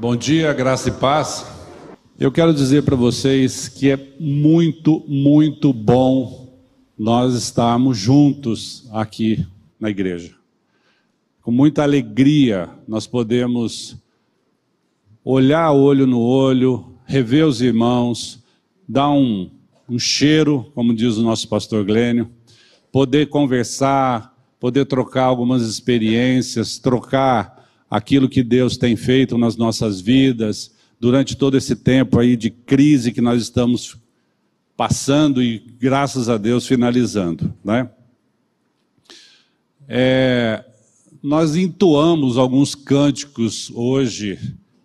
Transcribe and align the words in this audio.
Bom 0.00 0.16
dia, 0.16 0.50
graça 0.54 0.88
e 0.88 0.92
paz. 0.92 1.44
Eu 2.18 2.32
quero 2.32 2.54
dizer 2.54 2.84
para 2.84 2.96
vocês 2.96 3.68
que 3.68 3.90
é 3.90 3.98
muito, 4.18 5.04
muito 5.06 5.74
bom 5.74 6.58
nós 6.98 7.34
estarmos 7.34 7.98
juntos 7.98 8.88
aqui 8.92 9.46
na 9.78 9.90
igreja. 9.90 10.34
Com 11.42 11.50
muita 11.50 11.82
alegria 11.82 12.70
nós 12.88 13.06
podemos 13.06 13.94
olhar 15.22 15.70
olho 15.70 16.06
no 16.06 16.20
olho, 16.22 16.94
rever 17.04 17.46
os 17.46 17.60
irmãos, 17.60 18.42
dar 18.88 19.10
um, 19.10 19.50
um 19.86 19.98
cheiro, 19.98 20.72
como 20.74 20.94
diz 20.94 21.18
o 21.18 21.22
nosso 21.22 21.46
pastor 21.46 21.84
Glênio, 21.84 22.30
poder 22.90 23.28
conversar, 23.28 24.34
poder 24.58 24.86
trocar 24.86 25.24
algumas 25.24 25.60
experiências, 25.60 26.78
trocar 26.78 27.59
aquilo 27.90 28.28
que 28.28 28.42
Deus 28.42 28.76
tem 28.76 28.94
feito 28.94 29.36
nas 29.36 29.56
nossas 29.56 30.00
vidas 30.00 30.72
durante 31.00 31.36
todo 31.36 31.56
esse 31.56 31.74
tempo 31.74 32.20
aí 32.20 32.36
de 32.36 32.50
crise 32.50 33.10
que 33.10 33.20
nós 33.20 33.42
estamos 33.42 33.96
passando 34.76 35.42
e 35.42 35.58
graças 35.78 36.28
a 36.28 36.36
Deus 36.36 36.66
finalizando, 36.66 37.52
né? 37.64 37.90
É, 39.88 40.64
nós 41.22 41.56
entoamos 41.56 42.38
alguns 42.38 42.74
cânticos 42.74 43.72
hoje 43.74 44.38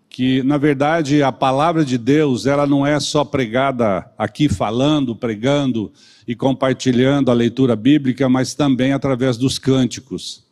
que, 0.09 0.41
na 0.43 0.57
verdade, 0.57 1.21
a 1.21 1.31
palavra 1.31 1.83
de 1.83 1.97
Deus, 1.97 2.45
ela 2.45 2.65
não 2.65 2.87
é 2.87 2.97
só 3.01 3.25
pregada 3.25 4.09
aqui 4.17 4.47
falando, 4.47 5.13
pregando 5.13 5.91
e 6.25 6.33
compartilhando 6.33 7.29
a 7.29 7.33
leitura 7.33 7.75
bíblica, 7.75 8.29
mas 8.29 8.53
também 8.53 8.93
através 8.93 9.37
dos 9.37 9.59
cânticos. 9.59 10.44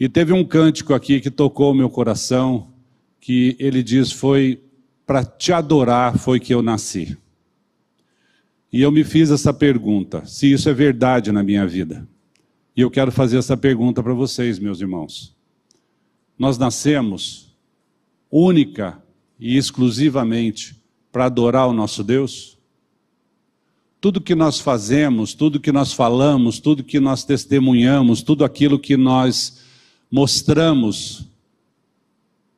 E 0.00 0.08
teve 0.08 0.32
um 0.32 0.42
cântico 0.42 0.94
aqui 0.94 1.20
que 1.20 1.30
tocou 1.30 1.72
o 1.72 1.74
meu 1.74 1.90
coração, 1.90 2.72
que 3.20 3.54
ele 3.60 3.82
diz: 3.82 4.10
Foi 4.10 4.58
para 5.06 5.22
te 5.22 5.52
adorar 5.52 6.18
foi 6.18 6.40
que 6.40 6.54
eu 6.54 6.62
nasci. 6.62 7.18
E 8.72 8.80
eu 8.80 8.90
me 8.90 9.04
fiz 9.04 9.30
essa 9.30 9.52
pergunta: 9.52 10.24
se 10.24 10.50
isso 10.50 10.70
é 10.70 10.72
verdade 10.72 11.30
na 11.30 11.42
minha 11.42 11.66
vida. 11.66 12.08
E 12.74 12.80
eu 12.80 12.90
quero 12.90 13.12
fazer 13.12 13.36
essa 13.36 13.58
pergunta 13.58 14.02
para 14.02 14.14
vocês, 14.14 14.58
meus 14.58 14.80
irmãos. 14.80 15.36
Nós 16.38 16.56
nascemos 16.56 17.54
única 18.30 19.02
e 19.38 19.58
exclusivamente 19.58 20.80
para 21.12 21.26
adorar 21.26 21.68
o 21.68 21.74
nosso 21.74 22.02
Deus? 22.02 22.56
Tudo 24.00 24.18
que 24.18 24.34
nós 24.34 24.58
fazemos, 24.58 25.34
tudo 25.34 25.60
que 25.60 25.72
nós 25.72 25.92
falamos, 25.92 26.58
tudo 26.58 26.82
que 26.82 26.98
nós 26.98 27.22
testemunhamos, 27.22 28.22
tudo 28.22 28.46
aquilo 28.46 28.78
que 28.78 28.96
nós 28.96 29.59
mostramos 30.10 31.28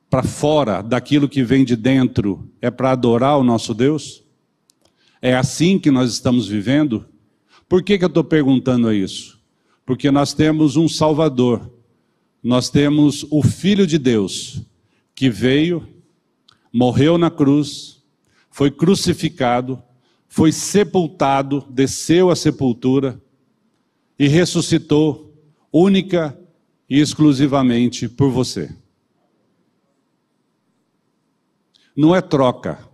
para 0.09 0.23
fora 0.23 0.83
daquilo 0.83 1.29
que 1.29 1.43
vem 1.43 1.65
de 1.65 1.77
dentro 1.77 2.51
é 2.61 2.71
para 2.71 2.93
adorar 2.93 3.39
o 3.39 3.45
nosso 3.45 3.75
Deus? 3.75 4.23
É 5.21 5.35
assim 5.35 5.79
que 5.79 5.91
nós 5.91 6.11
estamos 6.11 6.49
vivendo? 6.49 7.07
Por 7.69 7.83
que, 7.83 7.97
que 7.97 8.05
eu 8.05 8.09
estou 8.09 8.25
perguntando 8.25 8.93
isso? 8.93 9.41
Porque 9.87 10.11
nós 10.11 10.33
temos 10.33 10.77
um 10.77 10.89
Salvador, 10.89 11.71
nós 12.43 12.69
temos 12.69 13.25
o 13.31 13.43
Filho 13.43 13.87
de 13.87 13.99
Deus, 13.99 14.63
que 15.15 15.31
veio, 15.31 15.87
morreu 16.73 17.17
na 17.17 17.31
cruz, 17.31 18.03
foi 18.51 18.71
crucificado, 18.71 19.83
foi 20.29 20.53
sepultado, 20.53 21.67
desceu 21.71 22.31
à 22.31 22.37
sepultura 22.37 23.21
e 24.19 24.29
ressuscitou, 24.29 25.35
única 25.73 26.39
e 26.93 27.01
exclusivamente 27.01 28.07
por 28.07 28.31
você. 28.31 28.69
Não 31.97 32.15
é 32.15 32.21
troca. 32.21 32.87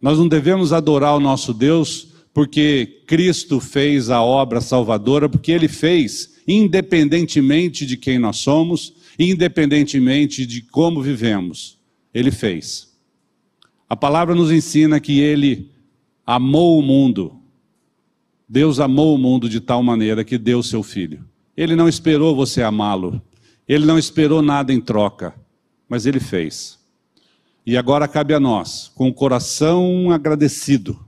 Nós 0.00 0.16
não 0.16 0.28
devemos 0.28 0.72
adorar 0.72 1.16
o 1.16 1.20
nosso 1.20 1.52
Deus 1.52 2.06
porque 2.32 3.02
Cristo 3.08 3.58
fez 3.58 4.10
a 4.10 4.22
obra 4.22 4.60
salvadora, 4.60 5.28
porque 5.28 5.50
Ele 5.50 5.66
fez, 5.66 6.40
independentemente 6.46 7.84
de 7.84 7.96
quem 7.96 8.16
nós 8.16 8.36
somos, 8.36 8.94
independentemente 9.18 10.46
de 10.46 10.62
como 10.62 11.02
vivemos. 11.02 11.80
Ele 12.14 12.30
fez. 12.30 12.96
A 13.88 13.96
palavra 13.96 14.36
nos 14.36 14.52
ensina 14.52 15.00
que 15.00 15.18
Ele 15.18 15.72
amou 16.24 16.78
o 16.78 16.82
mundo. 16.82 17.40
Deus 18.48 18.78
amou 18.78 19.16
o 19.16 19.18
mundo 19.18 19.48
de 19.48 19.58
tal 19.58 19.82
maneira 19.82 20.22
que 20.22 20.38
deu 20.38 20.62
seu 20.62 20.84
Filho. 20.84 21.28
Ele 21.60 21.76
não 21.76 21.90
esperou 21.90 22.34
você 22.34 22.62
amá-lo. 22.62 23.20
Ele 23.68 23.84
não 23.84 23.98
esperou 23.98 24.40
nada 24.40 24.72
em 24.72 24.80
troca, 24.80 25.34
mas 25.86 26.06
ele 26.06 26.18
fez. 26.18 26.78
E 27.66 27.76
agora 27.76 28.08
cabe 28.08 28.32
a 28.32 28.40
nós, 28.40 28.90
com 28.94 29.10
o 29.10 29.12
coração 29.12 30.10
agradecido, 30.10 30.98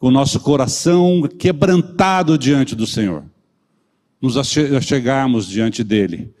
com 0.00 0.08
o 0.08 0.10
nosso 0.10 0.40
coração 0.40 1.22
quebrantado 1.38 2.36
diante 2.36 2.74
do 2.74 2.88
Senhor, 2.88 3.22
nos 4.20 4.34
chegarmos 4.84 5.46
diante 5.46 5.84
dele, 5.84 6.34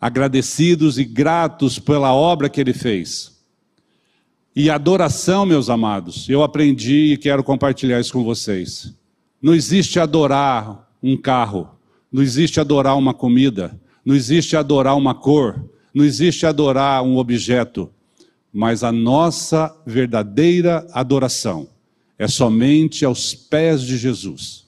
agradecidos 0.00 0.98
e 0.98 1.04
gratos 1.04 1.78
pela 1.78 2.14
obra 2.14 2.48
que 2.48 2.58
ele 2.58 2.72
fez. 2.72 3.38
E 4.56 4.70
adoração, 4.70 5.44
meus 5.44 5.68
amados, 5.68 6.26
eu 6.26 6.42
aprendi 6.42 7.12
e 7.12 7.18
quero 7.18 7.44
compartilhar 7.44 8.00
isso 8.00 8.14
com 8.14 8.24
vocês. 8.24 8.94
Não 9.42 9.54
existe 9.54 10.00
adorar 10.00 10.90
um 11.02 11.18
carro, 11.18 11.68
não 12.12 12.22
existe 12.22 12.60
adorar 12.60 12.96
uma 12.98 13.14
comida, 13.14 13.80
não 14.04 14.14
existe 14.14 14.56
adorar 14.56 14.96
uma 14.96 15.14
cor, 15.14 15.64
não 15.94 16.04
existe 16.04 16.44
adorar 16.44 17.02
um 17.02 17.16
objeto, 17.16 17.90
mas 18.52 18.84
a 18.84 18.92
nossa 18.92 19.74
verdadeira 19.86 20.86
adoração 20.92 21.68
é 22.18 22.28
somente 22.28 23.04
aos 23.04 23.34
pés 23.34 23.82
de 23.82 23.96
Jesus. 23.96 24.66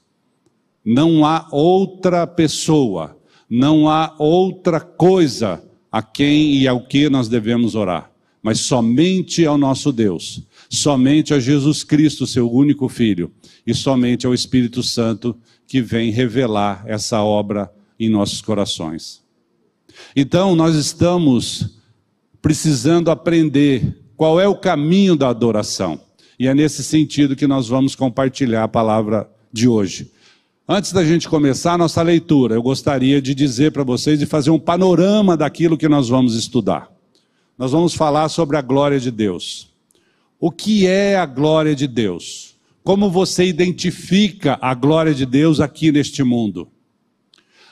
Não 0.83 1.25
há 1.25 1.47
outra 1.51 2.25
pessoa, 2.25 3.17
não 3.49 3.87
há 3.87 4.15
outra 4.17 4.79
coisa 4.79 5.63
a 5.91 6.01
quem 6.01 6.55
e 6.57 6.67
ao 6.67 6.81
que 6.81 7.09
nós 7.09 7.29
devemos 7.29 7.75
orar, 7.75 8.11
mas 8.41 8.59
somente 8.59 9.45
ao 9.45 9.57
nosso 9.57 9.91
Deus, 9.91 10.41
somente 10.69 11.33
a 11.33 11.39
Jesus 11.39 11.83
Cristo, 11.83 12.27
seu 12.27 12.51
único 12.51 12.89
Filho, 12.89 13.31
e 13.65 13.73
somente 13.73 14.27
ao 14.27 14.33
Espírito 14.33 14.83
Santo 14.83 15.35
que 15.75 15.81
vem 15.81 16.09
revelar 16.09 16.85
essa 16.87 17.21
obra 17.21 17.69
em 17.99 18.07
nossos 18.07 18.41
corações. 18.41 19.21
Então, 20.15 20.55
nós 20.55 20.73
estamos 20.73 21.81
precisando 22.41 23.11
aprender 23.11 24.01
qual 24.15 24.39
é 24.39 24.47
o 24.47 24.55
caminho 24.55 25.17
da 25.17 25.27
adoração. 25.27 25.99
E 26.39 26.47
é 26.47 26.53
nesse 26.53 26.81
sentido 26.81 27.35
que 27.35 27.45
nós 27.45 27.67
vamos 27.67 27.93
compartilhar 27.93 28.63
a 28.63 28.69
palavra 28.69 29.29
de 29.51 29.67
hoje. 29.67 30.09
Antes 30.65 30.93
da 30.93 31.03
gente 31.03 31.27
começar 31.27 31.73
a 31.73 31.77
nossa 31.77 32.01
leitura, 32.01 32.55
eu 32.55 32.63
gostaria 32.63 33.21
de 33.21 33.35
dizer 33.35 33.73
para 33.73 33.83
vocês 33.83 34.21
e 34.21 34.25
fazer 34.25 34.51
um 34.51 34.59
panorama 34.59 35.35
daquilo 35.35 35.77
que 35.77 35.89
nós 35.89 36.07
vamos 36.07 36.35
estudar. 36.35 36.89
Nós 37.57 37.73
vamos 37.73 37.93
falar 37.93 38.29
sobre 38.29 38.55
a 38.55 38.61
glória 38.61 38.97
de 38.97 39.11
Deus. 39.11 39.67
O 40.39 40.51
que 40.51 40.87
é 40.87 41.17
a 41.17 41.25
glória 41.25 41.75
de 41.75 41.85
Deus? 41.85 42.54
Como 42.85 43.09
você 43.09 43.43
identifica 43.45 44.59
a 44.61 44.75
glória 44.75 45.11
de 45.11 45.25
Deus 45.25 45.59
aqui 45.59 45.91
neste 45.91 46.21
mundo? 46.21 46.69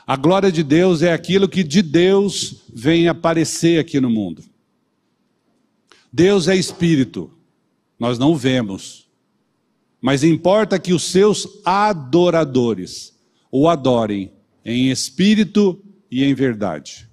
A 0.08 0.16
glória 0.16 0.52
de 0.52 0.64
Deus 0.64 1.04
é 1.04 1.14
aquilo 1.14 1.48
que 1.48 1.64
de 1.64 1.84
Deus 1.84 2.64
vem 2.74 3.08
aparecer 3.08 3.80
aqui 3.80 4.02
no 4.02 4.10
mundo. 4.10 4.44
Deus 6.12 6.48
é 6.48 6.56
espírito, 6.56 7.30
nós 8.00 8.18
não 8.18 8.36
vemos, 8.36 9.08
mas 10.02 10.24
importa 10.24 10.80
que 10.80 10.94
os 10.94 11.04
seus 11.04 11.48
adoradores 11.64 13.14
o 13.52 13.70
adorem 13.70 14.32
em 14.66 14.90
espírito 14.90 15.80
e 16.10 16.24
em 16.24 16.34
verdade. 16.34 17.08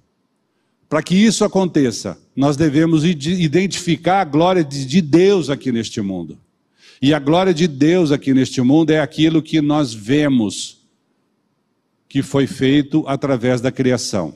Para 0.89 1.03
que 1.03 1.13
isso 1.13 1.45
aconteça, 1.45 2.19
nós 2.35 2.57
devemos 2.57 3.03
identificar 3.05 4.21
a 4.21 4.25
glória 4.25 4.63
de 4.63 5.01
Deus 5.03 5.51
aqui 5.51 5.71
neste 5.71 6.01
mundo. 6.01 6.39
E 7.01 7.15
a 7.15 7.19
glória 7.19 7.51
de 7.51 7.67
Deus 7.67 8.11
aqui 8.11 8.31
neste 8.31 8.61
mundo 8.61 8.91
é 8.91 8.99
aquilo 8.99 9.41
que 9.41 9.59
nós 9.59 9.91
vemos 9.91 10.81
que 12.07 12.21
foi 12.21 12.45
feito 12.45 13.03
através 13.07 13.59
da 13.59 13.71
criação. 13.71 14.35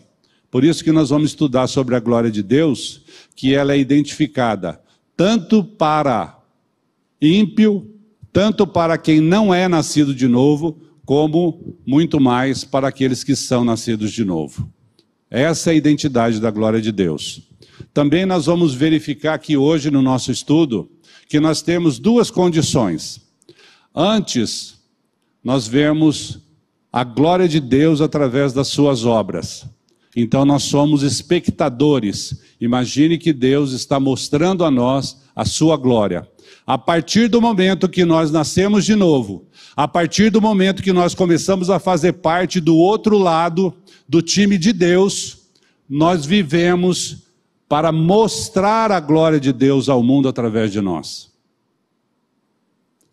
Por 0.49 0.63
isso 0.63 0.83
que 0.83 0.91
nós 0.91 1.09
vamos 1.09 1.29
estudar 1.29 1.67
sobre 1.67 1.95
a 1.95 1.99
glória 1.99 2.31
de 2.31 2.41
Deus, 2.41 3.03
que 3.35 3.53
ela 3.53 3.73
é 3.73 3.77
identificada 3.77 4.81
tanto 5.15 5.63
para 5.63 6.39
ímpio, 7.21 7.87
tanto 8.33 8.65
para 8.65 8.97
quem 8.97 9.21
não 9.21 9.53
é 9.53 9.67
nascido 9.67 10.13
de 10.13 10.27
novo, 10.27 10.81
como 11.05 11.77
muito 11.85 12.19
mais 12.19 12.63
para 12.63 12.87
aqueles 12.87 13.23
que 13.23 13.35
são 13.35 13.63
nascidos 13.63 14.11
de 14.11 14.25
novo. 14.25 14.67
Essa 15.29 15.69
é 15.69 15.73
a 15.73 15.77
identidade 15.77 16.39
da 16.39 16.49
glória 16.49 16.81
de 16.81 16.91
Deus. 16.91 17.47
Também 17.93 18.25
nós 18.25 18.47
vamos 18.47 18.73
verificar 18.73 19.35
aqui 19.35 19.55
hoje 19.55 19.91
no 19.91 20.01
nosso 20.01 20.31
estudo 20.31 20.89
que 21.27 21.39
nós 21.39 21.61
temos 21.61 21.99
duas 21.99 22.29
condições. 22.29 23.21
Antes, 23.93 24.75
nós 25.43 25.67
vemos 25.67 26.39
a 26.91 27.03
glória 27.03 27.47
de 27.47 27.59
Deus 27.59 28.01
através 28.01 28.53
das 28.53 28.67
suas 28.67 29.05
obras. 29.05 29.65
Então 30.15 30.45
nós 30.45 30.63
somos 30.63 31.03
espectadores. 31.03 32.41
Imagine 32.59 33.17
que 33.17 33.33
Deus 33.33 33.73
está 33.73 33.99
mostrando 33.99 34.63
a 34.63 34.71
nós 34.71 35.21
a 35.35 35.43
sua 35.43 35.75
glória. 35.75 36.27
A 36.65 36.77
partir 36.77 37.27
do 37.27 37.41
momento 37.41 37.89
que 37.89 38.05
nós 38.05 38.31
nascemos 38.31 38.85
de 38.85 38.95
novo, 38.95 39.45
a 39.75 39.87
partir 39.87 40.29
do 40.29 40.41
momento 40.41 40.81
que 40.81 40.93
nós 40.93 41.13
começamos 41.13 41.69
a 41.69 41.79
fazer 41.79 42.13
parte 42.13 42.61
do 42.61 42.75
outro 42.77 43.17
lado 43.17 43.73
do 44.07 44.21
time 44.21 44.57
de 44.57 44.71
Deus, 44.71 45.37
nós 45.87 46.25
vivemos 46.25 47.24
para 47.67 47.91
mostrar 47.91 48.91
a 48.91 48.99
glória 48.99 49.39
de 49.39 49.51
Deus 49.51 49.89
ao 49.89 50.03
mundo 50.03 50.27
através 50.27 50.71
de 50.71 50.81
nós. 50.81 51.31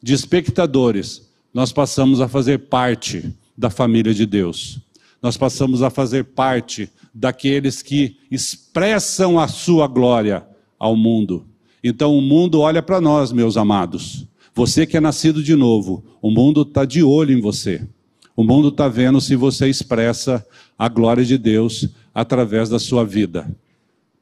De 0.02 0.12
espectadores, 0.12 1.30
nós 1.54 1.72
passamos 1.72 2.20
a 2.20 2.28
fazer 2.28 2.58
parte 2.58 3.32
da 3.56 3.70
família 3.70 4.12
de 4.12 4.26
Deus. 4.26 4.80
Nós 5.22 5.36
passamos 5.36 5.82
a 5.82 5.90
fazer 5.90 6.24
parte 6.24 6.90
daqueles 7.14 7.82
que 7.82 8.16
expressam 8.30 9.38
a 9.38 9.46
sua 9.46 9.86
glória 9.86 10.44
ao 10.78 10.96
mundo. 10.96 11.46
Então 11.84 12.16
o 12.16 12.20
mundo 12.20 12.60
olha 12.60 12.82
para 12.82 13.00
nós, 13.00 13.32
meus 13.32 13.56
amados. 13.56 14.26
Você 14.54 14.86
que 14.86 14.96
é 14.96 15.00
nascido 15.00 15.42
de 15.42 15.54
novo, 15.54 16.04
o 16.20 16.30
mundo 16.30 16.62
está 16.62 16.84
de 16.84 17.02
olho 17.02 17.36
em 17.36 17.40
você. 17.40 17.86
O 18.34 18.42
mundo 18.42 18.68
está 18.68 18.88
vendo 18.88 19.20
se 19.20 19.36
você 19.36 19.68
expressa 19.68 20.44
a 20.78 20.88
glória 20.88 21.24
de 21.24 21.38
Deus 21.38 21.88
através 22.14 22.68
da 22.68 22.78
sua 22.78 23.04
vida. 23.04 23.48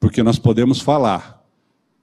Porque 0.01 0.23
nós 0.23 0.39
podemos 0.39 0.81
falar, 0.81 1.45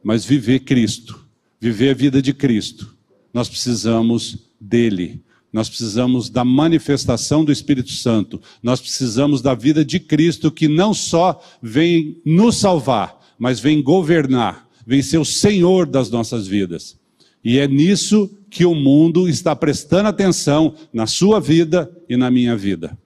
mas 0.03 0.25
viver 0.25 0.61
Cristo, 0.61 1.27
viver 1.61 1.91
a 1.91 1.95
vida 1.95 2.23
de 2.23 2.33
Cristo, 2.33 2.97
nós 3.35 3.49
precisamos 3.49 4.39
dele. 4.61 5.21
Nós 5.53 5.69
precisamos 5.69 6.31
da 6.31 6.45
manifestação 6.45 7.45
do 7.45 7.51
Espírito 7.51 7.91
Santo. 7.91 8.41
Nós 8.63 8.81
precisamos 8.81 9.43
da 9.43 9.53
vida 9.53 9.85
de 9.85 9.99
Cristo 9.99 10.53
que 10.53 10.69
não 10.69 10.95
só 10.95 11.43
vem 11.61 12.23
nos 12.25 12.57
salvar, 12.59 13.19
mas 13.37 13.59
vem 13.59 13.83
governar, 13.83 14.69
vem 14.87 15.03
ser 15.03 15.19
o 15.19 15.25
Senhor 15.25 15.85
das 15.85 16.09
nossas 16.09 16.47
vidas. 16.47 16.97
E 17.43 17.59
é 17.59 17.67
nisso 17.67 18.31
que 18.49 18.65
o 18.65 18.77
mundo 18.77 19.29
está 19.29 19.57
prestando 19.57 20.09
atenção 20.09 20.73
na 20.93 21.07
sua 21.09 21.41
vida 21.41 21.91
e 22.09 22.17
na 22.17 22.31
minha 22.31 22.57
vida. 22.57 22.97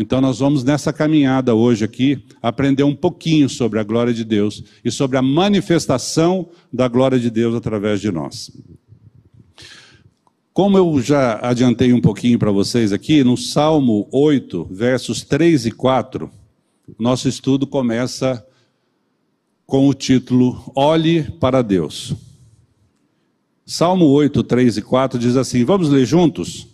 Então 0.00 0.18
nós 0.18 0.38
vamos 0.38 0.64
nessa 0.64 0.94
caminhada 0.94 1.54
hoje 1.54 1.84
aqui 1.84 2.24
aprender 2.40 2.82
um 2.84 2.96
pouquinho 2.96 3.50
sobre 3.50 3.78
a 3.78 3.84
glória 3.84 4.14
de 4.14 4.24
Deus 4.24 4.64
e 4.82 4.90
sobre 4.90 5.18
a 5.18 5.22
manifestação 5.22 6.48
da 6.72 6.88
glória 6.88 7.20
de 7.20 7.28
Deus 7.28 7.54
através 7.54 8.00
de 8.00 8.10
nós. 8.10 8.50
Como 10.54 10.78
eu 10.78 11.02
já 11.02 11.38
adiantei 11.42 11.92
um 11.92 12.00
pouquinho 12.00 12.38
para 12.38 12.50
vocês 12.50 12.94
aqui, 12.94 13.22
no 13.22 13.36
Salmo 13.36 14.08
8, 14.10 14.68
versos 14.70 15.22
3 15.22 15.66
e 15.66 15.70
4, 15.70 16.30
nosso 16.98 17.28
estudo 17.28 17.66
começa 17.66 18.42
com 19.66 19.86
o 19.86 19.92
título 19.92 20.72
Olhe 20.74 21.30
para 21.38 21.60
Deus. 21.60 22.14
Salmo 23.66 24.06
8, 24.06 24.42
3 24.44 24.78
e 24.78 24.82
4 24.82 25.18
diz 25.18 25.36
assim: 25.36 25.62
Vamos 25.62 25.90
ler 25.90 26.06
juntos? 26.06 26.69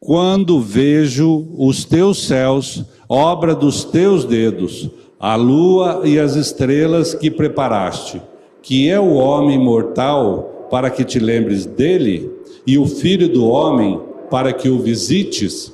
Quando 0.00 0.60
vejo 0.60 1.48
os 1.56 1.84
teus 1.84 2.26
céus, 2.26 2.84
obra 3.08 3.54
dos 3.54 3.84
teus 3.84 4.24
dedos, 4.24 4.90
a 5.18 5.34
lua 5.34 6.02
e 6.04 6.18
as 6.18 6.36
estrelas 6.36 7.14
que 7.14 7.30
preparaste, 7.30 8.22
que 8.62 8.88
é 8.88 8.98
o 8.98 9.14
homem 9.14 9.58
mortal 9.58 10.68
para 10.70 10.90
que 10.90 11.04
te 11.04 11.18
lembres 11.18 11.66
dele? 11.66 12.38
e 12.68 12.76
o 12.76 12.84
Filho 12.84 13.30
do 13.30 13.46
Homem 13.46 13.98
para 14.30 14.52
que 14.52 14.68
o 14.68 14.78
visites, 14.78 15.72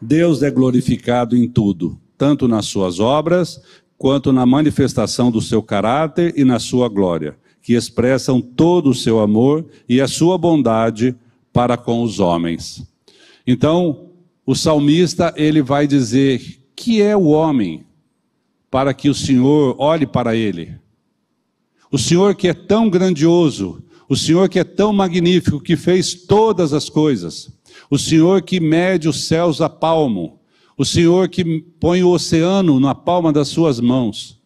Deus 0.00 0.40
é 0.44 0.48
glorificado 0.48 1.36
em 1.36 1.48
tudo, 1.48 1.98
tanto 2.16 2.46
nas 2.46 2.66
suas 2.66 3.00
obras, 3.00 3.60
quanto 3.98 4.32
na 4.32 4.46
manifestação 4.46 5.28
do 5.28 5.40
seu 5.40 5.60
caráter 5.60 6.32
e 6.36 6.44
na 6.44 6.60
sua 6.60 6.88
glória, 6.88 7.36
que 7.60 7.72
expressam 7.72 8.40
todo 8.40 8.90
o 8.90 8.94
seu 8.94 9.18
amor 9.18 9.66
e 9.88 10.00
a 10.00 10.06
sua 10.06 10.38
bondade 10.38 11.16
para 11.56 11.78
com 11.78 12.02
os 12.02 12.20
homens. 12.20 12.86
Então, 13.46 14.10
o 14.44 14.54
salmista, 14.54 15.32
ele 15.38 15.62
vai 15.62 15.86
dizer: 15.86 16.60
"Que 16.76 17.00
é 17.00 17.16
o 17.16 17.28
homem 17.28 17.86
para 18.70 18.92
que 18.92 19.08
o 19.08 19.14
Senhor 19.14 19.74
olhe 19.78 20.06
para 20.06 20.36
ele?" 20.36 20.74
O 21.90 21.96
Senhor 21.96 22.34
que 22.34 22.48
é 22.48 22.52
tão 22.52 22.90
grandioso, 22.90 23.82
o 24.06 24.14
Senhor 24.14 24.50
que 24.50 24.58
é 24.58 24.64
tão 24.64 24.92
magnífico, 24.92 25.58
que 25.58 25.78
fez 25.78 26.12
todas 26.26 26.74
as 26.74 26.90
coisas. 26.90 27.50
O 27.90 27.98
Senhor 27.98 28.42
que 28.42 28.60
mede 28.60 29.08
os 29.08 29.24
céus 29.24 29.62
a 29.62 29.70
palmo. 29.70 30.38
O 30.76 30.84
Senhor 30.84 31.26
que 31.26 31.62
põe 31.80 32.02
o 32.02 32.10
oceano 32.10 32.78
na 32.78 32.94
palma 32.94 33.32
das 33.32 33.48
suas 33.48 33.80
mãos. 33.80 34.38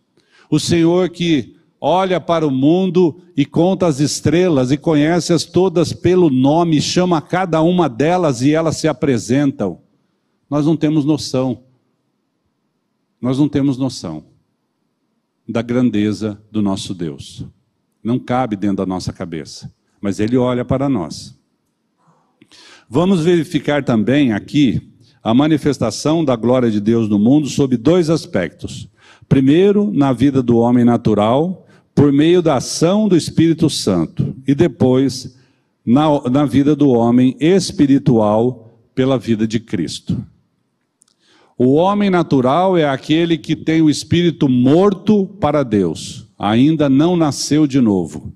O 0.48 0.60
Senhor 0.60 1.08
que 1.08 1.56
olha 1.80 2.20
para 2.20 2.46
o 2.46 2.50
mundo 2.50 3.20
e 3.36 3.46
conta 3.46 3.86
as 3.86 4.00
estrelas 4.00 4.70
e 4.70 4.76
conhece-as 4.76 5.44
todas 5.44 5.92
pelo 5.92 6.28
nome, 6.28 6.80
chama 6.80 7.22
cada 7.22 7.62
uma 7.62 7.88
delas 7.88 8.42
e 8.42 8.52
elas 8.52 8.76
se 8.76 8.86
apresentam. 8.86 9.80
Nós 10.48 10.66
não 10.66 10.76
temos 10.76 11.04
noção. 11.04 11.62
Nós 13.20 13.38
não 13.38 13.48
temos 13.48 13.78
noção 13.78 14.24
da 15.48 15.62
grandeza 15.62 16.40
do 16.50 16.60
nosso 16.60 16.94
Deus. 16.94 17.44
Não 18.02 18.18
cabe 18.18 18.56
dentro 18.56 18.78
da 18.78 18.86
nossa 18.86 19.12
cabeça, 19.12 19.72
mas 20.00 20.20
ele 20.20 20.36
olha 20.36 20.64
para 20.64 20.88
nós. 20.88 21.38
Vamos 22.88 23.22
verificar 23.22 23.84
também 23.84 24.32
aqui 24.32 24.90
a 25.22 25.34
manifestação 25.34 26.24
da 26.24 26.34
glória 26.34 26.70
de 26.70 26.80
Deus 26.80 27.08
no 27.08 27.18
mundo 27.18 27.48
sob 27.48 27.76
dois 27.76 28.08
aspectos. 28.08 28.88
Primeiro, 29.28 29.92
na 29.92 30.12
vida 30.12 30.42
do 30.42 30.56
homem 30.56 30.84
natural, 30.84 31.66
por 31.94 32.12
meio 32.12 32.40
da 32.40 32.56
ação 32.56 33.08
do 33.08 33.16
Espírito 33.16 33.69
Santo, 33.69 34.34
e 34.46 34.54
depois, 34.54 35.37
na, 35.84 36.20
na 36.31 36.46
vida 36.46 36.75
do 36.75 36.90
homem 36.90 37.37
espiritual, 37.40 38.78
pela 38.94 39.19
vida 39.19 39.46
de 39.46 39.60
Cristo. 39.60 40.22
O 41.56 41.75
homem 41.75 42.10
natural 42.10 42.76
é 42.76 42.88
aquele 42.88 43.37
que 43.37 43.54
tem 43.54 43.82
o 43.82 43.90
espírito 43.90 44.48
morto 44.48 45.26
para 45.40 45.62
Deus 45.62 46.31
ainda 46.40 46.88
não 46.88 47.16
nasceu 47.16 47.66
de 47.66 47.82
novo. 47.82 48.32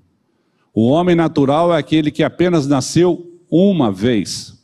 O 0.71 0.87
homem 0.89 1.15
natural 1.15 1.73
é 1.73 1.77
aquele 1.79 2.11
que 2.11 2.21
apenas 2.21 2.67
nasceu 2.67 3.41
uma 3.49 3.91
vez. 3.91 4.54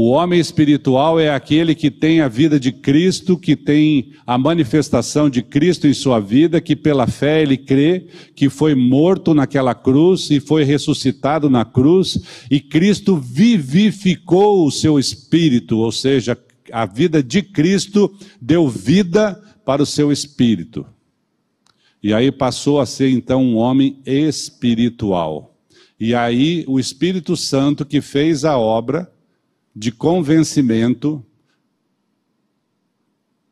O 0.00 0.10
homem 0.10 0.38
espiritual 0.38 1.18
é 1.18 1.28
aquele 1.28 1.74
que 1.74 1.90
tem 1.90 2.20
a 2.20 2.28
vida 2.28 2.60
de 2.60 2.70
Cristo, 2.70 3.36
que 3.36 3.56
tem 3.56 4.12
a 4.24 4.38
manifestação 4.38 5.28
de 5.28 5.42
Cristo 5.42 5.88
em 5.88 5.92
sua 5.92 6.20
vida, 6.20 6.60
que 6.60 6.76
pela 6.76 7.08
fé 7.08 7.42
ele 7.42 7.56
crê 7.56 8.06
que 8.36 8.48
foi 8.48 8.76
morto 8.76 9.34
naquela 9.34 9.74
cruz 9.74 10.30
e 10.30 10.38
foi 10.38 10.62
ressuscitado 10.62 11.50
na 11.50 11.64
cruz, 11.64 12.16
e 12.48 12.60
Cristo 12.60 13.16
vivificou 13.16 14.64
o 14.64 14.70
seu 14.70 15.00
espírito, 15.00 15.78
ou 15.78 15.90
seja, 15.90 16.38
a 16.70 16.86
vida 16.86 17.20
de 17.20 17.42
Cristo 17.42 18.14
deu 18.40 18.68
vida 18.68 19.34
para 19.64 19.82
o 19.82 19.86
seu 19.86 20.12
espírito. 20.12 20.86
E 22.00 22.14
aí 22.14 22.30
passou 22.30 22.78
a 22.78 22.86
ser 22.86 23.10
então 23.10 23.42
um 23.42 23.56
homem 23.56 23.98
espiritual. 24.06 25.56
E 25.98 26.14
aí 26.14 26.64
o 26.68 26.78
Espírito 26.78 27.36
Santo 27.36 27.84
que 27.84 28.00
fez 28.00 28.44
a 28.44 28.56
obra 28.56 29.10
de 29.74 29.92
convencimento, 29.92 31.24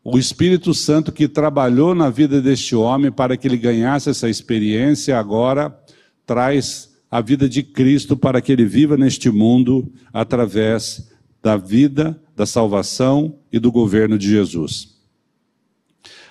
o 0.02 0.18
Espírito 0.18 0.72
Santo 0.72 1.10
que 1.10 1.26
trabalhou 1.26 1.94
na 1.94 2.08
vida 2.10 2.40
deste 2.40 2.76
homem 2.76 3.10
para 3.10 3.36
que 3.36 3.48
ele 3.48 3.56
ganhasse 3.56 4.08
essa 4.08 4.28
experiência, 4.28 5.18
agora 5.18 5.76
traz 6.24 6.96
a 7.10 7.20
vida 7.20 7.48
de 7.48 7.62
Cristo 7.62 8.16
para 8.16 8.40
que 8.40 8.52
ele 8.52 8.64
viva 8.64 8.96
neste 8.96 9.30
mundo 9.30 9.92
através 10.12 11.10
da 11.42 11.56
vida, 11.56 12.20
da 12.34 12.46
salvação 12.46 13.38
e 13.52 13.58
do 13.58 13.72
governo 13.72 14.18
de 14.18 14.28
Jesus. 14.28 14.96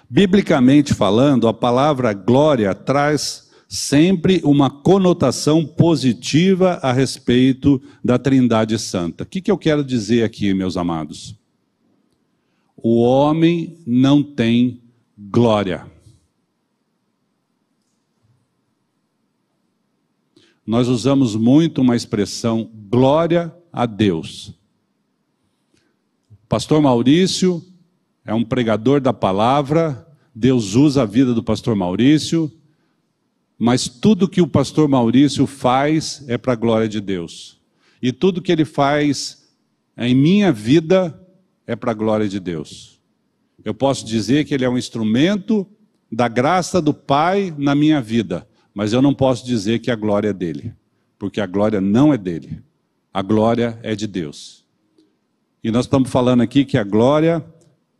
Biblicamente 0.09 0.93
falando, 0.93 1.47
a 1.47 1.53
palavra 1.53 2.13
glória 2.13 2.73
traz 2.75 3.44
sempre 3.75 4.41
uma 4.43 4.69
conotação 4.69 5.65
positiva 5.65 6.79
a 6.81 6.93
respeito 6.93 7.81
da 8.03 8.17
Trindade 8.17 8.79
Santa. 8.79 9.25
O 9.25 9.27
que, 9.27 9.41
que 9.41 9.51
eu 9.51 9.57
quero 9.57 9.83
dizer 9.83 10.23
aqui, 10.23 10.53
meus 10.53 10.77
amados? 10.77 11.37
O 12.77 13.01
homem 13.01 13.77
não 13.85 14.23
tem 14.23 14.81
glória. 15.17 15.85
Nós 20.65 20.87
usamos 20.87 21.35
muito 21.35 21.81
uma 21.81 21.95
expressão 21.95 22.69
glória 22.89 23.53
a 23.71 23.85
Deus. 23.85 24.53
Pastor 26.47 26.81
Maurício 26.81 27.63
é 28.23 28.33
um 28.33 28.43
pregador 28.43 29.01
da 29.01 29.11
palavra, 29.11 30.07
Deus 30.33 30.75
usa 30.75 31.03
a 31.03 31.05
vida 31.05 31.33
do 31.33 31.43
pastor 31.43 31.75
Maurício, 31.75 32.51
mas 33.57 33.87
tudo 33.87 34.27
que 34.27 34.41
o 34.41 34.47
pastor 34.47 34.87
Maurício 34.87 35.47
faz 35.47 36.23
é 36.27 36.37
para 36.37 36.53
a 36.53 36.57
glória 36.57 36.87
de 36.87 36.99
Deus. 36.99 37.61
E 38.01 38.11
tudo 38.11 38.41
que 38.41 38.51
ele 38.51 38.65
faz 38.65 39.47
em 39.97 40.13
minha 40.13 40.51
vida 40.51 41.19
é 41.65 41.75
para 41.75 41.91
a 41.91 41.95
glória 41.95 42.27
de 42.27 42.39
Deus. 42.39 42.99
Eu 43.63 43.73
posso 43.73 44.05
dizer 44.05 44.45
que 44.45 44.53
ele 44.53 44.65
é 44.65 44.69
um 44.69 44.77
instrumento 44.77 45.65
da 46.11 46.27
graça 46.27 46.81
do 46.81 46.93
Pai 46.93 47.53
na 47.57 47.73
minha 47.73 48.01
vida, 48.01 48.47
mas 48.73 48.93
eu 48.93 49.01
não 49.01 49.13
posso 49.13 49.45
dizer 49.45 49.79
que 49.79 49.89
a 49.89 49.95
glória 49.95 50.29
é 50.29 50.33
dele, 50.33 50.73
porque 51.17 51.41
a 51.41 51.47
glória 51.47 51.81
não 51.81 52.13
é 52.13 52.17
dele. 52.17 52.61
A 53.13 53.21
glória 53.21 53.79
é 53.81 53.95
de 53.95 54.05
Deus. 54.05 54.65
E 55.63 55.71
nós 55.71 55.85
estamos 55.85 56.09
falando 56.09 56.41
aqui 56.41 56.63
que 56.65 56.77
a 56.77 56.83
glória 56.83 57.43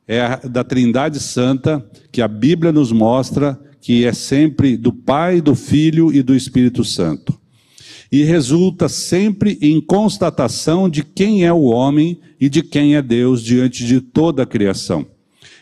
é 0.07 0.47
da 0.47 0.63
Trindade 0.63 1.19
Santa, 1.19 1.83
que 2.11 2.21
a 2.21 2.27
Bíblia 2.27 2.71
nos 2.71 2.91
mostra 2.91 3.59
que 3.85 4.03
é 4.03 4.13
sempre 4.13 4.75
do 4.75 4.91
Pai, 4.91 5.39
do 5.39 5.53
Filho 5.53 6.11
e 6.11 6.23
do 6.23 6.35
Espírito 6.35 6.83
Santo. 6.83 7.39
E 8.11 8.23
resulta 8.23 8.89
sempre 8.89 9.59
em 9.61 9.79
constatação 9.79 10.89
de 10.89 11.03
quem 11.03 11.45
é 11.45 11.53
o 11.53 11.65
homem 11.65 12.19
e 12.41 12.49
de 12.49 12.63
quem 12.63 12.95
é 12.95 13.01
Deus 13.03 13.43
diante 13.43 13.85
de 13.85 14.01
toda 14.01 14.41
a 14.41 14.45
criação. 14.47 15.05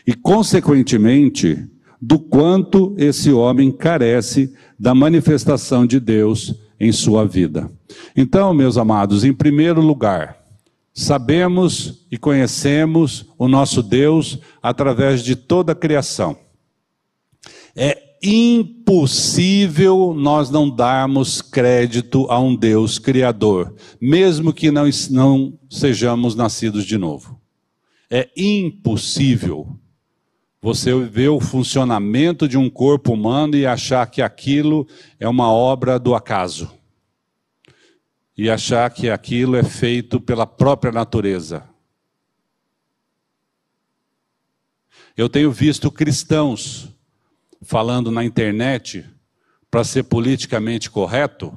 E, 0.06 0.14
consequentemente, 0.14 1.66
do 2.00 2.18
quanto 2.18 2.94
esse 2.96 3.30
homem 3.30 3.70
carece 3.70 4.54
da 4.80 4.94
manifestação 4.94 5.84
de 5.84 6.00
Deus 6.00 6.54
em 6.80 6.92
sua 6.92 7.26
vida. 7.26 7.70
Então, 8.16 8.54
meus 8.54 8.78
amados, 8.78 9.22
em 9.22 9.34
primeiro 9.34 9.82
lugar, 9.82 10.42
sabemos 10.94 12.06
e 12.10 12.16
conhecemos 12.16 13.26
o 13.36 13.46
nosso 13.46 13.82
Deus 13.82 14.38
através 14.62 15.22
de 15.22 15.36
toda 15.36 15.72
a 15.72 15.76
criação. 15.76 16.38
É 17.76 18.13
impossível 18.24 20.14
nós 20.16 20.48
não 20.48 20.70
darmos 20.70 21.42
crédito 21.42 22.26
a 22.30 22.40
um 22.40 22.56
Deus 22.56 22.98
criador, 22.98 23.74
mesmo 24.00 24.50
que 24.52 24.70
não, 24.70 24.88
não 25.10 25.58
sejamos 25.68 26.34
nascidos 26.34 26.86
de 26.86 26.96
novo. 26.96 27.38
É 28.10 28.30
impossível 28.34 29.78
você 30.62 30.98
ver 30.98 31.28
o 31.28 31.38
funcionamento 31.40 32.48
de 32.48 32.56
um 32.56 32.70
corpo 32.70 33.12
humano 33.12 33.54
e 33.54 33.66
achar 33.66 34.06
que 34.06 34.22
aquilo 34.22 34.88
é 35.20 35.28
uma 35.28 35.52
obra 35.52 35.98
do 35.98 36.14
acaso. 36.14 36.72
E 38.36 38.48
achar 38.48 38.88
que 38.88 39.10
aquilo 39.10 39.56
é 39.56 39.62
feito 39.62 40.18
pela 40.18 40.46
própria 40.46 40.90
natureza. 40.90 41.68
Eu 45.14 45.28
tenho 45.28 45.52
visto 45.52 45.90
cristãos 45.90 46.88
falando 47.64 48.10
na 48.10 48.24
internet, 48.24 49.04
para 49.70 49.82
ser 49.82 50.04
politicamente 50.04 50.88
correto, 50.90 51.56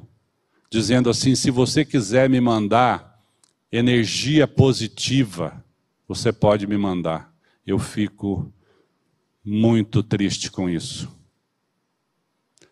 dizendo 0.70 1.08
assim: 1.08 1.34
se 1.34 1.50
você 1.50 1.84
quiser 1.84 2.28
me 2.28 2.40
mandar 2.40 3.20
energia 3.70 4.48
positiva, 4.48 5.64
você 6.06 6.32
pode 6.32 6.66
me 6.66 6.76
mandar. 6.76 7.32
Eu 7.66 7.78
fico 7.78 8.52
muito 9.44 10.02
triste 10.02 10.50
com 10.50 10.68
isso. 10.68 11.08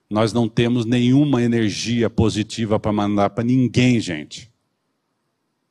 Nós 0.08 0.32
não 0.32 0.48
temos 0.48 0.84
nenhuma 0.84 1.42
energia 1.42 2.08
positiva 2.08 2.78
para 2.78 2.92
mandar 2.92 3.30
para 3.30 3.44
ninguém, 3.44 4.00
gente. 4.00 4.50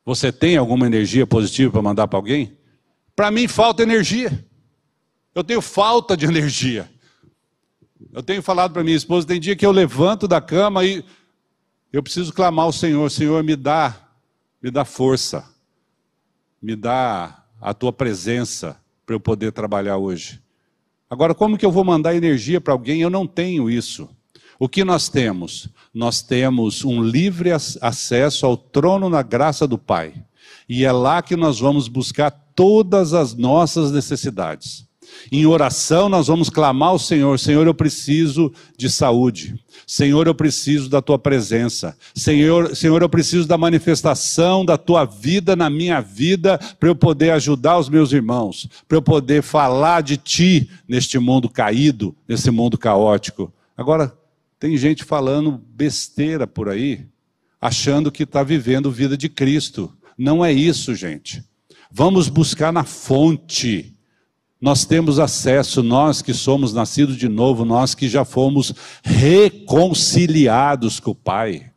Você 0.04 0.30
tem 0.30 0.56
alguma 0.56 0.86
energia 0.86 1.26
positiva 1.26 1.72
para 1.72 1.82
mandar 1.82 2.06
para 2.06 2.18
alguém? 2.18 2.56
Para 3.14 3.30
mim 3.30 3.48
falta 3.48 3.82
energia. 3.82 4.46
Eu 5.34 5.42
tenho 5.42 5.60
falta 5.60 6.16
de 6.16 6.26
energia. 6.26 6.88
Eu 8.12 8.22
tenho 8.22 8.42
falado 8.42 8.72
para 8.72 8.84
minha 8.84 8.96
esposa, 8.96 9.26
tem 9.26 9.40
dia 9.40 9.56
que 9.56 9.64
eu 9.64 9.72
levanto 9.72 10.28
da 10.28 10.40
cama 10.40 10.84
e 10.84 11.04
eu 11.92 12.02
preciso 12.02 12.32
clamar 12.32 12.66
ao 12.66 12.72
Senhor, 12.72 13.10
Senhor, 13.10 13.42
me 13.42 13.56
dá, 13.56 13.96
me 14.62 14.70
dá 14.70 14.84
força. 14.84 15.48
Me 16.60 16.74
dá 16.74 17.44
a 17.60 17.72
tua 17.72 17.92
presença 17.92 18.78
para 19.04 19.14
eu 19.14 19.20
poder 19.20 19.52
trabalhar 19.52 19.96
hoje. 19.96 20.42
Agora, 21.08 21.34
como 21.34 21.56
que 21.56 21.64
eu 21.64 21.70
vou 21.70 21.84
mandar 21.84 22.14
energia 22.14 22.60
para 22.60 22.72
alguém? 22.72 23.00
Eu 23.00 23.10
não 23.10 23.26
tenho 23.26 23.70
isso. 23.70 24.08
O 24.58 24.68
que 24.68 24.84
nós 24.84 25.08
temos? 25.08 25.68
Nós 25.92 26.22
temos 26.22 26.84
um 26.84 27.02
livre 27.02 27.50
acesso 27.52 28.46
ao 28.46 28.56
trono 28.56 29.08
na 29.08 29.22
graça 29.22 29.66
do 29.66 29.78
Pai. 29.78 30.14
E 30.68 30.84
é 30.84 30.90
lá 30.90 31.22
que 31.22 31.36
nós 31.36 31.60
vamos 31.60 31.88
buscar 31.88 32.30
todas 32.30 33.12
as 33.12 33.34
nossas 33.34 33.92
necessidades. 33.92 34.85
Em 35.30 35.46
oração, 35.46 36.08
nós 36.08 36.28
vamos 36.28 36.48
clamar 36.48 36.90
ao 36.90 36.98
Senhor: 36.98 37.38
Senhor, 37.38 37.66
eu 37.66 37.74
preciso 37.74 38.52
de 38.76 38.88
saúde. 38.88 39.54
Senhor, 39.86 40.26
eu 40.26 40.34
preciso 40.34 40.88
da 40.88 41.02
tua 41.02 41.18
presença. 41.18 41.96
Senhor, 42.14 42.74
Senhor, 42.74 43.02
eu 43.02 43.08
preciso 43.08 43.46
da 43.46 43.58
manifestação 43.58 44.64
da 44.64 44.76
tua 44.76 45.04
vida 45.04 45.54
na 45.54 45.68
minha 45.68 46.00
vida 46.00 46.58
para 46.78 46.88
eu 46.88 46.94
poder 46.94 47.30
ajudar 47.30 47.78
os 47.78 47.88
meus 47.88 48.12
irmãos, 48.12 48.68
para 48.88 48.96
eu 48.96 49.02
poder 49.02 49.42
falar 49.42 50.02
de 50.02 50.16
ti 50.16 50.70
neste 50.88 51.18
mundo 51.18 51.48
caído, 51.48 52.14
nesse 52.28 52.50
mundo 52.50 52.78
caótico. 52.78 53.52
Agora, 53.76 54.16
tem 54.58 54.76
gente 54.76 55.04
falando 55.04 55.60
besteira 55.74 56.46
por 56.46 56.68
aí, 56.68 57.06
achando 57.60 58.10
que 58.10 58.22
está 58.22 58.42
vivendo 58.42 58.90
vida 58.90 59.16
de 59.16 59.28
Cristo. 59.28 59.92
Não 60.16 60.44
é 60.44 60.52
isso, 60.52 60.94
gente. 60.94 61.44
Vamos 61.90 62.28
buscar 62.28 62.72
na 62.72 62.84
fonte 62.84 63.95
nós 64.60 64.84
temos 64.84 65.18
acesso, 65.18 65.82
nós 65.82 66.22
que 66.22 66.32
somos 66.32 66.72
nascidos 66.72 67.16
de 67.16 67.28
novo, 67.28 67.64
nós 67.64 67.94
que 67.94 68.08
já 68.08 68.24
fomos 68.24 68.72
reconciliados 69.02 70.98
com 70.98 71.10
o 71.10 71.14
Pai, 71.14 71.70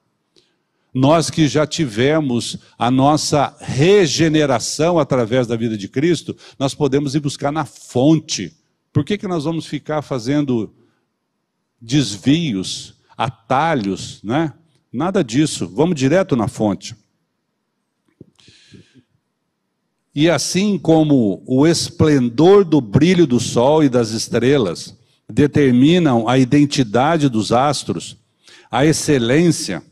nós 0.94 1.30
que 1.30 1.48
já 1.48 1.68
tivemos 1.68 2.58
a 2.78 2.90
nossa 2.90 3.56
regeneração 3.60 4.98
através 4.98 5.46
da 5.46 5.56
vida 5.56 5.78
de 5.78 5.88
Cristo, 5.88 6.36
nós 6.58 6.74
podemos 6.74 7.16
ir 7.16 7.20
buscar 7.20 7.52
na 7.52 7.66
fonte. 7.66 8.56
Por 8.92 9.04
que, 9.04 9.18
que 9.18 9.28
nós 9.28 9.44
vamos 9.44 9.66
ficar 9.66 10.02
fazendo 10.02 10.74
desvios, 11.80 12.96
atalhos, 13.18 14.20
né? 14.24 14.54
Nada 14.92 15.24
disso, 15.24 15.68
vamos 15.68 15.96
direto 15.96 16.36
na 16.36 16.48
fonte. 16.48 16.96
E 20.14 20.30
assim 20.30 20.78
como 20.78 21.44
o 21.46 21.68
esplendor 21.68 22.66
do 22.66 22.82
brilho 22.82 23.28
do 23.28 23.40
sol 23.40 23.84
e 23.84 23.90
das 23.90 24.12
estrelas 24.12 24.98
determinam 25.30 26.28
a 26.28 26.38
identidade 26.38 27.30
dos 27.30 27.52
astros, 27.52 28.18
a 28.72 28.86
excelência, 28.86 29.84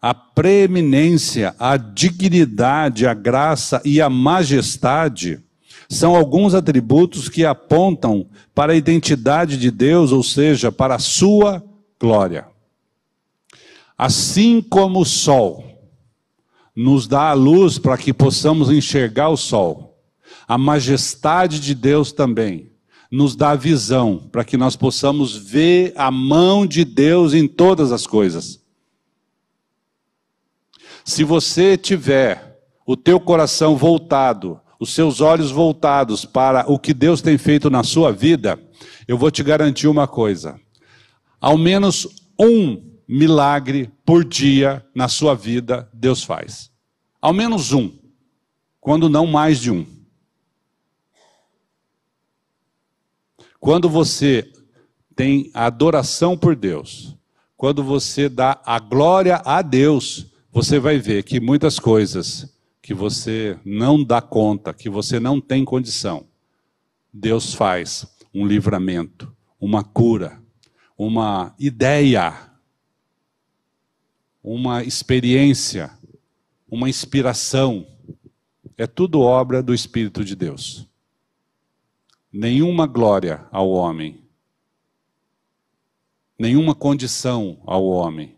a 0.00 0.14
preeminência, 0.14 1.54
a 1.58 1.76
dignidade, 1.76 3.06
a 3.06 3.12
graça 3.12 3.82
e 3.84 4.00
a 4.00 4.08
majestade 4.08 5.40
são 5.88 6.14
alguns 6.14 6.54
atributos 6.54 7.28
que 7.28 7.44
apontam 7.44 8.26
para 8.54 8.72
a 8.74 8.76
identidade 8.76 9.56
de 9.56 9.70
Deus, 9.70 10.12
ou 10.12 10.22
seja, 10.22 10.70
para 10.70 10.96
a 10.96 10.98
sua 10.98 11.64
glória. 11.98 12.46
Assim 13.96 14.60
como 14.60 15.00
o 15.00 15.06
sol 15.06 15.64
nos 16.80 17.08
dá 17.08 17.30
a 17.30 17.32
luz 17.32 17.76
para 17.76 17.98
que 17.98 18.12
possamos 18.12 18.70
enxergar 18.70 19.30
o 19.30 19.36
sol. 19.36 20.00
A 20.46 20.56
majestade 20.56 21.58
de 21.58 21.74
Deus 21.74 22.12
também 22.12 22.70
nos 23.10 23.34
dá 23.34 23.56
visão 23.56 24.28
para 24.30 24.44
que 24.44 24.56
nós 24.56 24.76
possamos 24.76 25.34
ver 25.34 25.92
a 25.96 26.08
mão 26.08 26.64
de 26.64 26.84
Deus 26.84 27.34
em 27.34 27.48
todas 27.48 27.90
as 27.90 28.06
coisas. 28.06 28.62
Se 31.04 31.24
você 31.24 31.76
tiver 31.76 32.60
o 32.86 32.96
teu 32.96 33.18
coração 33.18 33.76
voltado, 33.76 34.60
os 34.78 34.94
seus 34.94 35.20
olhos 35.20 35.50
voltados 35.50 36.24
para 36.24 36.64
o 36.70 36.78
que 36.78 36.94
Deus 36.94 37.20
tem 37.20 37.36
feito 37.36 37.68
na 37.68 37.82
sua 37.82 38.12
vida, 38.12 38.56
eu 39.08 39.18
vou 39.18 39.32
te 39.32 39.42
garantir 39.42 39.88
uma 39.88 40.06
coisa: 40.06 40.60
ao 41.40 41.58
menos 41.58 42.06
um 42.38 42.87
milagre 43.08 43.90
por 44.04 44.22
dia 44.22 44.84
na 44.94 45.08
sua 45.08 45.34
vida 45.34 45.88
Deus 45.94 46.22
faz. 46.22 46.70
Ao 47.20 47.32
menos 47.32 47.72
um, 47.72 47.90
quando 48.78 49.08
não 49.08 49.26
mais 49.26 49.58
de 49.58 49.70
um. 49.70 49.86
Quando 53.58 53.88
você 53.88 54.52
tem 55.16 55.50
adoração 55.52 56.36
por 56.36 56.54
Deus, 56.54 57.16
quando 57.56 57.82
você 57.82 58.28
dá 58.28 58.60
a 58.64 58.78
glória 58.78 59.42
a 59.44 59.62
Deus, 59.62 60.26
você 60.52 60.78
vai 60.78 60.98
ver 60.98 61.24
que 61.24 61.40
muitas 61.40 61.78
coisas 61.78 62.56
que 62.80 62.94
você 62.94 63.58
não 63.64 64.02
dá 64.02 64.22
conta, 64.22 64.72
que 64.72 64.88
você 64.88 65.18
não 65.18 65.40
tem 65.40 65.64
condição, 65.64 66.26
Deus 67.12 67.52
faz 67.52 68.06
um 68.32 68.46
livramento, 68.46 69.34
uma 69.60 69.82
cura, 69.82 70.40
uma 70.96 71.54
ideia 71.58 72.47
uma 74.42 74.82
experiência, 74.82 75.90
uma 76.70 76.88
inspiração. 76.88 77.86
É 78.76 78.86
tudo 78.86 79.20
obra 79.20 79.62
do 79.62 79.74
Espírito 79.74 80.24
de 80.24 80.36
Deus. 80.36 80.86
Nenhuma 82.32 82.86
glória 82.86 83.46
ao 83.50 83.70
homem, 83.70 84.22
nenhuma 86.38 86.74
condição 86.74 87.60
ao 87.66 87.86
homem, 87.86 88.36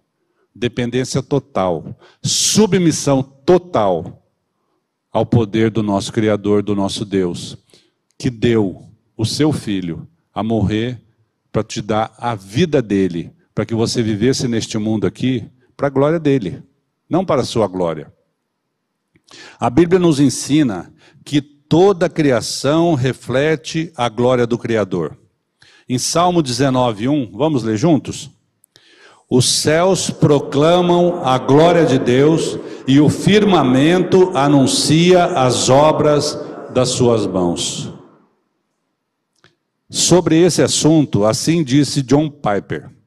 dependência 0.55 1.23
total, 1.23 1.99
submissão 2.23 3.23
total 3.23 4.23
ao 5.13 5.27
poder 5.27 5.71
do 5.71 5.83
nosso 5.83 6.13
Criador, 6.13 6.63
do 6.63 6.75
nosso 6.75 7.05
Deus, 7.05 7.59
que 8.17 8.31
deu 8.31 8.89
o 9.17 9.27
seu 9.27 9.53
filho 9.53 10.09
a 10.33 10.43
morrer 10.43 11.03
para 11.51 11.65
te 11.65 11.83
dar 11.83 12.15
a 12.17 12.35
vida 12.35 12.81
dele, 12.81 13.33
para 13.55 13.67
que 13.67 13.75
você 13.75 14.03
vivesse 14.03 14.47
neste 14.47 14.79
mundo 14.79 15.07
aqui 15.07 15.51
para 15.81 15.87
a 15.87 15.91
glória 15.91 16.21
dele, 16.21 16.63
não 17.09 17.25
para 17.25 17.41
a 17.41 17.45
sua 17.45 17.67
glória. 17.67 18.13
A 19.59 19.71
Bíblia 19.71 19.99
nos 19.99 20.21
ensina 20.21 20.93
que 21.25 21.41
toda 21.41 22.05
a 22.05 22.11
criação 22.11 22.93
reflete 22.93 23.91
a 23.97 24.07
glória 24.11 24.47
do 24.47 24.59
Criador. 24.59 25.17
Em 25.89 25.97
Salmo 25.97 26.43
19:1, 26.43 27.31
vamos 27.33 27.63
ler 27.63 27.79
juntos? 27.79 28.31
Os 29.27 29.49
céus 29.49 30.11
proclamam 30.11 31.25
a 31.25 31.39
glória 31.39 31.87
de 31.87 31.99
Deus 31.99 32.59
e 32.87 33.01
o 33.01 33.09
firmamento 33.09 34.37
anuncia 34.37 35.25
as 35.25 35.71
obras 35.71 36.39
das 36.75 36.91
suas 36.91 37.27
mãos. 37.27 37.91
Sobre 39.89 40.43
esse 40.43 40.61
assunto, 40.61 41.25
assim 41.25 41.65
disse 41.65 42.03
John 42.03 42.29
Piper: 42.29 43.00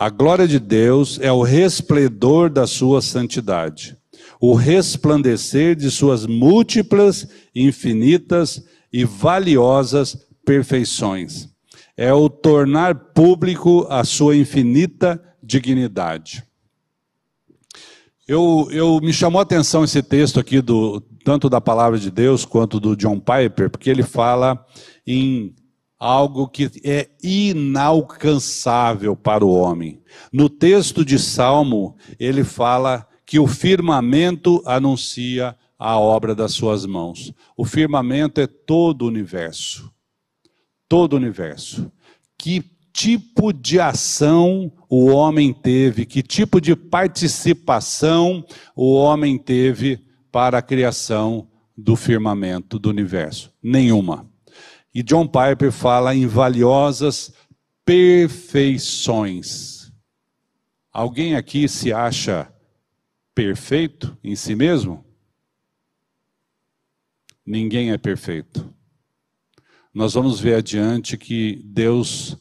A 0.00 0.10
glória 0.10 0.46
de 0.46 0.60
Deus 0.60 1.18
é 1.20 1.32
o 1.32 1.42
resplendor 1.42 2.48
da 2.48 2.68
sua 2.68 3.02
santidade, 3.02 3.96
o 4.40 4.54
resplandecer 4.54 5.74
de 5.74 5.90
suas 5.90 6.24
múltiplas, 6.24 7.26
infinitas 7.52 8.64
e 8.92 9.04
valiosas 9.04 10.16
perfeições. 10.44 11.48
É 11.96 12.12
o 12.12 12.28
tornar 12.28 12.94
público 13.12 13.88
a 13.90 14.04
sua 14.04 14.36
infinita 14.36 15.20
dignidade. 15.42 16.44
Eu, 18.28 18.68
eu 18.70 19.00
me 19.00 19.12
chamou 19.12 19.40
a 19.40 19.42
atenção 19.42 19.82
esse 19.82 20.00
texto 20.00 20.38
aqui 20.38 20.60
do 20.60 21.00
tanto 21.24 21.50
da 21.50 21.60
palavra 21.60 21.98
de 21.98 22.12
Deus 22.12 22.44
quanto 22.44 22.78
do 22.78 22.94
John 22.94 23.18
Piper, 23.18 23.68
porque 23.68 23.90
ele 23.90 24.04
fala 24.04 24.64
em 25.04 25.56
algo 25.98 26.48
que 26.48 26.70
é 26.84 27.08
inalcançável 27.22 29.16
para 29.16 29.44
o 29.44 29.52
homem. 29.52 30.00
No 30.32 30.48
texto 30.48 31.04
de 31.04 31.18
Salmo, 31.18 31.96
ele 32.18 32.44
fala 32.44 33.06
que 33.26 33.38
o 33.38 33.46
firmamento 33.46 34.62
anuncia 34.64 35.56
a 35.78 35.98
obra 35.98 36.34
das 36.34 36.52
suas 36.52 36.86
mãos. 36.86 37.32
O 37.56 37.64
firmamento 37.64 38.40
é 38.40 38.46
todo 38.46 39.02
o 39.02 39.08
universo. 39.08 39.92
Todo 40.88 41.12
o 41.12 41.16
universo. 41.16 41.90
Que 42.38 42.64
tipo 42.92 43.52
de 43.52 43.78
ação 43.78 44.72
o 44.88 45.06
homem 45.06 45.52
teve, 45.52 46.06
que 46.06 46.22
tipo 46.22 46.60
de 46.60 46.74
participação 46.74 48.44
o 48.74 48.94
homem 48.94 49.38
teve 49.38 50.00
para 50.32 50.58
a 50.58 50.62
criação 50.62 51.46
do 51.76 51.94
firmamento 51.94 52.78
do 52.78 52.88
universo? 52.88 53.52
Nenhuma. 53.62 54.26
E 54.98 55.02
John 55.04 55.28
Piper 55.28 55.70
fala 55.70 56.12
em 56.12 56.26
valiosas 56.26 57.32
perfeições. 57.84 59.92
Alguém 60.92 61.36
aqui 61.36 61.68
se 61.68 61.92
acha 61.92 62.52
perfeito 63.32 64.18
em 64.24 64.34
si 64.34 64.56
mesmo? 64.56 65.06
Ninguém 67.46 67.92
é 67.92 67.96
perfeito. 67.96 68.74
Nós 69.94 70.14
vamos 70.14 70.40
ver 70.40 70.56
adiante 70.56 71.16
que 71.16 71.62
Deus 71.64 72.36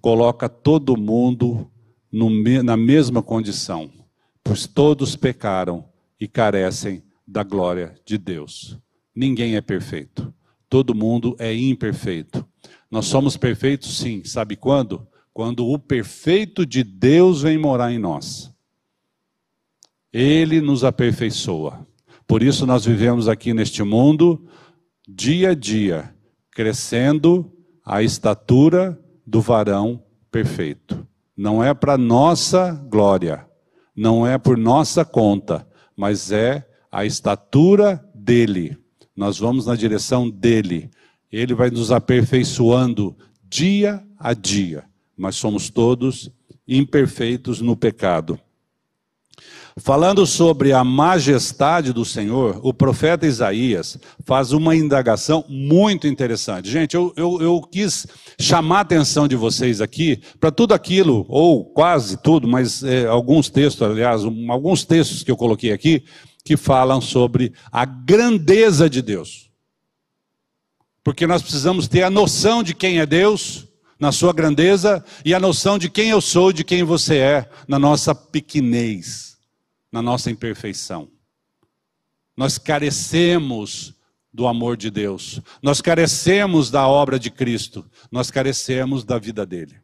coloca 0.00 0.48
todo 0.48 0.96
mundo 0.96 1.70
no, 2.10 2.30
na 2.62 2.74
mesma 2.74 3.22
condição, 3.22 3.92
pois 4.42 4.66
todos 4.66 5.14
pecaram 5.14 5.86
e 6.18 6.26
carecem 6.26 7.04
da 7.26 7.42
glória 7.42 7.94
de 8.06 8.16
Deus. 8.16 8.78
Ninguém 9.14 9.56
é 9.56 9.60
perfeito, 9.60 10.32
todo 10.68 10.94
mundo 10.94 11.36
é 11.38 11.54
imperfeito. 11.54 12.46
Nós 12.90 13.06
somos 13.06 13.36
perfeitos, 13.36 13.98
sim, 13.98 14.22
sabe 14.24 14.56
quando? 14.56 15.06
Quando 15.32 15.66
o 15.66 15.78
perfeito 15.78 16.66
de 16.66 16.82
Deus 16.82 17.42
vem 17.42 17.58
morar 17.58 17.92
em 17.92 17.98
nós. 17.98 18.52
Ele 20.12 20.60
nos 20.60 20.84
aperfeiçoa. 20.84 21.86
Por 22.26 22.42
isso 22.42 22.66
nós 22.66 22.84
vivemos 22.84 23.28
aqui 23.28 23.54
neste 23.54 23.82
mundo, 23.82 24.46
dia 25.08 25.50
a 25.50 25.54
dia, 25.54 26.14
crescendo 26.50 27.50
a 27.84 28.02
estatura 28.02 28.98
do 29.26 29.40
varão 29.40 30.02
perfeito. 30.30 31.06
Não 31.36 31.62
é 31.62 31.72
para 31.72 31.96
nossa 31.96 32.72
glória, 32.90 33.46
não 33.94 34.26
é 34.26 34.36
por 34.36 34.58
nossa 34.58 35.04
conta, 35.04 35.66
mas 35.96 36.32
é 36.32 36.68
a 36.90 37.04
estatura 37.04 38.04
dele. 38.14 38.76
Nós 39.18 39.36
vamos 39.36 39.66
na 39.66 39.74
direção 39.74 40.30
dele. 40.30 40.88
Ele 41.32 41.52
vai 41.52 41.70
nos 41.70 41.90
aperfeiçoando 41.90 43.16
dia 43.50 44.00
a 44.16 44.32
dia, 44.32 44.84
mas 45.16 45.34
somos 45.34 45.68
todos 45.68 46.30
imperfeitos 46.68 47.60
no 47.60 47.76
pecado. 47.76 48.38
Falando 49.76 50.24
sobre 50.24 50.72
a 50.72 50.84
majestade 50.84 51.92
do 51.92 52.04
Senhor, 52.04 52.60
o 52.62 52.72
profeta 52.72 53.26
Isaías 53.26 53.98
faz 54.24 54.52
uma 54.52 54.76
indagação 54.76 55.44
muito 55.48 56.06
interessante. 56.06 56.70
Gente, 56.70 56.94
eu, 56.94 57.12
eu, 57.16 57.40
eu 57.40 57.60
quis 57.60 58.06
chamar 58.38 58.78
a 58.78 58.80
atenção 58.82 59.26
de 59.26 59.34
vocês 59.34 59.80
aqui 59.80 60.20
para 60.38 60.52
tudo 60.52 60.74
aquilo, 60.74 61.26
ou 61.28 61.64
quase 61.64 62.16
tudo, 62.22 62.46
mas 62.46 62.84
é, 62.84 63.06
alguns 63.06 63.50
textos, 63.50 63.82
aliás, 63.82 64.24
um, 64.24 64.52
alguns 64.52 64.84
textos 64.84 65.24
que 65.24 65.30
eu 65.30 65.36
coloquei 65.36 65.72
aqui, 65.72 66.04
que 66.48 66.56
falam 66.56 66.98
sobre 66.98 67.52
a 67.70 67.84
grandeza 67.84 68.88
de 68.88 69.02
Deus. 69.02 69.50
Porque 71.04 71.26
nós 71.26 71.42
precisamos 71.42 71.86
ter 71.86 72.02
a 72.02 72.10
noção 72.10 72.62
de 72.62 72.74
quem 72.74 73.00
é 73.00 73.04
Deus, 73.04 73.68
na 74.00 74.12
sua 74.12 74.32
grandeza, 74.32 75.04
e 75.26 75.34
a 75.34 75.38
noção 75.38 75.78
de 75.78 75.90
quem 75.90 76.08
eu 76.08 76.22
sou, 76.22 76.50
de 76.50 76.64
quem 76.64 76.82
você 76.82 77.18
é, 77.18 77.50
na 77.68 77.78
nossa 77.78 78.14
pequenez 78.14 79.28
na 79.90 80.02
nossa 80.02 80.30
imperfeição. 80.30 81.10
Nós 82.36 82.58
carecemos 82.58 83.94
do 84.32 84.46
amor 84.46 84.76
de 84.76 84.90
Deus, 84.90 85.40
nós 85.62 85.80
carecemos 85.80 86.70
da 86.70 86.86
obra 86.86 87.18
de 87.18 87.30
Cristo, 87.30 87.84
nós 88.10 88.30
carecemos 88.30 89.04
da 89.04 89.18
vida 89.18 89.44
dele. 89.44 89.76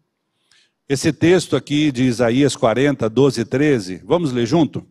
Esse 0.89 1.13
texto 1.13 1.57
aqui 1.57 1.91
de 1.91 2.05
Isaías 2.05 2.55
40, 2.55 3.09
12 3.09 3.41
e 3.41 3.45
13, 3.45 4.03
vamos 4.05 4.33
ler 4.33 4.47
junto? 4.47 4.87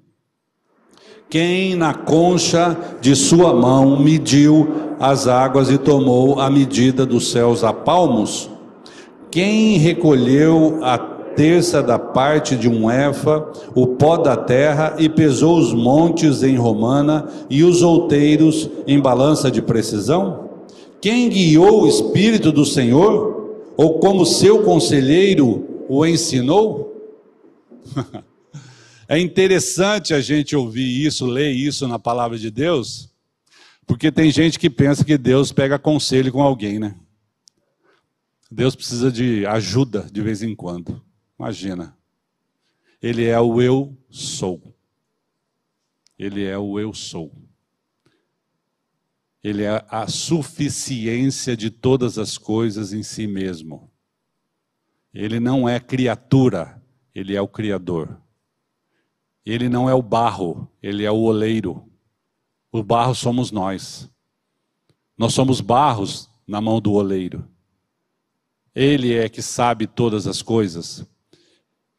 Quem 1.33 1.73
na 1.73 1.95
concha 1.95 2.77
de 3.01 3.15
sua 3.15 3.55
mão 3.55 3.99
mediu 3.99 4.67
as 4.99 5.27
águas 5.27 5.71
e 5.71 5.79
tomou 5.79 6.39
a 6.39 6.47
medida 6.47 7.07
dos 7.07 7.31
céus 7.31 7.63
a 7.63 7.73
palmos? 7.73 8.51
Quem 9.31 9.79
recolheu 9.79 10.77
a 10.83 10.95
terça 10.95 11.81
da 11.81 11.97
parte 11.97 12.55
de 12.55 12.69
um 12.69 12.87
efa, 12.87 13.47
o 13.73 13.87
pó 13.87 14.15
da 14.15 14.37
terra, 14.37 14.95
e 14.99 15.09
pesou 15.09 15.57
os 15.57 15.73
montes 15.73 16.43
em 16.43 16.55
romana 16.55 17.27
e 17.49 17.63
os 17.63 17.81
outeiros 17.81 18.69
em 18.85 18.99
balança 18.99 19.49
de 19.49 19.59
precisão? 19.59 20.49
Quem 21.01 21.29
guiou 21.29 21.81
o 21.81 21.87
Espírito 21.87 22.51
do 22.51 22.63
Senhor? 22.63 23.55
Ou 23.75 23.97
como 23.97 24.23
seu 24.23 24.61
conselheiro 24.61 25.63
o 25.89 26.05
ensinou? 26.05 26.93
é 29.07 29.19
interessante 29.19 30.13
a 30.13 30.21
gente 30.21 30.55
ouvir 30.55 31.05
isso, 31.05 31.25
ler 31.25 31.51
isso 31.51 31.87
na 31.87 31.99
palavra 31.99 32.37
de 32.37 32.49
Deus, 32.49 33.09
porque 33.85 34.11
tem 34.11 34.31
gente 34.31 34.57
que 34.57 34.69
pensa 34.69 35.03
que 35.03 35.17
Deus 35.17 35.51
pega 35.51 35.77
conselho 35.77 36.31
com 36.31 36.41
alguém, 36.41 36.79
né? 36.79 36.95
Deus 38.49 38.75
precisa 38.75 39.11
de 39.11 39.45
ajuda 39.45 40.07
de 40.11 40.21
vez 40.21 40.43
em 40.43 40.55
quando. 40.55 41.03
Imagina. 41.37 41.97
Ele 43.01 43.25
é 43.25 43.39
o 43.39 43.61
eu 43.61 43.97
sou. 44.09 44.61
Ele 46.17 46.43
é 46.45 46.57
o 46.57 46.79
eu 46.79 46.93
sou. 46.93 47.33
Ele 49.43 49.63
é 49.63 49.83
a 49.89 50.07
suficiência 50.07 51.57
de 51.57 51.69
todas 51.69 52.17
as 52.17 52.37
coisas 52.37 52.93
em 52.93 53.03
si 53.03 53.27
mesmo. 53.27 53.91
Ele 55.13 55.39
não 55.39 55.67
é 55.67 55.79
criatura, 55.79 56.81
ele 57.13 57.35
é 57.35 57.41
o 57.41 57.47
Criador. 57.47 58.22
Ele 59.45 59.67
não 59.67 59.89
é 59.89 59.93
o 59.93 60.01
barro, 60.01 60.69
ele 60.81 61.03
é 61.03 61.11
o 61.11 61.17
oleiro. 61.17 61.83
O 62.71 62.81
barro 62.81 63.13
somos 63.13 63.51
nós. 63.51 64.09
Nós 65.17 65.33
somos 65.33 65.61
barros 65.61 66.29
na 66.47 66.61
mão 66.61 66.79
do 66.79 66.93
oleiro. 66.93 67.47
Ele 68.73 69.13
é 69.13 69.29
que 69.29 69.41
sabe 69.41 69.85
todas 69.85 70.25
as 70.25 70.41
coisas. 70.41 71.05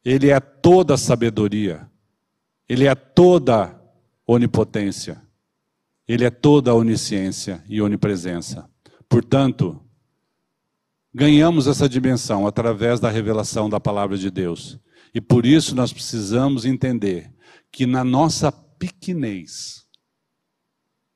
Ele 0.03 0.29
é 0.29 0.39
toda 0.39 0.97
sabedoria. 0.97 1.89
Ele 2.67 2.87
é 2.87 2.95
toda 2.95 3.79
onipotência. 4.27 5.21
Ele 6.07 6.25
é 6.25 6.29
toda 6.29 6.71
a 6.71 6.75
onisciência 6.75 7.63
e 7.67 7.81
onipresença. 7.81 8.69
Portanto, 9.07 9.81
ganhamos 11.13 11.67
essa 11.67 11.87
dimensão 11.87 12.45
através 12.45 12.99
da 12.99 13.09
revelação 13.09 13.69
da 13.69 13.79
palavra 13.79 14.17
de 14.17 14.29
Deus. 14.29 14.79
E 15.13 15.21
por 15.21 15.45
isso 15.45 15.73
nós 15.73 15.93
precisamos 15.93 16.65
entender 16.65 17.31
que 17.71 17.85
na 17.85 18.03
nossa 18.03 18.51
pequenez, 18.51 19.85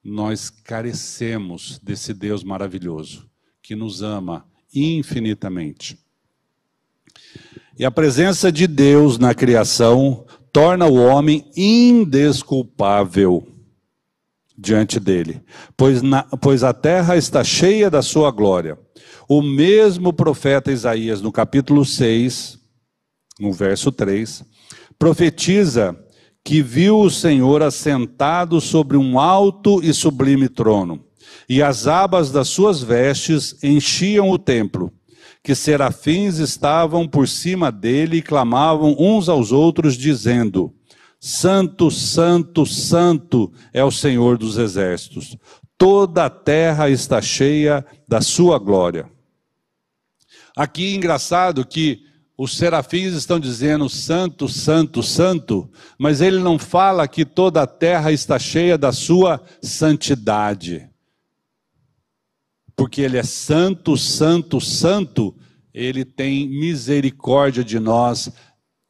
nós 0.04 0.50
carecemos 0.50 1.80
desse 1.80 2.14
Deus 2.14 2.44
maravilhoso, 2.44 3.30
que 3.62 3.76
nos 3.76 4.02
ama 4.02 4.46
infinitamente. 4.74 5.98
E 7.78 7.86
a 7.86 7.92
presença 7.92 8.52
de 8.52 8.68
Deus 8.68 9.18
na 9.18 9.34
criação 9.34 10.26
torna 10.52 10.86
o 10.86 10.96
homem 10.96 11.50
indesculpável 11.56 13.48
diante 14.58 15.00
dele, 15.00 15.42
pois, 15.78 16.02
na, 16.02 16.24
pois 16.24 16.64
a 16.64 16.74
terra 16.74 17.16
está 17.16 17.44
cheia 17.44 17.90
da 17.90 18.02
sua 18.02 18.30
glória. 18.30 18.78
O 19.28 19.42
mesmo 19.42 20.12
profeta 20.12 20.72
Isaías, 20.72 21.22
no 21.22 21.32
capítulo 21.32 21.86
6, 21.86 22.60
no 23.40 23.54
verso 23.54 23.92
3, 23.92 24.44
profetiza 24.98 25.98
que 26.44 26.62
viu 26.62 27.00
o 27.00 27.10
Senhor 27.10 27.62
assentado 27.62 28.60
sobre 28.60 28.98
um 28.98 29.20
alto 29.20 29.84
e 29.84 29.94
sublime 29.94 30.50
trono, 30.50 31.04
e 31.48 31.62
as 31.62 31.88
abas 31.88 32.32
das 32.32 32.48
suas 32.48 32.82
vestes 32.82 33.56
enchiam 33.64 34.30
o 34.30 34.38
templo, 34.38 34.92
que 35.44 35.56
serafins 35.56 36.38
estavam 36.38 37.08
por 37.08 37.28
cima 37.28 37.72
dele 37.72 38.18
e 38.18 38.22
clamavam 38.22 38.96
uns 39.00 39.30
aos 39.30 39.52
outros, 39.52 39.96
dizendo: 39.96 40.74
Santo, 41.20 41.90
Santo, 41.92 42.66
Santo 42.66 43.52
é 43.74 43.84
o 43.84 43.92
Senhor 43.92 44.38
dos 44.38 44.58
exércitos. 44.58 45.38
Toda 45.78 46.26
a 46.26 46.30
terra 46.30 46.90
está 46.90 47.22
cheia 47.22 47.86
da 48.08 48.22
sua 48.22 48.60
glória. 48.60 49.10
Aqui 50.56 50.94
engraçado 50.94 51.66
que 51.66 52.09
os 52.42 52.56
serafins 52.56 53.14
estão 53.16 53.38
dizendo 53.38 53.90
santo, 53.90 54.48
santo, 54.48 55.04
santo, 55.04 55.70
mas 55.98 56.22
ele 56.22 56.40
não 56.40 56.58
fala 56.58 57.06
que 57.06 57.26
toda 57.26 57.62
a 57.62 57.68
terra 57.68 58.14
está 58.14 58.40
cheia 58.40 58.78
da 58.78 58.94
sua 58.94 59.44
santidade. 59.62 60.90
Porque 62.78 63.02
ele 63.02 63.18
é 63.18 63.24
santo, 63.24 63.98
santo, 63.98 64.62
santo, 64.62 65.36
ele 65.74 66.06
tem 66.06 66.48
misericórdia 66.48 67.62
de 67.62 67.78
nós 67.78 68.32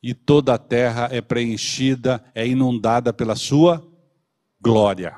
e 0.04 0.14
toda 0.14 0.54
a 0.54 0.60
terra 0.60 1.10
é 1.12 1.20
preenchida, 1.20 2.24
é 2.36 2.48
inundada 2.48 3.12
pela 3.12 3.36
sua 3.36 3.84
glória. 4.62 5.16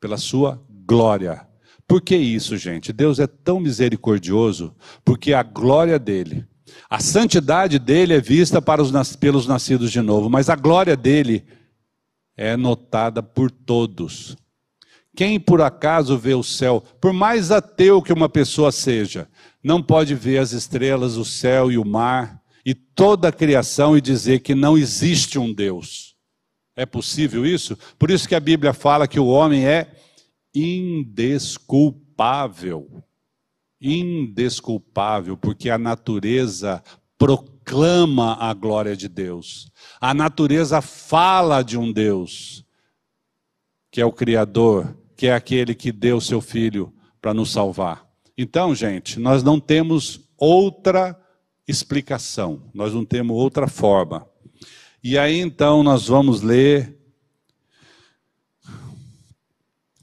Pela 0.00 0.16
sua 0.16 0.60
glória. 0.68 1.46
Por 1.86 2.02
que 2.02 2.16
isso, 2.16 2.56
gente? 2.56 2.92
Deus 2.92 3.20
é 3.20 3.28
tão 3.28 3.60
misericordioso, 3.60 4.74
porque 5.04 5.32
a 5.32 5.44
glória 5.44 6.00
dele, 6.00 6.50
a 6.88 6.98
santidade 6.98 7.78
dele 7.78 8.14
é 8.14 8.20
vista 8.20 8.60
para 8.60 8.82
os, 8.82 9.16
pelos 9.16 9.46
nascidos 9.46 9.90
de 9.90 10.00
novo, 10.00 10.28
mas 10.28 10.48
a 10.48 10.56
glória 10.56 10.96
dele 10.96 11.44
é 12.36 12.56
notada 12.56 13.22
por 13.22 13.50
todos. 13.50 14.36
Quem 15.14 15.38
por 15.38 15.60
acaso 15.60 16.16
vê 16.16 16.34
o 16.34 16.42
céu, 16.42 16.82
por 17.00 17.12
mais 17.12 17.50
ateu 17.50 18.00
que 18.00 18.12
uma 18.12 18.28
pessoa 18.28 18.72
seja, 18.72 19.28
não 19.62 19.82
pode 19.82 20.14
ver 20.14 20.38
as 20.38 20.52
estrelas, 20.52 21.16
o 21.16 21.24
céu 21.24 21.70
e 21.70 21.76
o 21.76 21.84
mar, 21.84 22.40
e 22.64 22.74
toda 22.74 23.28
a 23.28 23.32
criação 23.32 23.96
e 23.96 24.00
dizer 24.00 24.40
que 24.40 24.54
não 24.54 24.78
existe 24.78 25.38
um 25.38 25.52
Deus. 25.52 26.16
É 26.74 26.86
possível 26.86 27.44
isso? 27.44 27.76
Por 27.98 28.10
isso 28.10 28.26
que 28.26 28.34
a 28.34 28.40
Bíblia 28.40 28.72
fala 28.72 29.06
que 29.06 29.20
o 29.20 29.26
homem 29.26 29.66
é 29.66 29.94
indesculpável. 30.54 33.04
Indesculpável, 33.82 35.36
porque 35.36 35.68
a 35.68 35.76
natureza 35.76 36.82
proclama 37.18 38.36
a 38.36 38.54
glória 38.54 38.96
de 38.96 39.08
Deus. 39.08 39.70
A 40.00 40.14
natureza 40.14 40.80
fala 40.80 41.62
de 41.62 41.76
um 41.76 41.92
Deus, 41.92 42.64
que 43.90 44.00
é 44.00 44.06
o 44.06 44.12
Criador, 44.12 44.96
que 45.16 45.26
é 45.26 45.34
aquele 45.34 45.74
que 45.74 45.90
deu 45.90 46.20
seu 46.20 46.40
filho 46.40 46.94
para 47.20 47.34
nos 47.34 47.50
salvar. 47.50 48.08
Então, 48.38 48.74
gente, 48.74 49.18
nós 49.18 49.42
não 49.42 49.60
temos 49.60 50.20
outra 50.38 51.20
explicação, 51.66 52.70
nós 52.74 52.92
não 52.92 53.04
temos 53.04 53.36
outra 53.36 53.68
forma. 53.68 54.26
E 55.02 55.18
aí 55.18 55.40
então 55.40 55.82
nós 55.82 56.06
vamos 56.06 56.42
ler 56.42 56.96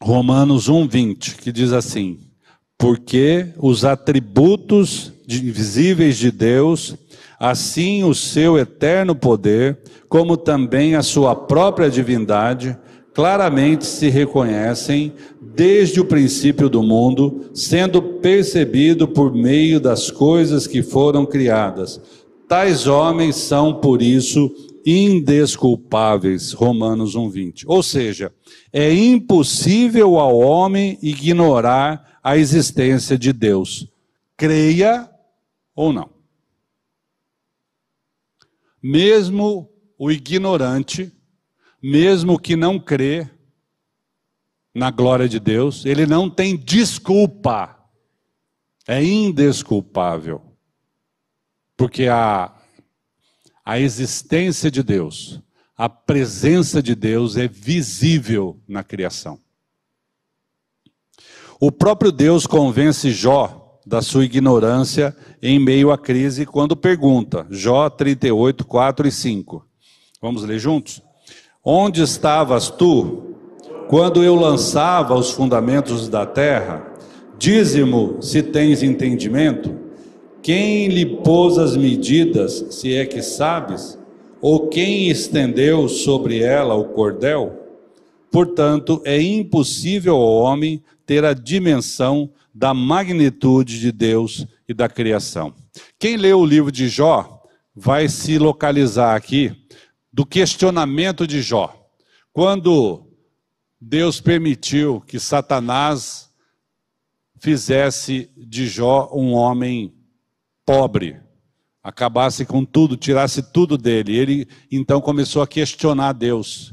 Romanos 0.02 0.70
1:20, 0.70 1.36
que 1.38 1.52
diz 1.52 1.72
assim: 1.74 2.29
Porque 2.80 3.48
os 3.58 3.84
atributos 3.84 5.12
invisíveis 5.28 6.18
de 6.18 6.32
Deus, 6.32 6.96
assim 7.38 8.06
o 8.06 8.16
seu 8.16 8.58
eterno 8.58 9.14
poder, 9.14 9.78
como 10.08 10.38
também 10.38 10.96
a 10.96 11.04
sua 11.04 11.36
própria 11.36 11.90
divindade, 11.90 12.76
claramente 13.14 13.86
se 13.86 14.08
reconhecem 14.08 15.12
desde 15.42 16.00
o 16.00 16.06
princípio 16.06 16.70
do 16.70 16.82
mundo, 16.82 17.52
sendo 17.54 18.02
percebido 18.02 19.10
por 19.10 19.36
meio 19.36 19.82
das 19.82 20.10
coisas 20.10 20.66
que 20.66 20.82
foram 20.82 21.26
criadas. 21.26 22.00
Tais 22.48 22.88
homens 22.88 23.36
são, 23.36 23.74
por 23.74 24.02
isso, 24.02 24.50
indesculpáveis. 24.86 26.54
Romanos 26.54 27.14
1:20. 27.14 27.66
Ou 27.68 27.84
seja, 27.84 28.32
é 28.72 28.94
impossível 28.94 30.18
ao 30.18 30.40
homem 30.40 30.98
ignorar 31.02 32.09
a 32.24 32.38
existência 32.38 33.18
de 33.18 33.32
Deus, 33.34 33.88
creia 34.36 35.10
ou 35.76 35.94
não. 35.94 36.10
Mesmo 38.82 39.70
o 39.98 40.12
ignorante, 40.12 41.12
mesmo 41.82 42.40
que 42.40 42.56
não 42.56 42.80
crê, 42.80 43.30
na 44.74 44.92
glória 44.92 45.28
de 45.28 45.40
Deus, 45.40 45.86
ele 45.86 46.06
não 46.06 46.30
tem 46.30 46.56
desculpa. 46.56 47.76
É 48.88 49.04
indesculpável. 49.04 50.42
Porque 51.76 52.08
a, 52.08 52.56
a 53.64 53.80
existência 53.80 54.70
de 54.72 54.82
Deus, 54.82 55.42
a 55.78 55.88
presença 55.88 56.82
de 56.82 56.96
Deus 56.96 57.38
é 57.38 57.48
visível 57.48 58.62
na 58.68 58.84
criação. 58.84 59.40
O 61.62 61.74
próprio 61.74 62.10
Deus 62.10 62.48
convence 62.48 63.12
Jó 63.12 63.78
da 63.86 64.02
sua 64.02 64.24
ignorância 64.24 65.14
em 65.42 65.60
meio 65.60 65.92
à 65.92 65.98
crise 65.98 66.46
quando 66.46 66.74
pergunta, 66.74 67.46
Jó 67.50 67.90
38, 67.90 68.66
4 68.66 69.06
e 69.06 69.12
5. 69.12 69.66
Vamos 70.22 70.46
ler 70.46 70.58
juntos? 70.58 71.02
Onde 71.62 72.02
estavas 72.02 72.70
tu 72.70 73.36
quando 73.90 74.24
eu 74.24 74.36
lançava 74.36 75.16
os 75.16 75.32
fundamentos 75.32 76.08
da 76.08 76.26
terra, 76.26 76.94
dízimo 77.38 78.22
se 78.22 78.42
tens 78.42 78.82
entendimento, 78.82 79.76
quem 80.42 80.88
lhe 80.88 81.06
pôs 81.06 81.58
as 81.58 81.76
medidas, 81.76 82.68
se 82.70 82.96
é 82.96 83.06
que 83.06 83.22
sabes, 83.22 84.00
ou 84.40 84.70
quem 84.70 85.10
estendeu 85.10 85.90
sobre 85.90 86.42
ela 86.42 86.76
o 86.76 86.86
cordel? 86.86 87.60
Portanto, 88.32 89.02
é 89.04 89.22
impossível 89.22 90.16
ao 90.16 90.36
homem 90.36 90.82
ter 91.10 91.26
a 91.26 91.34
dimensão 91.34 92.32
da 92.54 92.72
magnitude 92.72 93.80
de 93.80 93.92
Deus 93.92 94.46
e 94.68 94.76
da 94.76 94.88
criação. 94.88 95.56
Quem 95.98 96.18
lê 96.18 96.32
o 96.36 96.46
livro 96.46 96.72
de 96.72 96.88
Jó 96.88 97.42
vai 97.76 98.08
se 98.08 98.38
localizar 98.38 99.16
aqui 99.16 99.52
do 100.14 100.24
questionamento 100.24 101.26
de 101.26 101.42
Jó. 101.42 101.76
Quando 102.32 103.08
Deus 103.82 104.22
permitiu 104.22 105.02
que 105.02 105.20
Satanás 105.20 106.30
fizesse 107.40 108.30
de 108.38 108.68
Jó 108.68 109.10
um 109.12 109.34
homem 109.34 109.92
pobre, 110.64 111.20
acabasse 111.82 112.46
com 112.46 112.64
tudo, 112.64 112.96
tirasse 112.96 113.42
tudo 113.52 113.80
dele. 113.80 114.16
Ele 114.16 114.48
então 114.72 115.02
começou 115.02 115.42
a 115.42 115.48
questionar 115.48 116.14
Deus. 116.14 116.72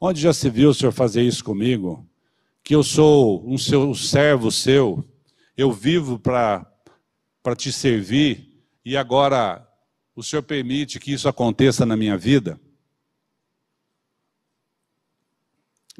Onde 0.00 0.22
já 0.22 0.32
se 0.32 0.48
viu 0.48 0.70
o 0.70 0.74
senhor 0.74 0.92
fazer 0.92 1.20
isso 1.20 1.44
comigo? 1.44 2.08
Que 2.64 2.74
eu 2.74 2.82
sou 2.82 3.46
um 3.46 3.56
seu 3.56 3.94
servo 3.94 4.50
seu, 4.50 5.08
eu 5.56 5.70
vivo 5.70 6.18
para 6.18 6.66
te 7.56 7.70
servir 7.70 8.64
e 8.84 8.96
agora 8.96 9.64
o 10.16 10.22
senhor 10.22 10.42
permite 10.42 10.98
que 10.98 11.12
isso 11.12 11.28
aconteça 11.28 11.84
na 11.84 11.96
minha 11.96 12.16
vida? 12.16 12.58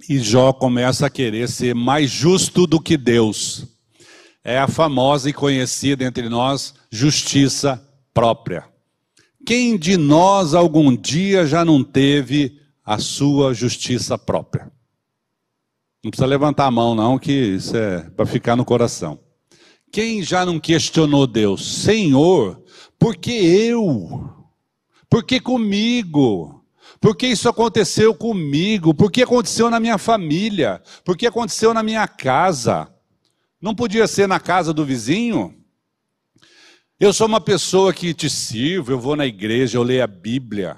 E 0.08 0.18
Jó 0.18 0.52
começa 0.52 1.06
a 1.06 1.10
querer 1.10 1.48
ser 1.48 1.74
mais 1.74 2.10
justo 2.10 2.66
do 2.66 2.80
que 2.80 2.96
Deus. 2.96 3.66
É 4.42 4.58
a 4.58 4.66
famosa 4.66 5.30
e 5.30 5.32
conhecida 5.32 6.04
entre 6.04 6.28
nós 6.28 6.74
justiça 6.90 7.76
própria. 8.12 8.68
Quem 9.46 9.78
de 9.78 9.96
nós 9.96 10.54
algum 10.54 10.96
dia 10.96 11.46
já 11.46 11.64
não 11.64 11.84
teve 11.84 12.60
a 12.84 12.98
sua 12.98 13.54
justiça 13.54 14.18
própria? 14.18 14.72
Não 16.04 16.10
precisa 16.10 16.26
levantar 16.26 16.66
a 16.66 16.70
mão, 16.70 16.94
não, 16.94 17.18
que 17.18 17.32
isso 17.32 17.74
é 17.74 18.02
para 18.10 18.26
ficar 18.26 18.54
no 18.56 18.64
coração. 18.64 19.18
Quem 19.90 20.22
já 20.22 20.44
não 20.44 20.60
questionou 20.60 21.26
Deus? 21.26 21.82
Senhor, 21.82 22.62
por 22.98 23.16
que 23.16 23.30
eu? 23.32 24.28
Por 25.08 25.24
que 25.24 25.40
comigo? 25.40 26.62
Porque 27.00 27.26
isso 27.26 27.48
aconteceu 27.48 28.14
comigo, 28.14 28.92
porque 28.92 29.22
aconteceu 29.22 29.70
na 29.70 29.80
minha 29.80 29.96
família, 29.96 30.82
porque 31.06 31.26
aconteceu 31.26 31.72
na 31.72 31.82
minha 31.82 32.06
casa. 32.06 32.86
Não 33.58 33.74
podia 33.74 34.06
ser 34.06 34.28
na 34.28 34.38
casa 34.38 34.74
do 34.74 34.84
vizinho? 34.84 35.54
Eu 37.00 37.14
sou 37.14 37.26
uma 37.26 37.40
pessoa 37.40 37.94
que 37.94 38.12
te 38.12 38.28
sirvo, 38.28 38.92
eu 38.92 39.00
vou 39.00 39.16
na 39.16 39.24
igreja, 39.24 39.78
eu 39.78 39.82
leio 39.82 40.04
a 40.04 40.06
Bíblia. 40.06 40.76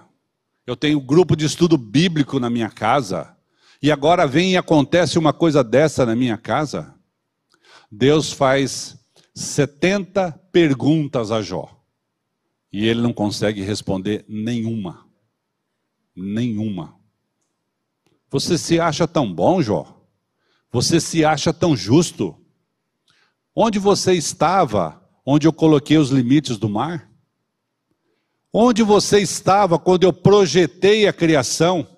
Eu 0.64 0.76
tenho 0.76 1.00
um 1.00 1.04
grupo 1.04 1.34
de 1.34 1.46
estudo 1.46 1.76
bíblico 1.76 2.38
na 2.38 2.48
minha 2.48 2.70
casa. 2.70 3.35
E 3.82 3.92
agora 3.92 4.26
vem 4.26 4.52
e 4.52 4.56
acontece 4.56 5.18
uma 5.18 5.32
coisa 5.32 5.62
dessa 5.62 6.06
na 6.06 6.16
minha 6.16 6.36
casa. 6.36 6.94
Deus 7.90 8.32
faz 8.32 8.98
70 9.34 10.32
perguntas 10.52 11.30
a 11.30 11.42
Jó. 11.42 11.68
E 12.72 12.86
ele 12.86 13.00
não 13.00 13.12
consegue 13.12 13.62
responder 13.62 14.24
nenhuma. 14.28 15.06
Nenhuma. 16.14 16.96
Você 18.30 18.58
se 18.58 18.80
acha 18.80 19.06
tão 19.06 19.32
bom, 19.32 19.62
Jó? 19.62 20.02
Você 20.72 21.00
se 21.00 21.24
acha 21.24 21.52
tão 21.52 21.76
justo? 21.76 22.36
Onde 23.54 23.78
você 23.78 24.12
estava 24.14 25.02
onde 25.26 25.48
eu 25.48 25.52
coloquei 25.52 25.98
os 25.98 26.10
limites 26.10 26.56
do 26.56 26.68
mar? 26.68 27.10
Onde 28.52 28.84
você 28.84 29.18
estava 29.18 29.78
quando 29.78 30.04
eu 30.04 30.12
projetei 30.12 31.08
a 31.08 31.12
criação? 31.12 31.95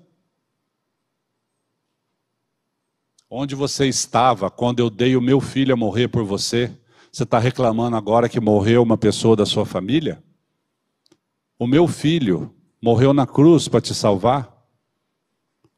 Onde 3.30 3.54
você 3.54 3.86
estava 3.86 4.50
quando 4.50 4.80
eu 4.80 4.88
dei 4.88 5.14
o 5.14 5.20
meu 5.20 5.38
filho 5.38 5.74
a 5.74 5.76
morrer 5.76 6.08
por 6.08 6.24
você? 6.24 6.74
Você 7.12 7.24
está 7.24 7.38
reclamando 7.38 7.94
agora 7.94 8.26
que 8.26 8.40
morreu 8.40 8.82
uma 8.82 8.96
pessoa 8.96 9.36
da 9.36 9.44
sua 9.44 9.66
família? 9.66 10.22
O 11.58 11.66
meu 11.66 11.86
filho 11.86 12.54
morreu 12.80 13.12
na 13.12 13.26
cruz 13.26 13.68
para 13.68 13.82
te 13.82 13.94
salvar? 13.94 14.56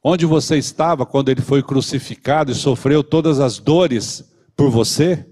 Onde 0.01 0.25
você 0.27 0.59
estava 0.59 1.05
quando 1.05 1.29
ele 1.29 1.41
foi 1.41 1.61
crucificado 1.61 2.53
e 2.53 2.55
sofreu 2.55 3.03
todas 3.03 3.41
as 3.41 3.59
dores 3.59 4.33
por 4.55 4.71
você? 4.71 5.29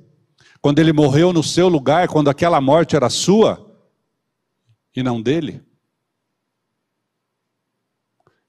Quando 0.60 0.80
ele 0.80 0.92
morreu 0.92 1.32
no 1.32 1.44
seu 1.44 1.68
lugar, 1.68 2.08
quando 2.08 2.28
aquela 2.28 2.60
morte 2.60 2.96
era 2.96 3.08
sua 3.08 3.64
e 4.94 5.04
não 5.04 5.22
dele. 5.22 5.62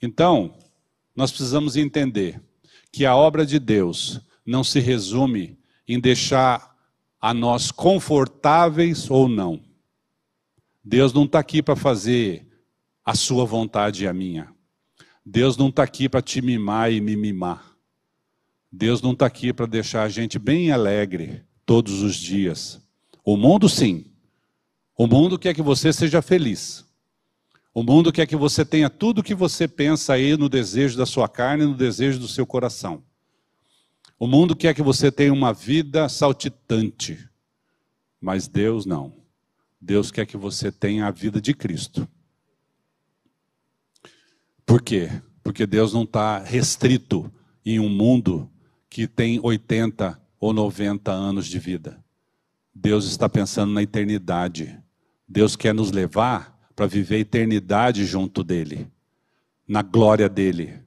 Então, 0.01 0.55
nós 1.15 1.29
precisamos 1.29 1.77
entender 1.77 2.41
que 2.91 3.05
a 3.05 3.15
obra 3.15 3.45
de 3.45 3.59
Deus 3.59 4.21
não 4.45 4.63
se 4.63 4.79
resume 4.79 5.57
em 5.87 5.99
deixar 5.99 6.75
a 7.21 7.33
nós 7.33 7.71
confortáveis 7.71 9.09
ou 9.09 9.27
não. 9.27 9.61
Deus 10.83 11.13
não 11.13 11.25
está 11.25 11.39
aqui 11.39 11.61
para 11.61 11.75
fazer 11.75 12.47
a 13.03 13.13
sua 13.13 13.45
vontade 13.45 14.03
e 14.03 14.07
a 14.07 14.13
minha. 14.13 14.53
Deus 15.25 15.57
não 15.57 15.69
está 15.69 15.83
aqui 15.83 16.09
para 16.09 16.21
te 16.21 16.41
mimar 16.41 16.91
e 16.91 17.01
me 17.01 17.15
mimar. 17.15 17.75
Deus 18.71 19.01
não 19.01 19.11
está 19.11 19.25
aqui 19.25 19.51
para 19.51 19.65
deixar 19.65 20.03
a 20.03 20.09
gente 20.09 20.39
bem 20.39 20.71
alegre 20.71 21.43
todos 21.65 22.01
os 22.01 22.15
dias. 22.15 22.81
O 23.23 23.35
mundo, 23.35 23.67
sim. 23.67 24.05
O 24.97 25.07
mundo 25.07 25.37
quer 25.37 25.53
que 25.53 25.61
você 25.61 25.91
seja 25.93 26.21
feliz. 26.21 26.85
O 27.73 27.83
mundo 27.83 28.11
quer 28.11 28.25
que 28.25 28.35
você 28.35 28.65
tenha 28.65 28.89
tudo 28.89 29.19
o 29.19 29.23
que 29.23 29.35
você 29.35 29.67
pensa 29.67 30.13
aí 30.13 30.35
no 30.35 30.49
desejo 30.49 30.97
da 30.97 31.05
sua 31.05 31.29
carne 31.29 31.65
no 31.65 31.75
desejo 31.75 32.19
do 32.19 32.27
seu 32.27 32.45
coração. 32.45 33.03
O 34.17 34.27
mundo 34.27 34.55
quer 34.55 34.73
que 34.73 34.81
você 34.81 35.11
tenha 35.11 35.31
uma 35.31 35.53
vida 35.53 36.09
saltitante. 36.09 37.29
Mas 38.19 38.47
Deus 38.47 38.85
não. 38.85 39.13
Deus 39.79 40.11
quer 40.11 40.25
que 40.25 40.35
você 40.35 40.71
tenha 40.71 41.05
a 41.05 41.11
vida 41.11 41.39
de 41.39 41.53
Cristo. 41.53 42.07
Por 44.65 44.81
quê? 44.81 45.09
Porque 45.41 45.65
Deus 45.65 45.93
não 45.93 46.03
está 46.03 46.39
restrito 46.39 47.31
em 47.65 47.79
um 47.79 47.87
mundo 47.87 48.51
que 48.89 49.07
tem 49.07 49.39
80 49.41 50.19
ou 50.39 50.51
90 50.51 51.11
anos 51.11 51.47
de 51.47 51.59
vida. 51.59 52.03
Deus 52.75 53.05
está 53.05 53.29
pensando 53.29 53.71
na 53.71 53.83
eternidade. 53.83 54.77
Deus 55.27 55.55
quer 55.55 55.73
nos 55.73 55.91
levar 55.91 56.58
para 56.79 56.87
viver 56.87 57.15
a 57.15 57.19
eternidade 57.19 58.05
junto 58.05 58.41
dele, 58.41 58.87
na 59.67 59.81
glória 59.81 60.29
dele, 60.29 60.79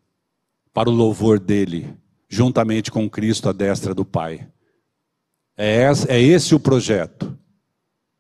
para 0.73 0.89
o 0.89 0.93
louvor 0.93 1.39
dele, 1.39 1.95
juntamente 2.31 2.91
com 2.91 3.11
Cristo 3.11 3.51
à 3.51 3.53
destra 3.53 3.95
do 3.95 4.03
Pai. 4.03 4.49
É 5.55 5.91
esse, 5.91 6.55
é 6.55 6.57
o 6.57 6.59
projeto. 6.59 7.39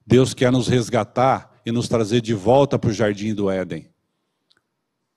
Deus 0.07 0.35
quer 0.35 0.53
nos 0.53 0.69
resgatar 0.69 1.63
e 1.65 1.73
nos 1.73 1.89
trazer 1.89 2.21
de 2.21 2.35
volta 2.35 2.79
para 2.79 2.91
o 2.91 2.93
jardim 2.93 3.33
do 3.33 3.51
Éden. 3.51 3.89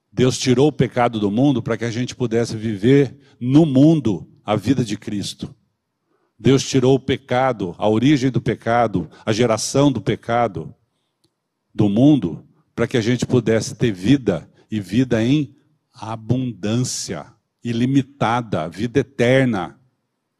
Deus 0.09 0.37
tirou 0.37 0.69
o 0.69 0.71
pecado 0.71 1.19
do 1.19 1.29
mundo 1.29 1.61
para 1.61 1.75
que 1.75 1.83
a 1.83 1.91
gente 1.91 2.15
pudesse 2.15 2.55
viver 2.55 3.17
no 3.37 3.65
mundo 3.65 4.31
a 4.45 4.55
vida 4.55 4.85
de 4.85 4.95
Cristo. 4.97 5.53
Deus 6.39 6.63
tirou 6.63 6.95
o 6.95 7.01
pecado, 7.01 7.75
a 7.77 7.89
origem 7.89 8.31
do 8.31 8.39
pecado, 8.39 9.09
a 9.25 9.33
geração 9.33 9.91
do 9.91 9.99
pecado 9.99 10.73
do 11.75 11.89
mundo, 11.89 12.43
para 12.73 12.87
que 12.87 12.95
a 12.95 13.01
gente 13.01 13.25
pudesse 13.25 13.75
ter 13.75 13.91
vida 13.91 14.49
e 14.71 14.79
vida 14.79 15.21
em 15.21 15.53
abundância, 15.93 17.25
ilimitada, 17.61 18.69
vida 18.69 19.01
eterna. 19.01 19.77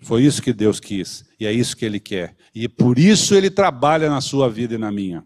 Foi 0.01 0.23
isso 0.23 0.41
que 0.41 0.53
Deus 0.53 0.79
quis 0.79 1.25
e 1.37 1.45
é 1.45 1.51
isso 1.51 1.75
que 1.75 1.85
Ele 1.85 1.99
quer. 1.99 2.35
E 2.53 2.69
por 2.69 2.97
isso 2.97 3.35
Ele 3.35 3.49
trabalha 3.49 4.09
na 4.09 4.21
sua 4.21 4.49
vida 4.49 4.75
e 4.75 4.77
na 4.77 4.91
minha. 4.91 5.25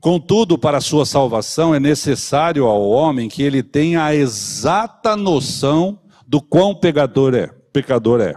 Contudo, 0.00 0.56
para 0.56 0.78
a 0.78 0.80
sua 0.80 1.04
salvação 1.04 1.74
é 1.74 1.80
necessário 1.80 2.66
ao 2.66 2.88
homem 2.88 3.28
que 3.28 3.42
ele 3.42 3.62
tenha 3.62 4.04
a 4.04 4.14
exata 4.14 5.16
noção 5.16 5.98
do 6.26 6.40
quão 6.40 6.74
pecador 6.74 7.34
é. 7.34 7.48
Pecador 7.72 8.20
é. 8.20 8.34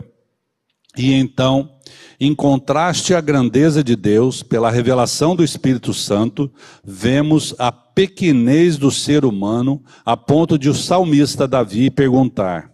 E 0.97 1.13
então, 1.13 1.78
em 2.19 2.35
contraste 2.35 3.13
à 3.13 3.21
grandeza 3.21 3.81
de 3.81 3.95
Deus, 3.95 4.43
pela 4.43 4.69
revelação 4.69 5.35
do 5.35 5.43
Espírito 5.43 5.93
Santo, 5.93 6.51
vemos 6.83 7.55
a 7.57 7.71
pequenez 7.71 8.77
do 8.77 8.91
ser 8.91 9.23
humano, 9.23 9.81
a 10.05 10.17
ponto 10.17 10.57
de 10.57 10.69
o 10.69 10.73
salmista 10.73 11.47
Davi 11.47 11.89
perguntar: 11.89 12.71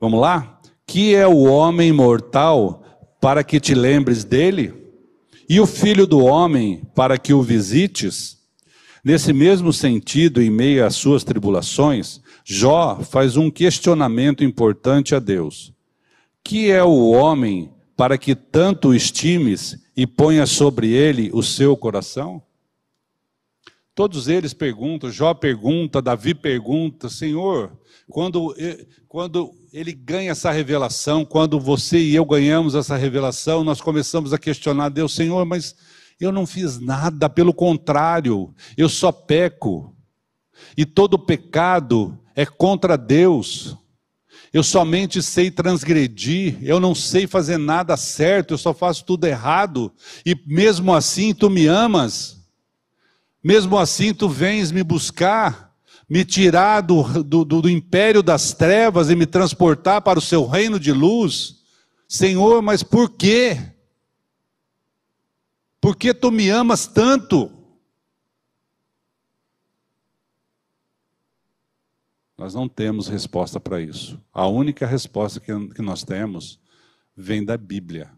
Vamos 0.00 0.20
lá? 0.20 0.60
Que 0.84 1.14
é 1.14 1.26
o 1.28 1.44
homem 1.44 1.92
mortal 1.92 2.82
para 3.20 3.44
que 3.44 3.60
te 3.60 3.74
lembres 3.74 4.24
dele? 4.24 4.74
E 5.48 5.60
o 5.60 5.66
filho 5.66 6.06
do 6.06 6.24
homem 6.24 6.82
para 6.92 7.18
que 7.18 7.32
o 7.32 7.42
visites? 7.42 8.36
Nesse 9.04 9.32
mesmo 9.32 9.72
sentido, 9.72 10.42
em 10.42 10.50
meio 10.50 10.84
às 10.84 10.96
suas 10.96 11.22
tribulações, 11.22 12.20
Jó 12.44 12.98
faz 13.00 13.36
um 13.36 13.48
questionamento 13.48 14.42
importante 14.42 15.14
a 15.14 15.20
Deus. 15.20 15.72
Que 16.42 16.72
é 16.72 16.82
o 16.82 17.10
homem 17.10 17.70
para 17.96 18.18
que 18.18 18.34
tanto 18.34 18.88
o 18.88 18.94
estimes 18.94 19.78
e 19.96 20.06
ponha 20.06 20.46
sobre 20.46 20.90
ele 20.90 21.30
o 21.32 21.42
seu 21.42 21.76
coração? 21.76 22.42
Todos 23.94 24.28
eles 24.28 24.52
perguntam, 24.52 25.10
Jó 25.10 25.32
pergunta, 25.32 26.02
Davi 26.02 26.34
pergunta, 26.34 27.08
Senhor, 27.08 27.72
quando, 28.10 28.54
quando 29.08 29.50
ele 29.72 29.92
ganha 29.92 30.32
essa 30.32 30.50
revelação, 30.50 31.24
quando 31.24 31.58
você 31.58 31.98
e 31.98 32.14
eu 32.14 32.24
ganhamos 32.26 32.74
essa 32.74 32.94
revelação, 32.94 33.64
nós 33.64 33.80
começamos 33.80 34.34
a 34.34 34.38
questionar 34.38 34.90
Deus, 34.90 35.14
Senhor, 35.14 35.46
mas 35.46 35.74
eu 36.20 36.30
não 36.30 36.46
fiz 36.46 36.78
nada, 36.78 37.28
pelo 37.28 37.54
contrário, 37.54 38.54
eu 38.76 38.88
só 38.88 39.10
peco. 39.10 39.96
E 40.76 40.84
todo 40.84 41.18
pecado 41.18 42.18
é 42.34 42.44
contra 42.44 42.96
Deus. 42.96 43.76
Eu 44.56 44.62
somente 44.62 45.22
sei 45.22 45.50
transgredir, 45.50 46.56
eu 46.62 46.80
não 46.80 46.94
sei 46.94 47.26
fazer 47.26 47.58
nada 47.58 47.94
certo, 47.94 48.54
eu 48.54 48.56
só 48.56 48.72
faço 48.72 49.04
tudo 49.04 49.26
errado, 49.26 49.92
e 50.24 50.34
mesmo 50.46 50.94
assim 50.94 51.34
tu 51.34 51.50
me 51.50 51.66
amas, 51.66 52.42
mesmo 53.44 53.76
assim 53.76 54.14
tu 54.14 54.30
vens 54.30 54.72
me 54.72 54.82
buscar, 54.82 55.76
me 56.08 56.24
tirar 56.24 56.80
do, 56.80 57.22
do, 57.22 57.44
do 57.44 57.68
império 57.68 58.22
das 58.22 58.54
trevas 58.54 59.10
e 59.10 59.14
me 59.14 59.26
transportar 59.26 60.00
para 60.00 60.18
o 60.18 60.22
seu 60.22 60.46
reino 60.46 60.80
de 60.80 60.90
luz. 60.90 61.56
Senhor, 62.08 62.62
mas 62.62 62.82
por 62.82 63.10
quê? 63.10 63.60
Por 65.82 65.96
que 65.96 66.14
tu 66.14 66.30
me 66.30 66.48
amas 66.48 66.86
tanto? 66.86 67.52
Nós 72.36 72.54
não 72.54 72.68
temos 72.68 73.08
resposta 73.08 73.58
para 73.58 73.80
isso. 73.80 74.20
A 74.32 74.46
única 74.46 74.86
resposta 74.86 75.40
que, 75.40 75.52
que 75.68 75.80
nós 75.80 76.04
temos 76.04 76.60
vem 77.16 77.42
da 77.42 77.56
Bíblia. 77.56 78.10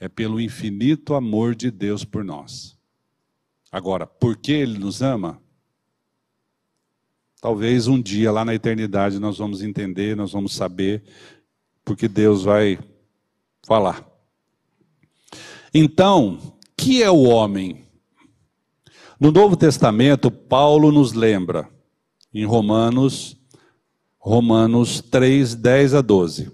É 0.00 0.08
pelo 0.08 0.40
infinito 0.40 1.14
amor 1.14 1.54
de 1.54 1.70
Deus 1.70 2.04
por 2.04 2.24
nós. 2.24 2.76
Agora, 3.70 4.06
por 4.06 4.36
que 4.36 4.52
Ele 4.52 4.78
nos 4.78 5.02
ama? 5.02 5.40
Talvez 7.40 7.86
um 7.86 8.00
dia 8.00 8.32
lá 8.32 8.44
na 8.44 8.54
eternidade 8.54 9.18
nós 9.18 9.36
vamos 9.36 9.62
entender, 9.62 10.16
nós 10.16 10.32
vamos 10.32 10.54
saber, 10.54 11.04
porque 11.84 12.08
Deus 12.08 12.42
vai 12.42 12.78
falar. 13.62 14.08
Então, 15.72 16.38
que 16.76 17.02
é 17.02 17.10
o 17.10 17.24
homem? 17.24 17.84
No 19.20 19.30
Novo 19.30 19.56
Testamento, 19.56 20.30
Paulo 20.30 20.90
nos 20.90 21.12
lembra 21.12 21.73
em 22.34 22.44
Romanos, 22.44 23.36
Romanos 24.18 25.00
3, 25.00 25.54
10 25.54 25.94
a 25.94 26.00
12. 26.00 26.50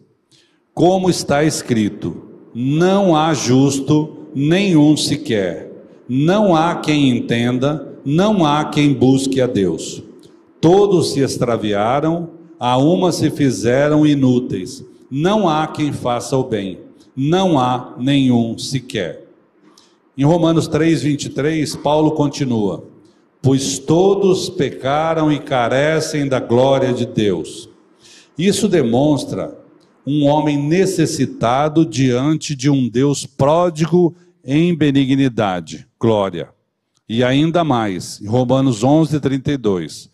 Como 0.74 1.08
está 1.08 1.42
escrito: 1.42 2.22
Não 2.54 3.16
há 3.16 3.32
justo 3.32 4.26
nenhum 4.34 4.96
sequer, 4.96 5.72
não 6.06 6.54
há 6.54 6.76
quem 6.76 7.08
entenda, 7.08 7.96
não 8.04 8.44
há 8.44 8.64
quem 8.66 8.92
busque 8.92 9.40
a 9.40 9.46
Deus. 9.46 10.02
Todos 10.60 11.12
se 11.12 11.20
extraviaram, 11.20 12.30
a 12.58 12.76
uma 12.76 13.10
se 13.10 13.30
fizeram 13.30 14.06
inúteis. 14.06 14.84
Não 15.10 15.48
há 15.48 15.66
quem 15.66 15.92
faça 15.92 16.36
o 16.36 16.44
bem, 16.44 16.78
não 17.16 17.58
há 17.58 17.94
nenhum 17.98 18.58
sequer. 18.58 19.24
Em 20.16 20.24
Romanos 20.24 20.68
3:23, 20.68 21.74
Paulo 21.76 22.10
continua: 22.12 22.89
Pois 23.42 23.78
todos 23.78 24.50
pecaram 24.50 25.32
e 25.32 25.38
carecem 25.38 26.28
da 26.28 26.38
glória 26.38 26.92
de 26.92 27.06
Deus. 27.06 27.68
Isso 28.36 28.68
demonstra 28.68 29.58
um 30.06 30.26
homem 30.26 30.56
necessitado 30.56 31.84
diante 31.84 32.54
de 32.54 32.68
um 32.70 32.88
Deus 32.88 33.24
pródigo 33.26 34.14
em 34.44 34.74
benignidade, 34.74 35.86
glória. 35.98 36.48
E 37.08 37.24
ainda 37.24 37.64
mais, 37.64 38.20
Romanos 38.26 38.82
11:32, 38.82 40.10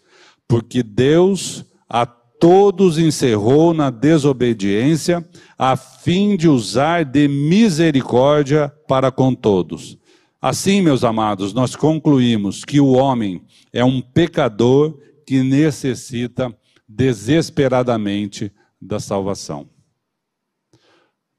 porque 0.49 0.83
Deus 0.83 1.65
a 1.89 2.07
todos 2.07 2.99
encerrou 2.99 3.73
na 3.73 3.91
desobediência, 3.91 5.27
a 5.59 5.77
fim 5.77 6.37
de 6.37 6.49
usar 6.49 7.05
de 7.05 7.29
misericórdia 7.29 8.73
para 8.89 9.11
com 9.11 9.35
todos. 9.35 9.99
Assim, 10.41 10.81
meus 10.81 11.03
amados, 11.03 11.53
nós 11.53 11.75
concluímos 11.75 12.65
que 12.65 12.81
o 12.81 12.93
homem 12.93 13.45
é 13.73 13.85
um 13.85 14.01
pecador 14.01 15.01
que 15.27 15.43
necessita 15.43 16.57
desesperadamente 16.89 18.53
da 18.81 19.01
salvação. 19.01 19.69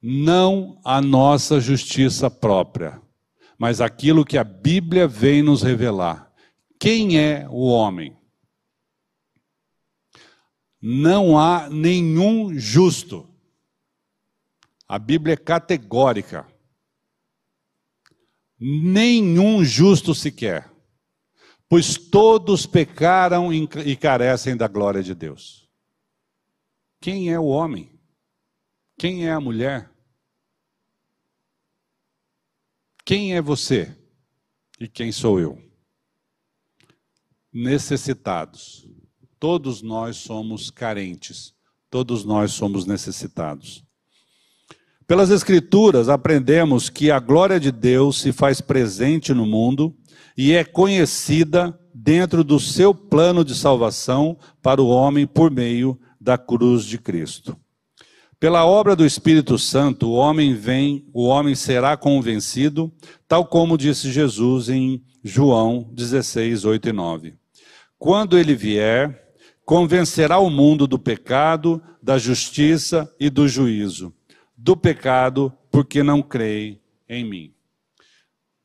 Não 0.02 0.80
a 0.84 1.02
nossa 1.02 1.60
justiça 1.60 2.30
própria, 2.30 3.02
mas 3.58 3.82
aquilo 3.82 4.26
que 4.26 4.38
a 4.38 4.44
Bíblia 4.44 5.08
vem 5.08 5.42
nos 5.42 5.62
revelar. 5.64 6.32
Quem 6.80 7.20
é 7.20 7.48
o 7.50 7.68
homem? 7.68 8.18
não 10.82 11.38
há 11.38 11.70
nenhum 11.70 12.58
justo. 12.58 13.28
A 14.88 14.98
Bíblia 14.98 15.34
é 15.34 15.38
categórica. 15.38 16.48
Nenhum 18.60 19.64
justo 19.64 20.16
sequer, 20.16 20.72
pois 21.70 21.98
todos 21.98 22.66
pecaram 22.66 23.54
e 23.54 23.96
carecem 23.96 24.58
da 24.58 24.68
glória 24.68 25.04
de 25.04 25.14
Deus. 25.14 25.70
Quem 27.00 27.32
é 27.32 27.40
o 27.40 27.46
homem? 27.46 28.00
Quem 28.98 29.28
é 29.28 29.32
a 29.32 29.40
mulher? 29.40 29.92
Quem 33.06 33.36
é 33.36 33.42
você? 33.42 33.96
E 34.80 34.88
quem 34.88 35.12
sou 35.12 35.40
eu? 35.40 35.62
Necessitados 37.54 38.88
Todos 39.40 39.84
nós 39.84 40.18
somos 40.18 40.72
carentes, 40.72 41.54
todos 41.92 42.24
nós 42.24 42.52
somos 42.54 42.86
necessitados. 42.88 43.86
Pelas 45.08 45.30
Escrituras, 45.32 46.10
aprendemos 46.10 46.90
que 46.90 47.10
a 47.10 47.18
glória 47.18 47.62
de 47.62 47.72
Deus 47.72 48.20
se 48.20 48.34
faz 48.34 48.60
presente 48.60 49.34
no 49.34 49.46
mundo 49.46 49.96
e 50.38 50.52
é 50.52 50.66
conhecida 50.66 51.80
dentro 51.94 52.44
do 52.44 52.60
seu 52.60 52.94
plano 52.94 53.46
de 53.46 53.56
salvação 53.56 54.38
para 54.62 54.82
o 54.82 54.90
homem 54.90 55.26
por 55.26 55.50
meio 55.50 55.98
da 56.20 56.38
cruz 56.38 56.84
de 56.84 56.98
Cristo. 56.98 57.56
Pela 58.38 58.66
obra 58.66 58.98
do 58.98 59.06
Espírito 59.06 59.58
Santo, 59.58 60.10
o 60.10 60.14
homem 60.14 60.54
vem, 60.54 61.08
o 61.14 61.24
homem 61.24 61.56
será 61.56 61.96
convencido, 61.96 62.92
tal 63.30 63.46
como 63.46 63.78
disse 63.78 64.12
Jesus 64.12 64.68
em 64.68 65.02
João 65.24 65.90
16, 65.94 66.66
8 66.66 66.90
e 66.90 66.92
9. 66.92 67.34
Quando 67.98 68.38
ele 68.38 68.54
vier, 68.54 69.24
convencerá 69.66 70.38
o 70.38 70.50
mundo 70.50 70.86
do 70.86 71.00
pecado, 71.00 71.82
da 72.04 72.18
justiça 72.18 73.10
e 73.18 73.30
do 73.30 73.48
juízo. 73.48 74.14
Do 74.68 74.76
pecado, 74.76 75.50
porque 75.72 76.04
não 76.04 76.22
creem 76.22 76.82
em 77.08 77.24
mim. 77.24 77.54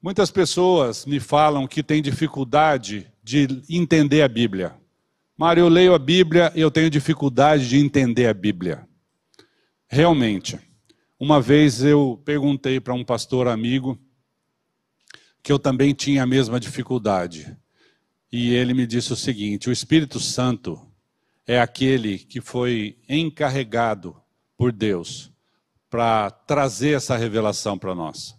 Muitas 0.02 0.32
pessoas 0.32 1.06
me 1.06 1.20
falam 1.20 1.64
que 1.64 1.80
têm 1.80 2.02
dificuldade 2.02 3.06
de 3.22 3.46
entender 3.70 4.22
a 4.22 4.26
Bíblia. 4.26 4.74
Mário, 5.38 5.60
eu 5.60 5.68
leio 5.68 5.94
a 5.94 6.00
Bíblia 6.00 6.52
e 6.56 6.60
eu 6.60 6.72
tenho 6.72 6.90
dificuldade 6.90 7.68
de 7.68 7.78
entender 7.78 8.26
a 8.26 8.34
Bíblia. 8.34 8.84
Realmente. 9.86 10.58
Uma 11.20 11.40
vez 11.40 11.84
eu 11.84 12.20
perguntei 12.24 12.80
para 12.80 12.94
um 12.94 13.04
pastor 13.04 13.46
amigo 13.46 13.96
que 15.40 15.52
eu 15.52 15.58
também 15.60 15.94
tinha 15.94 16.24
a 16.24 16.26
mesma 16.26 16.58
dificuldade. 16.58 17.56
E 18.32 18.52
ele 18.52 18.74
me 18.74 18.88
disse 18.88 19.12
o 19.12 19.16
seguinte: 19.16 19.68
o 19.68 19.72
Espírito 19.72 20.18
Santo 20.18 20.84
é 21.46 21.60
aquele 21.60 22.18
que 22.18 22.40
foi 22.40 22.98
encarregado 23.08 24.20
por 24.56 24.72
Deus 24.72 25.31
para 25.92 26.30
trazer 26.30 26.96
essa 26.96 27.18
revelação 27.18 27.76
para 27.76 27.94
nós. 27.94 28.34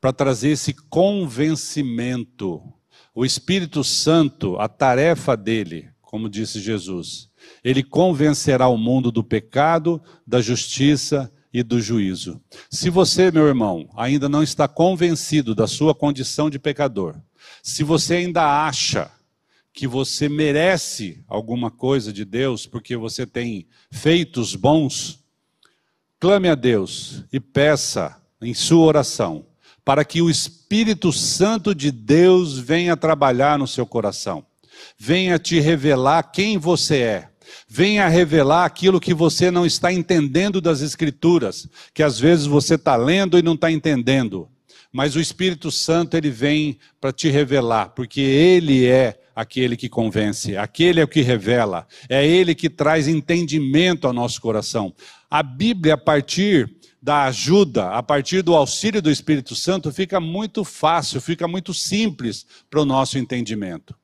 Para 0.00 0.12
trazer 0.12 0.48
esse 0.48 0.74
convencimento. 0.74 2.60
O 3.14 3.24
Espírito 3.24 3.84
Santo, 3.84 4.58
a 4.58 4.68
tarefa 4.68 5.36
dele, 5.36 5.88
como 6.00 6.28
disse 6.28 6.60
Jesus, 6.60 7.30
ele 7.62 7.84
convencerá 7.84 8.66
o 8.66 8.76
mundo 8.76 9.12
do 9.12 9.22
pecado, 9.22 10.02
da 10.26 10.40
justiça 10.40 11.32
e 11.52 11.62
do 11.62 11.80
juízo. 11.80 12.42
Se 12.68 12.90
você, 12.90 13.30
meu 13.30 13.46
irmão, 13.46 13.88
ainda 13.96 14.28
não 14.28 14.42
está 14.42 14.66
convencido 14.66 15.54
da 15.54 15.68
sua 15.68 15.94
condição 15.94 16.50
de 16.50 16.58
pecador, 16.58 17.14
se 17.62 17.84
você 17.84 18.16
ainda 18.16 18.66
acha 18.66 19.08
que 19.72 19.86
você 19.86 20.28
merece 20.28 21.22
alguma 21.28 21.70
coisa 21.70 22.12
de 22.12 22.24
Deus 22.24 22.66
porque 22.66 22.96
você 22.96 23.24
tem 23.24 23.68
feitos 23.92 24.56
bons, 24.56 25.24
clame 26.18 26.48
a 26.48 26.54
Deus 26.54 27.24
e 27.32 27.38
peça 27.38 28.16
em 28.40 28.54
sua 28.54 28.84
oração 28.84 29.46
para 29.84 30.04
que 30.04 30.20
o 30.20 30.28
Espírito 30.28 31.12
Santo 31.12 31.72
de 31.74 31.92
Deus 31.92 32.58
venha 32.58 32.96
trabalhar 32.96 33.56
no 33.56 33.68
seu 33.68 33.86
coração, 33.86 34.44
venha 34.98 35.38
te 35.38 35.60
revelar 35.60 36.24
quem 36.24 36.58
você 36.58 36.98
é. 36.98 37.28
Venha 37.68 38.08
revelar 38.08 38.64
aquilo 38.64 39.00
que 39.00 39.14
você 39.14 39.52
não 39.52 39.64
está 39.64 39.92
entendendo 39.92 40.60
das 40.60 40.80
Escrituras, 40.80 41.68
que 41.94 42.02
às 42.02 42.18
vezes 42.18 42.44
você 42.44 42.74
está 42.74 42.96
lendo 42.96 43.38
e 43.38 43.42
não 43.42 43.54
está 43.54 43.70
entendendo. 43.70 44.48
Mas 44.92 45.14
o 45.14 45.20
Espírito 45.20 45.70
Santo 45.70 46.16
ele 46.16 46.30
vem 46.30 46.78
para 47.00 47.12
te 47.12 47.28
revelar, 47.28 47.90
porque 47.90 48.20
ele 48.20 48.86
é 48.86 49.20
aquele 49.34 49.76
que 49.76 49.88
convence, 49.88 50.56
aquele 50.56 50.98
é 50.98 51.04
o 51.04 51.08
que 51.08 51.20
revela, 51.20 51.86
é 52.08 52.26
ele 52.26 52.54
que 52.54 52.70
traz 52.70 53.06
entendimento 53.06 54.06
ao 54.06 54.12
nosso 54.12 54.40
coração. 54.40 54.94
A 55.30 55.42
Bíblia, 55.42 55.94
a 55.94 55.98
partir 55.98 56.76
da 57.02 57.24
ajuda, 57.24 57.90
a 57.90 58.02
partir 58.02 58.42
do 58.42 58.54
auxílio 58.54 59.00
do 59.00 59.10
Espírito 59.10 59.54
Santo, 59.54 59.92
fica 59.92 60.18
muito 60.18 60.64
fácil, 60.64 61.20
fica 61.20 61.46
muito 61.46 61.72
simples 61.72 62.46
para 62.68 62.80
o 62.80 62.84
nosso 62.84 63.18
entendimento. 63.18 63.94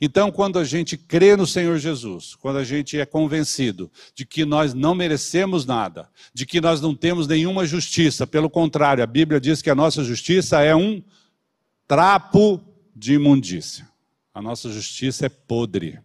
Então, 0.00 0.30
quando 0.30 0.58
a 0.58 0.64
gente 0.64 0.96
crê 0.96 1.36
no 1.36 1.46
Senhor 1.46 1.76
Jesus, 1.78 2.36
quando 2.36 2.58
a 2.58 2.64
gente 2.64 2.98
é 2.98 3.04
convencido 3.04 3.90
de 4.14 4.24
que 4.24 4.44
nós 4.44 4.72
não 4.72 4.94
merecemos 4.94 5.66
nada, 5.66 6.08
de 6.32 6.46
que 6.46 6.60
nós 6.60 6.80
não 6.80 6.94
temos 6.94 7.26
nenhuma 7.26 7.66
justiça, 7.66 8.26
pelo 8.26 8.48
contrário, 8.48 9.02
a 9.02 9.06
Bíblia 9.06 9.40
diz 9.40 9.60
que 9.60 9.70
a 9.70 9.74
nossa 9.74 10.04
justiça 10.04 10.62
é 10.62 10.74
um 10.74 11.02
trapo 11.86 12.62
de 12.94 13.14
imundícia. 13.14 13.88
A 14.32 14.40
nossa 14.40 14.70
justiça 14.70 15.26
é 15.26 15.28
podre. 15.28 15.98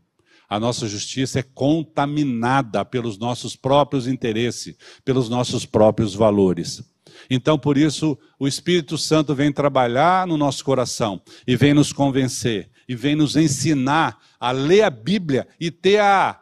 A 0.54 0.60
nossa 0.60 0.88
justiça 0.88 1.40
é 1.40 1.42
contaminada 1.42 2.86
pelos 2.86 3.18
nossos 3.18 3.56
próprios 3.56 4.06
interesses, 4.06 4.76
pelos 5.04 5.28
nossos 5.28 5.66
próprios 5.66 6.14
valores. 6.14 6.84
Então, 7.28 7.58
por 7.58 7.76
isso, 7.76 8.16
o 8.38 8.48
Espírito 8.48 8.96
Santo 8.96 9.34
vem 9.34 9.52
trabalhar 9.52 10.28
no 10.28 10.38
nosso 10.38 10.64
coração 10.64 11.20
e 11.48 11.56
vem 11.56 11.74
nos 11.74 11.92
convencer 11.92 12.70
e 12.88 12.94
vem 12.96 13.16
nos 13.16 13.36
ensinar 13.36 14.20
a 14.40 14.52
ler 14.52 14.84
a 14.84 14.92
Bíblia 14.92 15.48
e 15.60 15.72
ter 15.72 16.00
a, 16.00 16.40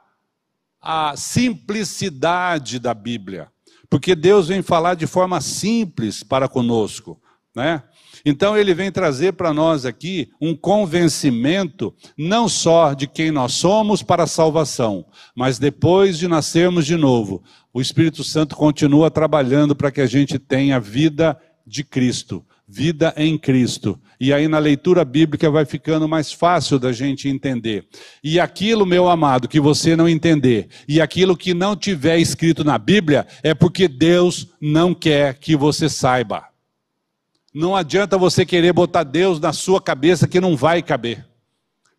a 0.82 1.16
simplicidade 1.16 2.80
da 2.80 2.94
Bíblia. 2.94 3.50
Porque 3.90 4.14
Deus 4.14 4.50
vem 4.50 4.62
falar 4.62 4.96
de 4.96 5.08
forma 5.08 5.40
simples 5.40 6.22
para 6.22 6.50
conosco, 6.50 7.18
né? 7.56 7.82
Então 8.26 8.58
ele 8.58 8.74
vem 8.74 8.92
trazer 8.92 9.34
para 9.34 9.54
nós 9.54 9.86
aqui 9.86 10.30
um 10.40 10.56
convencimento 10.56 11.94
não 12.18 12.48
só 12.48 12.94
de 12.94 13.08
quem 13.08 13.32
nós 13.32 13.54
somos 13.54 14.04
para 14.04 14.24
a 14.24 14.28
salvação, 14.28 15.06
mas 15.36 15.60
depois 15.60 16.18
de 16.18 16.28
nascermos 16.28 16.86
de 16.86 16.96
novo, 16.96 17.44
o 17.74 17.82
Espírito 17.82 18.24
Santo 18.24 18.56
continua 18.56 19.10
trabalhando 19.10 19.76
para 19.76 19.92
que 19.92 20.02
a 20.02 20.06
gente 20.06 20.38
tenha 20.38 20.80
vida 20.80 21.38
de 21.66 21.84
Cristo, 21.84 22.46
vida 22.68 23.14
em 23.16 23.38
Cristo. 23.38 24.00
E 24.20 24.34
aí 24.34 24.48
na 24.48 24.60
leitura 24.60 25.04
bíblica 25.04 25.50
vai 25.50 25.66
ficando 25.66 26.08
mais 26.08 26.32
fácil 26.32 26.78
da 26.78 26.92
gente 26.92 27.28
entender. 27.28 27.86
E 28.24 28.40
aquilo, 28.40 28.86
meu 28.86 29.10
amado, 29.10 29.48
que 29.48 29.60
você 29.60 29.96
não 29.96 30.08
entender, 30.08 30.68
e 30.88 31.02
aquilo 31.02 31.36
que 31.36 31.54
não 31.54 31.76
tiver 31.76 32.20
escrito 32.20 32.64
na 32.64 32.78
Bíblia, 32.78 33.26
é 33.42 33.54
porque 33.54 33.88
Deus 33.88 34.48
não 34.60 34.94
quer 34.94 35.36
que 35.36 35.56
você 35.56 35.90
saiba. 35.90 36.51
Não 37.54 37.76
adianta 37.76 38.18
você 38.18 38.46
querer 38.46 38.72
botar 38.72 39.04
Deus 39.04 39.40
na 39.40 39.52
sua 39.52 39.82
cabeça 39.82 40.28
que 40.28 40.40
não 40.40 40.56
vai 40.56 40.82
caber. 40.82 41.32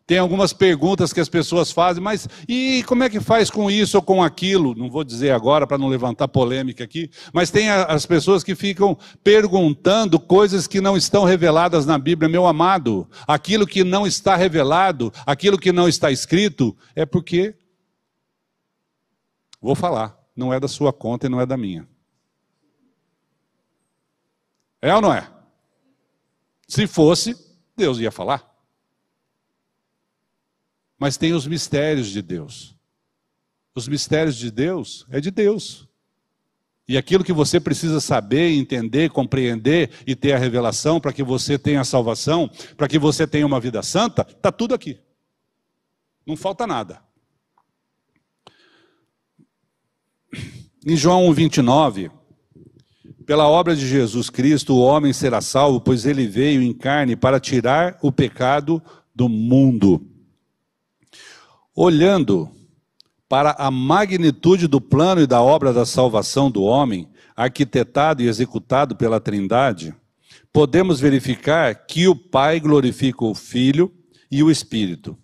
Tem 0.05 0.17
algumas 0.17 0.51
perguntas 0.51 1.13
que 1.13 1.19
as 1.21 1.29
pessoas 1.29 1.71
fazem, 1.71 2.03
mas 2.03 2.27
e 2.47 2.83
como 2.85 3.03
é 3.03 3.09
que 3.09 3.21
faz 3.21 3.49
com 3.49 3.71
isso 3.71 3.95
ou 3.95 4.03
com 4.03 4.21
aquilo? 4.21 4.75
Não 4.75 4.89
vou 4.89 5.01
dizer 5.01 5.31
agora 5.31 5.65
para 5.65 5.77
não 5.77 5.87
levantar 5.87 6.27
polêmica 6.27 6.83
aqui, 6.83 7.09
mas 7.31 7.49
tem 7.49 7.69
as 7.69 8.05
pessoas 8.05 8.43
que 8.43 8.53
ficam 8.53 8.97
perguntando 9.23 10.19
coisas 10.19 10.67
que 10.67 10.81
não 10.81 10.97
estão 10.97 11.23
reveladas 11.23 11.85
na 11.85 11.97
Bíblia. 11.97 12.27
Meu 12.27 12.45
amado, 12.45 13.09
aquilo 13.25 13.65
que 13.65 13.81
não 13.83 14.05
está 14.05 14.35
revelado, 14.35 15.13
aquilo 15.25 15.57
que 15.57 15.71
não 15.71 15.87
está 15.87 16.11
escrito, 16.11 16.75
é 16.95 17.05
porque. 17.05 17.55
Vou 19.61 19.73
falar, 19.73 20.19
não 20.35 20.53
é 20.53 20.59
da 20.59 20.67
sua 20.67 20.91
conta 20.91 21.27
e 21.27 21.29
não 21.29 21.39
é 21.39 21.45
da 21.45 21.55
minha. 21.55 21.87
É 24.81 24.93
ou 24.93 25.01
não 25.01 25.13
é? 25.13 25.32
Se 26.73 26.87
fosse, 26.87 27.35
Deus 27.75 27.99
ia 27.99 28.11
falar 28.11 28.53
mas 31.03 31.17
tem 31.17 31.33
os 31.33 31.45
mistérios 31.45 32.07
de 32.07 32.21
Deus. 32.21 32.77
Os 33.75 33.89
mistérios 33.89 34.37
de 34.37 34.49
Deus 34.49 35.05
é 35.09 35.19
de 35.19 35.31
Deus. 35.31 35.85
E 36.87 36.97
aquilo 36.97 37.25
que 37.25 37.33
você 37.33 37.59
precisa 37.59 37.99
saber, 37.99 38.51
entender, 38.51 39.09
compreender 39.09 39.89
e 40.07 40.15
ter 40.15 40.31
a 40.31 40.37
revelação 40.37 41.01
para 41.01 41.11
que 41.11 41.21
você 41.21 41.59
tenha 41.59 41.81
a 41.81 41.83
salvação, 41.83 42.49
para 42.77 42.87
que 42.87 42.97
você 42.97 43.27
tenha 43.27 43.45
uma 43.45 43.59
vida 43.59 43.83
santa, 43.83 44.25
está 44.29 44.49
tudo 44.49 44.73
aqui. 44.73 44.97
Não 46.25 46.37
falta 46.37 46.65
nada. 46.65 47.01
Em 50.87 50.95
João 50.95 51.33
29, 51.33 52.09
pela 53.23 53.47
obra 53.47 53.75
de 53.75 53.87
Jesus 53.87 54.29
Cristo, 54.29 54.75
o 54.75 54.81
homem 54.81 55.13
será 55.13 55.41
salvo, 55.41 55.81
pois 55.81 56.05
ele 56.05 56.27
veio 56.27 56.61
em 56.61 56.73
carne 56.73 57.15
para 57.15 57.39
tirar 57.39 57.97
o 58.01 58.11
pecado 58.11 58.81
do 59.15 59.27
mundo. 59.27 60.05
Olhando 61.75 62.51
para 63.27 63.55
a 63.57 63.71
magnitude 63.71 64.67
do 64.67 64.79
plano 64.79 65.21
e 65.21 65.27
da 65.27 65.41
obra 65.41 65.73
da 65.73 65.85
salvação 65.85 66.51
do 66.51 66.63
homem, 66.63 67.09
arquitetado 67.35 68.21
e 68.21 68.27
executado 68.27 68.95
pela 68.95 69.19
Trindade, 69.19 69.95
podemos 70.51 70.99
verificar 70.99 71.73
que 71.87 72.07
o 72.07 72.15
Pai 72.15 72.59
glorifica 72.59 73.25
o 73.25 73.33
Filho 73.33 73.91
e 74.29 74.43
o 74.43 74.51
Espírito. 74.51 75.17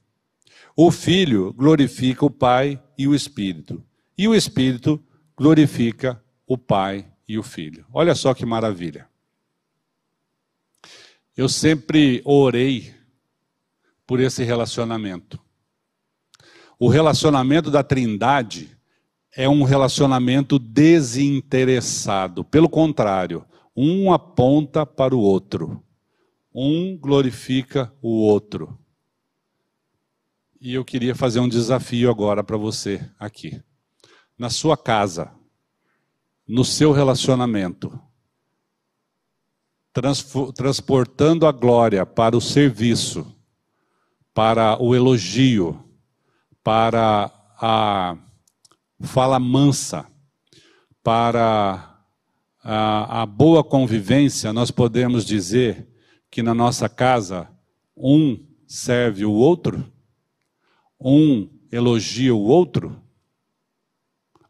O 0.76 0.90
Filho 0.90 1.54
glorifica 1.54 2.26
o 2.26 2.32
Pai 2.32 2.82
e 2.98 3.08
o 3.08 3.14
Espírito. 3.14 3.84
E 4.18 4.28
o 4.28 4.34
Espírito 4.34 5.00
glorifica 5.38 6.20
o 6.48 6.58
Pai 6.58 7.06
e 7.30 7.38
o 7.38 7.44
Filho. 7.44 7.86
Olha 7.94 8.16
só 8.16 8.34
que 8.34 8.44
maravilha. 8.44 9.08
Eu 11.38 11.48
sempre 11.48 12.24
orei 12.26 12.92
por 14.06 14.20
esse 14.20 14.44
relacionamento. 14.44 15.40
O 16.80 16.90
relacionamento 16.90 17.70
da 17.70 17.84
Trindade 17.84 18.76
é 19.36 19.48
um 19.48 19.62
relacionamento 19.64 20.58
desinteressado. 20.58 22.44
Pelo 22.44 22.68
contrário, 22.68 23.46
um 23.76 24.12
aponta 24.12 24.84
para 24.84 25.16
o 25.16 25.20
outro. 25.20 25.84
Um 26.54 26.98
glorifica 26.98 27.94
o 28.02 28.10
outro. 28.24 28.76
E 30.60 30.74
eu 30.74 30.84
queria 30.84 31.14
fazer 31.14 31.40
um 31.40 31.48
desafio 31.48 32.10
agora 32.10 32.44
para 32.44 32.58
você 32.58 33.08
aqui. 33.20 33.62
Na 34.36 34.50
sua 34.50 34.76
casa, 34.76 35.39
no 36.50 36.66
seu 36.66 36.92
relacionamento, 36.92 38.02
transportando 40.56 41.46
a 41.46 41.52
glória 41.52 42.08
para 42.08 42.36
o 42.36 42.42
serviço, 42.42 43.36
para 44.34 44.82
o 44.82 44.96
elogio, 44.96 45.80
para 46.64 47.32
a 47.62 48.18
fala 49.02 49.38
mansa, 49.38 50.08
para 51.04 52.02
a, 52.64 53.22
a 53.22 53.26
boa 53.28 53.64
convivência, 53.64 54.52
nós 54.52 54.72
podemos 54.72 55.26
dizer 55.26 55.88
que 56.32 56.42
na 56.42 56.56
nossa 56.56 56.90
casa 56.90 57.48
um 57.96 58.44
serve 58.66 59.24
o 59.24 59.34
outro, 59.34 59.86
um 61.00 61.48
elogia 61.72 62.34
o 62.34 62.42
outro, 62.42 63.00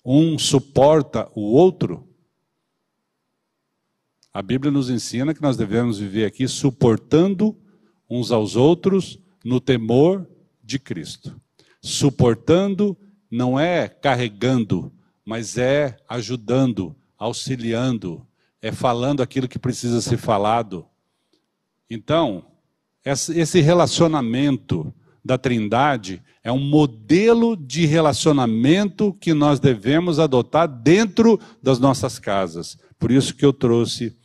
um 0.05 0.37
suporta 0.37 1.29
o 1.35 1.41
outro. 1.41 2.07
A 4.33 4.41
Bíblia 4.41 4.71
nos 4.71 4.89
ensina 4.89 5.33
que 5.33 5.41
nós 5.41 5.57
devemos 5.57 5.99
viver 5.99 6.25
aqui 6.25 6.47
suportando 6.47 7.57
uns 8.09 8.31
aos 8.31 8.55
outros 8.55 9.19
no 9.43 9.59
temor 9.59 10.27
de 10.63 10.79
Cristo. 10.79 11.39
Suportando 11.81 12.97
não 13.29 13.59
é 13.59 13.87
carregando, 13.87 14.91
mas 15.25 15.57
é 15.57 15.97
ajudando, 16.07 16.95
auxiliando, 17.17 18.25
é 18.61 18.71
falando 18.71 19.21
aquilo 19.21 19.47
que 19.47 19.59
precisa 19.59 20.01
ser 20.01 20.17
falado. 20.17 20.85
Então, 21.89 22.45
esse 23.03 23.61
relacionamento 23.61 24.93
da 25.29 25.37
Trindade 25.37 26.23
é 26.43 26.51
um 26.51 26.59
modelo 26.59 27.55
de 27.55 27.85
relacionamento 27.85 29.13
que 29.13 29.31
nós 29.31 29.59
devemos 29.59 30.17
adotar 30.17 30.67
dentro 30.67 31.39
das 31.61 31.77
nossas 31.77 32.17
casas. 32.17 32.79
Por 32.97 33.11
isso 33.11 33.35
que 33.35 33.45
eu 33.45 33.53
trouxe 33.53 34.17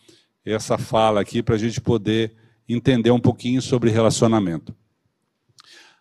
essa 0.42 0.78
fala 0.78 1.20
aqui 1.20 1.42
para 1.42 1.56
a 1.56 1.58
gente 1.58 1.78
poder 1.78 2.34
entender 2.66 3.10
um 3.10 3.20
pouquinho 3.20 3.60
sobre 3.60 3.90
relacionamento. 3.90 4.74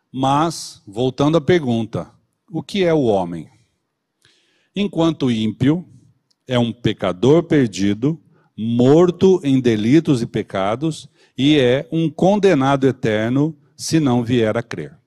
Mas, 0.10 0.82
voltando 0.88 1.38
à 1.38 1.41
pergunta, 1.41 2.10
o 2.49 2.64
que 2.64 2.86
é 2.86 2.93
o 2.93 3.01
homem? 3.04 3.49
Enquanto 4.74 5.30
ímpio, 5.30 5.86
é 6.47 6.58
um 6.58 6.72
pecador 6.72 7.43
perdido, 7.43 8.18
morto 8.58 9.41
em 9.43 9.60
delitos 9.60 10.22
e 10.22 10.26
pecados, 10.26 11.10
e 11.38 11.60
é 11.60 11.89
um 11.91 12.10
condenado 12.10 12.88
eterno 12.88 13.54
se 13.84 14.00
não 14.00 14.24
vier 14.24 14.56
a 14.56 14.64
crer. 14.64 14.98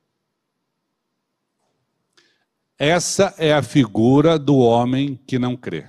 Essa 2.79 3.35
é 3.39 3.55
a 3.55 3.63
figura 3.63 4.39
do 4.39 4.59
homem 4.59 5.19
que 5.27 5.39
não 5.39 5.57
crê, 5.57 5.87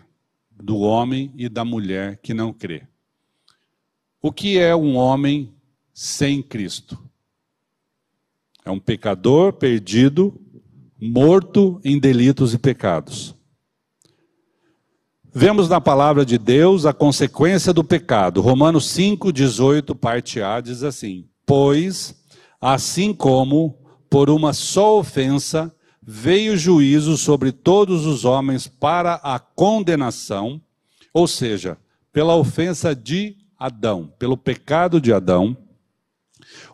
do 0.49 0.77
homem 0.77 1.33
e 1.35 1.49
da 1.49 1.65
mulher 1.65 2.15
que 2.23 2.33
não 2.33 2.53
crê. 2.53 2.87
O 4.21 4.31
que 4.31 4.57
é 4.57 4.73
um 4.73 4.95
homem 4.95 5.53
sem 5.93 6.41
Cristo? 6.41 6.97
É 8.63 8.71
um 8.71 8.79
pecador 8.79 9.51
perdido, 9.51 10.39
morto 10.97 11.81
em 11.83 11.99
delitos 11.99 12.53
e 12.53 12.57
pecados. 12.57 13.35
Vemos 15.25 15.67
na 15.67 15.81
palavra 15.81 16.25
de 16.25 16.37
Deus 16.37 16.85
a 16.85 16.93
consequência 16.93 17.73
do 17.73 17.83
pecado. 17.83 18.39
Romanos 18.39 18.87
5, 18.91 19.33
18, 19.33 19.93
parte 19.93 20.41
A, 20.41 20.61
diz 20.61 20.83
assim: 20.83 21.27
Pois, 21.45 22.15
assim 22.59 23.13
como 23.13 23.77
por 24.09 24.29
uma 24.29 24.53
só 24.53 24.99
ofensa 24.99 25.73
veio 26.01 26.55
juízo 26.55 27.17
sobre 27.17 27.51
todos 27.51 28.05
os 28.05 28.23
homens 28.23 28.67
para 28.67 29.15
a 29.15 29.37
condenação, 29.37 30.61
ou 31.13 31.27
seja, 31.27 31.77
pela 32.13 32.35
ofensa 32.35 32.95
de 32.95 33.35
Adão, 33.59 34.13
pelo 34.17 34.37
pecado 34.37 35.01
de 35.01 35.11
Adão, 35.11 35.57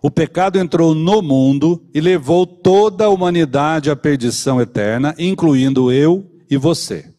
o 0.01 0.11
pecado 0.11 0.59
entrou 0.59 0.93
no 0.93 1.21
mundo 1.21 1.83
e 1.93 2.01
levou 2.01 2.45
toda 2.45 3.05
a 3.05 3.09
humanidade 3.09 3.89
à 3.89 3.95
perdição 3.95 4.61
eterna, 4.61 5.15
incluindo 5.17 5.91
eu 5.91 6.29
e 6.49 6.57
você. 6.57 7.13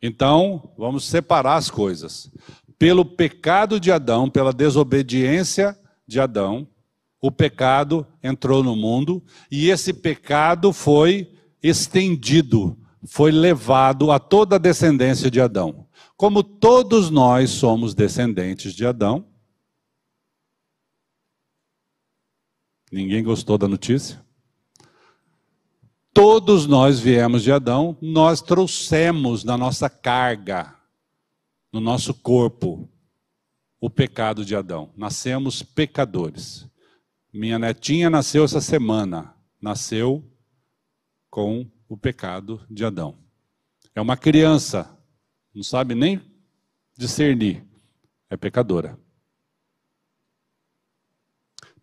Então, 0.00 0.72
vamos 0.78 1.04
separar 1.04 1.56
as 1.56 1.68
coisas. 1.68 2.30
Pelo 2.78 3.04
pecado 3.04 3.80
de 3.80 3.90
Adão, 3.90 4.30
pela 4.30 4.52
desobediência 4.52 5.76
de 6.06 6.20
Adão, 6.20 6.66
o 7.20 7.30
pecado 7.30 8.06
entrou 8.22 8.62
no 8.62 8.76
mundo 8.76 9.22
e 9.50 9.70
esse 9.70 9.92
pecado 9.92 10.72
foi 10.72 11.30
estendido, 11.62 12.78
foi 13.06 13.30
levado 13.30 14.10
a 14.10 14.18
toda 14.18 14.56
a 14.56 14.58
descendência 14.58 15.30
de 15.30 15.40
Adão. 15.40 15.86
Como 16.16 16.42
todos 16.42 17.10
nós 17.10 17.50
somos 17.50 17.94
descendentes 17.94 18.74
de 18.74 18.86
Adão, 18.86 19.24
Ninguém 22.90 23.22
gostou 23.22 23.58
da 23.58 23.68
notícia? 23.68 24.24
Todos 26.12 26.66
nós 26.66 26.98
viemos 26.98 27.42
de 27.42 27.52
Adão, 27.52 27.96
nós 28.00 28.40
trouxemos 28.40 29.44
na 29.44 29.56
nossa 29.56 29.88
carga, 29.88 30.74
no 31.72 31.80
nosso 31.80 32.14
corpo, 32.14 32.88
o 33.80 33.88
pecado 33.88 34.44
de 34.44 34.56
Adão. 34.56 34.90
Nascemos 34.96 35.62
pecadores. 35.62 36.67
Minha 37.38 37.56
netinha 37.56 38.10
nasceu 38.10 38.42
essa 38.42 38.60
semana. 38.60 39.32
Nasceu 39.62 40.28
com 41.30 41.70
o 41.88 41.96
pecado 41.96 42.60
de 42.68 42.84
Adão. 42.84 43.16
É 43.94 44.00
uma 44.00 44.16
criança, 44.16 44.90
não 45.54 45.62
sabe 45.62 45.94
nem 45.94 46.20
discernir, 46.98 47.64
é 48.28 48.36
pecadora. 48.36 48.98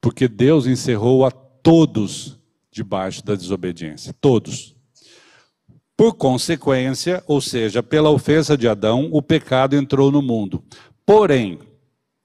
Porque 0.02 0.28
Deus 0.28 0.68
encerrou 0.68 1.26
a 1.26 1.32
todos 1.32 2.38
debaixo 2.70 3.24
da 3.24 3.34
desobediência, 3.34 4.14
todos. 4.20 4.76
Por 5.96 6.16
consequência, 6.16 7.24
ou 7.26 7.40
seja, 7.40 7.82
pela 7.82 8.10
ofensa 8.10 8.58
de 8.58 8.68
Adão, 8.68 9.08
o 9.10 9.22
pecado 9.22 9.78
entrou 9.78 10.12
no 10.12 10.22
mundo. 10.22 10.62
Porém, 11.06 11.60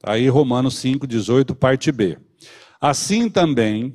aí 0.03 0.29
Romanos 0.29 0.79
5, 0.79 1.07
18, 1.07 1.55
parte 1.55 1.93
B. 1.93 2.19
Assim 2.81 3.29
também, 3.29 3.95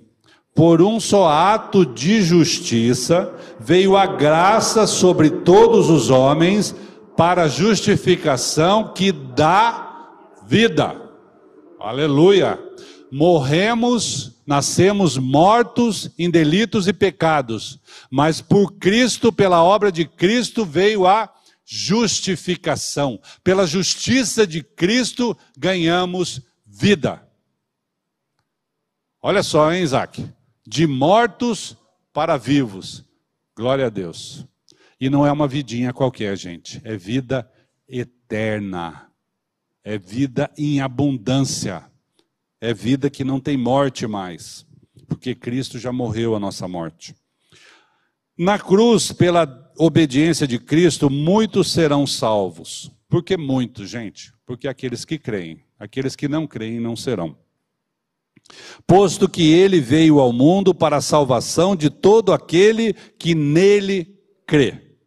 por 0.53 0.81
um 0.81 0.99
só 0.99 1.27
ato 1.27 1.85
de 1.85 2.21
justiça, 2.21 3.33
veio 3.59 3.97
a 3.97 4.05
graça 4.05 4.85
sobre 4.85 5.29
todos 5.29 5.89
os 5.89 6.09
homens 6.09 6.75
para 7.17 7.43
a 7.43 7.47
justificação 7.47 8.93
que 8.93 9.11
dá 9.11 10.07
vida. 10.47 10.95
Aleluia! 11.79 12.59
Morremos, 13.11 14.41
nascemos 14.45 15.17
mortos 15.17 16.11
em 16.17 16.29
delitos 16.29 16.87
e 16.87 16.93
pecados, 16.93 17.79
mas 18.11 18.39
por 18.39 18.73
Cristo, 18.73 19.31
pela 19.31 19.63
obra 19.63 19.91
de 19.91 20.05
Cristo, 20.05 20.63
veio 20.63 21.07
a 21.07 21.29
justificação. 21.65 23.19
Pela 23.43 23.65
justiça 23.65 24.45
de 24.45 24.61
Cristo, 24.61 25.35
ganhamos 25.57 26.41
vida. 26.65 27.24
Olha 29.27 29.41
só, 29.41 29.73
hein, 29.73 29.81
Isaac? 29.81 30.23
de 30.67 30.85
mortos 30.85 31.75
para 32.13 32.37
vivos. 32.37 33.03
Glória 33.57 33.87
a 33.87 33.89
Deus. 33.89 34.45
E 35.01 35.09
não 35.09 35.25
é 35.25 35.31
uma 35.31 35.47
vidinha 35.47 35.91
qualquer, 35.91 36.37
gente. 36.37 36.79
É 36.83 36.95
vida 36.95 37.49
eterna. 37.89 39.09
É 39.83 39.97
vida 39.97 40.51
em 40.55 40.79
abundância. 40.79 41.83
É 42.61 42.71
vida 42.71 43.09
que 43.09 43.23
não 43.23 43.39
tem 43.39 43.57
morte 43.57 44.07
mais. 44.07 44.63
Porque 45.07 45.33
Cristo 45.33 45.77
já 45.77 45.91
morreu 45.91 46.35
a 46.35 46.39
nossa 46.39 46.67
morte. 46.67 47.15
Na 48.37 48.59
cruz, 48.59 49.11
pela 49.11 49.71
obediência 49.75 50.47
de 50.47 50.59
Cristo, 50.59 51.09
muitos 51.09 51.71
serão 51.71 52.05
salvos. 52.05 52.91
Por 53.07 53.23
que 53.23 53.37
muitos, 53.37 53.89
gente? 53.89 54.31
Porque 54.45 54.67
aqueles 54.67 55.03
que 55.03 55.17
creem. 55.17 55.63
Aqueles 55.79 56.15
que 56.15 56.27
não 56.27 56.45
creem 56.45 56.79
não 56.79 56.95
serão 56.95 57.35
posto 58.87 59.27
que 59.27 59.51
ele 59.51 59.79
veio 59.79 60.19
ao 60.19 60.31
mundo 60.31 60.73
para 60.73 60.97
a 60.97 61.01
salvação 61.01 61.75
de 61.75 61.89
todo 61.89 62.33
aquele 62.33 62.93
que 62.93 63.33
nele 63.33 64.15
crê. 64.45 64.97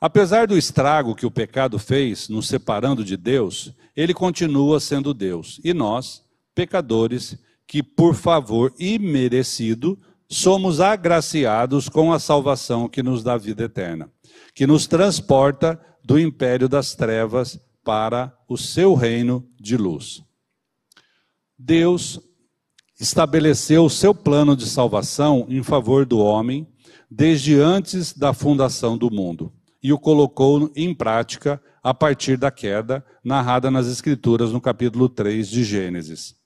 Apesar 0.00 0.48
do 0.48 0.58
estrago 0.58 1.14
que 1.14 1.24
o 1.24 1.30
pecado 1.30 1.78
fez, 1.78 2.28
nos 2.28 2.48
separando 2.48 3.04
de 3.04 3.16
Deus, 3.16 3.72
ele 3.94 4.12
continua 4.12 4.80
sendo 4.80 5.14
Deus. 5.14 5.60
E 5.62 5.72
nós, 5.72 6.24
pecadores, 6.54 7.38
que 7.66 7.82
por 7.82 8.14
favor 8.14 8.74
imerecido, 8.78 9.98
somos 10.28 10.80
agraciados 10.80 11.88
com 11.88 12.12
a 12.12 12.18
salvação 12.18 12.88
que 12.88 13.02
nos 13.02 13.22
dá 13.22 13.36
vida 13.36 13.64
eterna, 13.64 14.10
que 14.54 14.66
nos 14.66 14.86
transporta 14.86 15.80
do 16.04 16.18
império 16.18 16.68
das 16.68 16.94
trevas 16.94 17.60
para 17.84 18.36
o 18.48 18.56
seu 18.56 18.94
reino 18.94 19.46
de 19.60 19.76
luz. 19.76 20.22
Deus 21.56 22.20
estabeleceu 23.02 23.84
o 23.84 23.90
seu 23.90 24.14
plano 24.14 24.54
de 24.54 24.64
salvação 24.64 25.44
em 25.48 25.60
favor 25.60 26.06
do 26.06 26.20
homem 26.20 26.68
desde 27.10 27.58
antes 27.58 28.12
da 28.12 28.32
fundação 28.32 28.96
do 28.96 29.10
mundo 29.10 29.52
e 29.82 29.92
o 29.92 29.98
colocou 29.98 30.70
em 30.76 30.94
prática 30.94 31.60
a 31.82 31.92
partir 31.92 32.36
da 32.36 32.48
queda 32.48 33.04
narrada 33.24 33.72
nas 33.72 33.88
Escrituras 33.88 34.52
no 34.52 34.60
capítulo 34.60 35.08
3 35.08 35.48
de 35.48 35.64
Gênesis. 35.64 36.36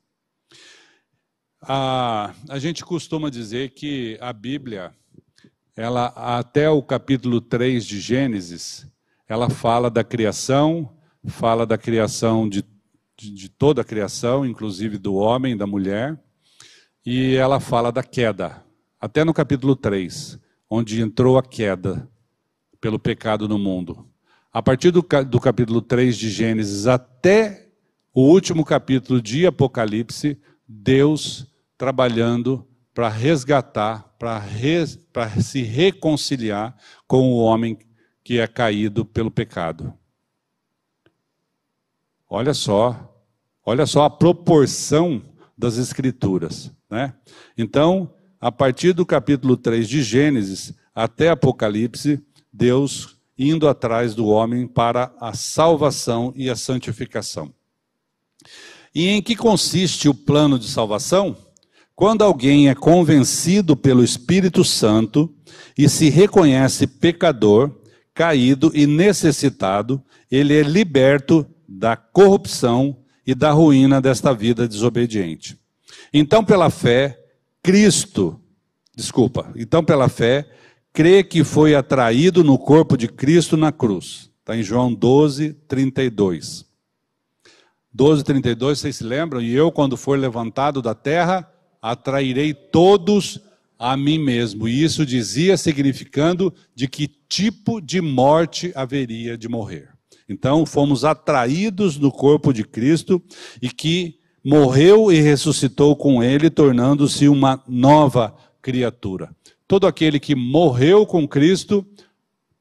A, 1.61 2.33
a 2.49 2.59
gente 2.59 2.83
costuma 2.83 3.29
dizer 3.29 3.75
que 3.75 4.17
a 4.19 4.33
Bíblia, 4.33 4.95
ela 5.77 6.07
até 6.07 6.71
o 6.71 6.83
capítulo 6.83 7.39
3 7.39 7.85
de 7.85 8.01
Gênesis, 8.01 8.91
ela 9.29 9.51
fala 9.51 9.91
da 9.91 10.03
criação, 10.03 10.97
fala 11.27 11.67
da 11.67 11.77
criação 11.77 12.49
de, 12.49 12.65
de, 13.15 13.31
de 13.31 13.49
toda 13.51 13.83
a 13.83 13.85
criação, 13.85 14.47
inclusive 14.47 14.97
do 14.97 15.17
homem, 15.17 15.55
da 15.55 15.67
mulher, 15.67 16.19
e 17.07 17.37
ela 17.37 17.61
fala 17.61 17.93
da 17.93 18.03
queda, 18.03 18.65
até 19.01 19.25
no 19.25 19.33
capítulo 19.33 19.77
3, 19.77 20.41
onde 20.69 21.01
entrou 21.01 21.39
a 21.39 21.43
queda 21.43 22.11
pelo 22.81 22.99
pecado 22.99 23.49
no 23.49 23.57
mundo. 23.57 24.05
A 24.53 24.61
partir 24.61 24.91
do, 24.91 25.07
do 25.25 25.39
capítulo 25.39 25.81
3 25.81 26.17
de 26.17 26.29
Gênesis 26.29 26.89
até 26.89 27.69
o 28.13 28.23
último 28.23 28.65
capítulo 28.65 29.23
de 29.23 29.47
Apocalipse, 29.47 30.37
Deus 30.67 31.47
trabalhando 31.79 32.67
para 32.93 33.09
resgatar, 33.09 34.17
para 34.19 34.43
se 35.41 35.63
reconciliar 35.63 36.77
com 37.07 37.31
o 37.31 37.37
homem 37.37 37.79
que 38.25 38.41
é 38.41 38.49
caído 38.49 39.05
pelo 39.05 39.31
pecado. 39.31 39.95
Olha 42.29 42.53
só, 42.53 43.17
olha 43.65 43.87
só 43.87 44.03
a 44.03 44.11
proporção 44.11 45.23
das 45.57 45.79
Escrituras. 45.79 46.75
Né? 46.91 47.15
Então, 47.57 48.13
a 48.41 48.53
partir 48.53 48.93
do 48.93 49.05
capítulo 49.05 49.57
3 49.57 49.89
de 49.89 50.03
Gênesis 50.03 50.73
até 50.95 51.31
Apocalipse, 51.31 52.23
Deus 52.53 53.17
indo 53.39 53.69
atrás 53.69 54.15
do 54.15 54.27
homem 54.27 54.67
para 54.67 55.13
a 55.21 55.35
salvação 55.35 56.33
e 56.35 56.49
a 56.49 56.57
santificação. 56.57 57.53
E 58.95 59.09
em 59.09 59.21
que 59.21 59.37
consiste 59.37 60.09
o 60.09 60.15
plano 60.15 60.59
de 60.59 60.69
salvação? 60.69 61.37
Quando 61.95 62.23
alguém 62.23 62.69
é 62.69 62.75
convencido 62.75 63.77
pelo 63.77 64.03
Espírito 64.03 64.65
Santo 64.65 65.35
e 65.77 65.89
se 65.89 66.09
reconhece 66.09 66.87
pecador, 66.87 67.71
caído 68.15 68.71
e 68.75 68.87
necessitado, 68.87 70.03
ele 70.31 70.59
é 70.59 70.63
liberto 70.63 71.47
da 71.69 71.97
corrupção 71.97 72.97
e 73.27 73.35
da 73.35 73.51
ruína 73.51 74.01
desta 74.01 74.33
vida 74.33 74.67
desobediente. 74.67 75.59
Então, 76.13 76.45
pela 76.45 76.71
fé, 76.71 77.19
Cristo, 77.63 78.41
desculpa, 78.95 79.53
então 79.57 79.85
pela 79.85 80.09
fé, 80.09 80.49
crê 80.93 81.23
que 81.23 81.45
foi 81.45 81.75
atraído 81.75 82.43
no 82.45 82.59
corpo 82.59 82.97
de 82.97 83.09
Cristo 83.09 83.57
na 83.57 83.73
cruz. 83.73 84.31
Está 84.41 84.57
em 84.57 84.63
João 84.63 84.95
12, 84.95 85.53
32. 85.67 86.65
12, 87.93 88.25
32, 88.25 88.79
vocês 88.79 88.97
se 88.97 89.05
lembram? 89.05 89.41
E 89.41 89.53
eu, 89.53 89.73
quando 89.73 89.97
for 89.97 90.19
levantado 90.19 90.81
da 90.81 90.95
terra, 90.95 91.51
atrairei 91.83 92.55
todos 92.55 93.41
a 93.79 93.97
mim 93.97 94.19
mesmo. 94.19 94.69
E 94.69 94.83
isso 94.83 95.05
dizia, 95.05 95.57
significando 95.57 96.53
de 96.75 96.87
que 96.89 97.09
tipo 97.09 97.81
de 97.81 98.01
morte 98.01 98.73
haveria 98.75 99.37
de 99.37 99.49
morrer. 99.49 99.89
Então, 100.29 100.67
fomos 100.67 101.05
atraídos 101.05 101.99
no 101.99 102.11
corpo 102.11 102.53
de 102.53 102.65
Cristo 102.65 103.23
e 103.61 103.69
que 103.69 104.19
morreu 104.49 105.11
e 105.11 105.21
ressuscitou 105.21 105.97
com 105.97 106.23
ele, 106.23 106.49
tornando-se 106.49 107.27
uma 107.27 107.61
nova 107.67 108.33
criatura. 108.63 109.35
Todo 109.67 109.89
aquele 109.89 110.21
que 110.21 110.37
morreu 110.37 111.05
com 111.05 111.27
Cristo 111.27 111.85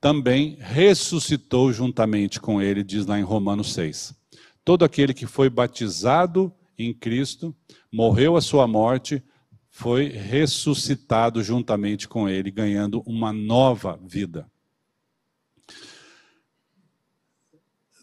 também 0.01 0.57
ressuscitou 0.59 1.71
juntamente 1.71 2.41
com 2.41 2.59
ele, 2.59 2.83
diz 2.83 3.05
lá 3.05 3.19
em 3.19 3.21
Romanos 3.21 3.71
6. 3.73 4.15
Todo 4.63 4.83
aquele 4.83 5.13
que 5.13 5.27
foi 5.27 5.47
batizado 5.47 6.51
em 6.75 6.91
Cristo, 6.91 7.55
morreu 7.93 8.36
a 8.36 8.41
sua 8.41 8.65
morte, 8.65 9.21
foi 9.69 10.07
ressuscitado 10.07 11.43
juntamente 11.43 12.07
com 12.07 12.27
ele, 12.27 12.49
ganhando 12.49 13.03
uma 13.05 13.31
nova 13.31 13.99
vida. 14.03 14.49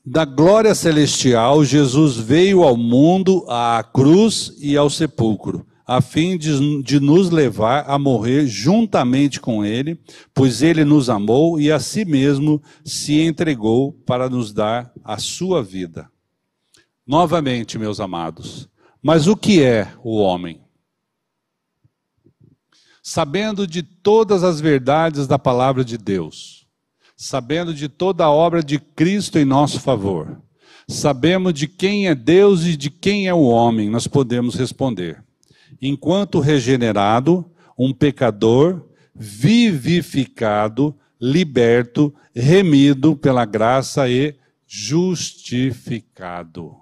Da 0.05 0.25
glória 0.25 0.75
celestial, 0.75 1.65
Jesus 1.65 2.17
veio 2.17 2.65
ao 2.65 2.77
mundo, 2.77 3.47
à 3.49 3.85
cruz 3.85 4.53
e 4.59 4.77
ao 4.77 4.91
sepulcro, 4.91 5.65
a 5.87 6.01
fim 6.01 6.37
de, 6.37 6.83
de, 6.83 6.99
nos 6.99 7.31
levar 7.31 7.89
a 7.89 7.97
morrer 8.01 8.49
juntamente 8.49 9.41
com 9.41 9.65
Ele, 9.65 9.97
pois 10.35 10.61
Ele 10.61 10.85
nos 10.85 11.09
amou 11.09 11.61
e 11.61 11.71
a 11.71 11.79
si 11.79 12.05
mesmo 12.05 12.61
se 12.85 13.21
entregou 13.21 13.93
para 13.93 14.29
nos 14.29 14.53
dar 14.53 14.93
a 15.05 15.19
sua 15.19 15.63
vida. 15.63 16.11
Novamente, 17.07 17.79
meus 17.79 18.01
amados, 18.01 18.69
mas 19.01 19.29
o 19.29 19.37
que 19.37 19.63
é 19.63 19.93
o 20.03 20.17
homem? 20.17 20.61
Sabendo 23.01 23.69
de 23.69 23.85
todas 23.85 24.43
as 24.43 24.61
verdades 24.61 25.29
da 25.29 25.39
palavra 25.39 25.85
de 25.85 25.97
Deus, 25.97 26.62
sabendo 27.23 27.73
de 27.73 27.89
toda 27.89 28.25
a 28.25 28.31
obra 28.31 28.63
de 28.63 28.79
Cristo 28.79 29.39
em 29.39 29.45
nosso 29.45 29.81
favor, 29.81 30.43
Sabemos 30.89 31.55
de 31.55 31.67
quem 31.69 32.09
é 32.09 32.15
Deus 32.15 32.65
e 32.67 32.77
de 32.77 32.91
quem 32.91 33.27
é 33.27 33.35
o 33.35 33.45
homem, 33.45 33.89
nós 33.89 34.07
podemos 34.07 34.55
responder. 34.55 35.25
Enquanto 35.81 36.39
regenerado, 36.41 37.51
um 37.79 37.95
pecador, 37.95 38.85
vivificado, 39.15 40.95
liberto, 41.21 42.13
remido 42.35 43.15
pela 43.17 43.45
graça 43.45 44.09
e 44.09 44.35
justificado. 44.67 45.95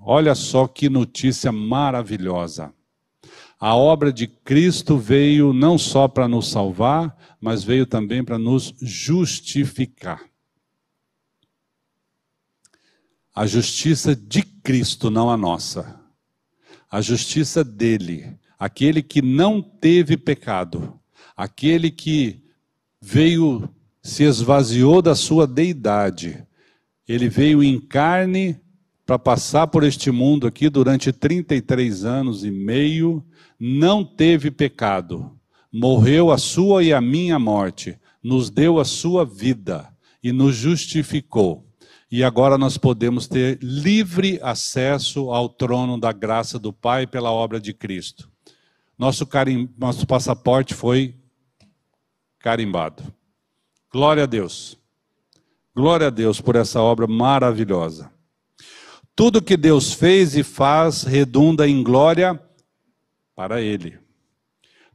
Olha 0.03 0.35
só 0.35 0.67
que 0.67 0.89
notícia 0.89 1.53
maravilhosa. 1.53 2.73
A 3.59 3.77
obra 3.77 4.11
de 4.13 4.27
Cristo 4.27 4.97
veio 4.97 5.53
não 5.53 5.77
só 5.77 6.09
para 6.09 6.27
nos 6.27 6.49
salvar, 6.51 7.15
mas 7.41 7.63
veio 7.63 7.85
também 7.85 8.25
para 8.25 8.39
nos 8.39 8.75
justificar. 8.81 10.30
A 13.41 13.47
justiça 13.47 14.15
de 14.15 14.43
Cristo, 14.43 15.11
não 15.11 15.31
a 15.31 15.35
nossa. 15.35 15.99
A 16.91 17.01
justiça 17.01 17.65
dele, 17.65 18.37
aquele 18.59 19.03
que 19.03 19.23
não 19.23 19.63
teve 19.63 20.19
pecado, 20.19 21.01
aquele 21.35 21.91
que 21.91 22.45
veio, 23.01 23.67
se 24.03 24.25
esvaziou 24.25 25.01
da 25.01 25.15
sua 25.15 25.47
deidade, 25.47 26.47
ele 27.09 27.31
veio 27.31 27.65
em 27.65 27.81
carne 27.81 28.61
para 29.07 29.19
passar 29.19 29.69
por 29.69 29.85
este 29.85 30.11
mundo 30.11 30.47
aqui 30.47 30.69
durante 30.69 31.11
33 31.11 32.05
anos 32.05 32.45
e 32.45 32.51
meio, 32.51 33.25
não 33.59 34.05
teve 34.05 34.51
pecado, 34.51 35.35
morreu 35.73 36.31
a 36.31 36.37
sua 36.37 36.85
e 36.85 36.93
a 36.93 37.01
minha 37.01 37.39
morte, 37.39 37.99
nos 38.23 38.51
deu 38.51 38.79
a 38.79 38.85
sua 38.85 39.25
vida 39.25 39.89
e 40.23 40.31
nos 40.31 40.55
justificou. 40.55 41.70
E 42.11 42.25
agora 42.25 42.59
nós 42.59 42.77
podemos 42.77 43.29
ter 43.29 43.57
livre 43.63 44.41
acesso 44.43 45.31
ao 45.31 45.49
trono 45.49 45.97
da 45.97 46.11
graça 46.11 46.59
do 46.59 46.73
Pai 46.73 47.07
pela 47.07 47.31
obra 47.31 47.61
de 47.61 47.73
Cristo. 47.73 48.29
Nosso, 48.99 49.25
carim... 49.25 49.73
Nosso 49.79 50.05
passaporte 50.07 50.75
foi 50.75 51.15
carimbado. 52.41 53.05
Glória 53.93 54.25
a 54.25 54.27
Deus. 54.27 54.77
Glória 55.73 56.09
a 56.09 56.11
Deus 56.11 56.41
por 56.41 56.57
essa 56.57 56.83
obra 56.83 57.07
maravilhosa. 57.07 58.11
Tudo 59.15 59.41
que 59.41 59.57
Deus 59.57 59.93
fez 59.93 60.35
e 60.35 60.43
faz 60.43 61.05
redunda 61.05 61.69
em 61.69 61.81
glória 61.81 62.43
para 63.37 63.61
Ele. 63.61 64.00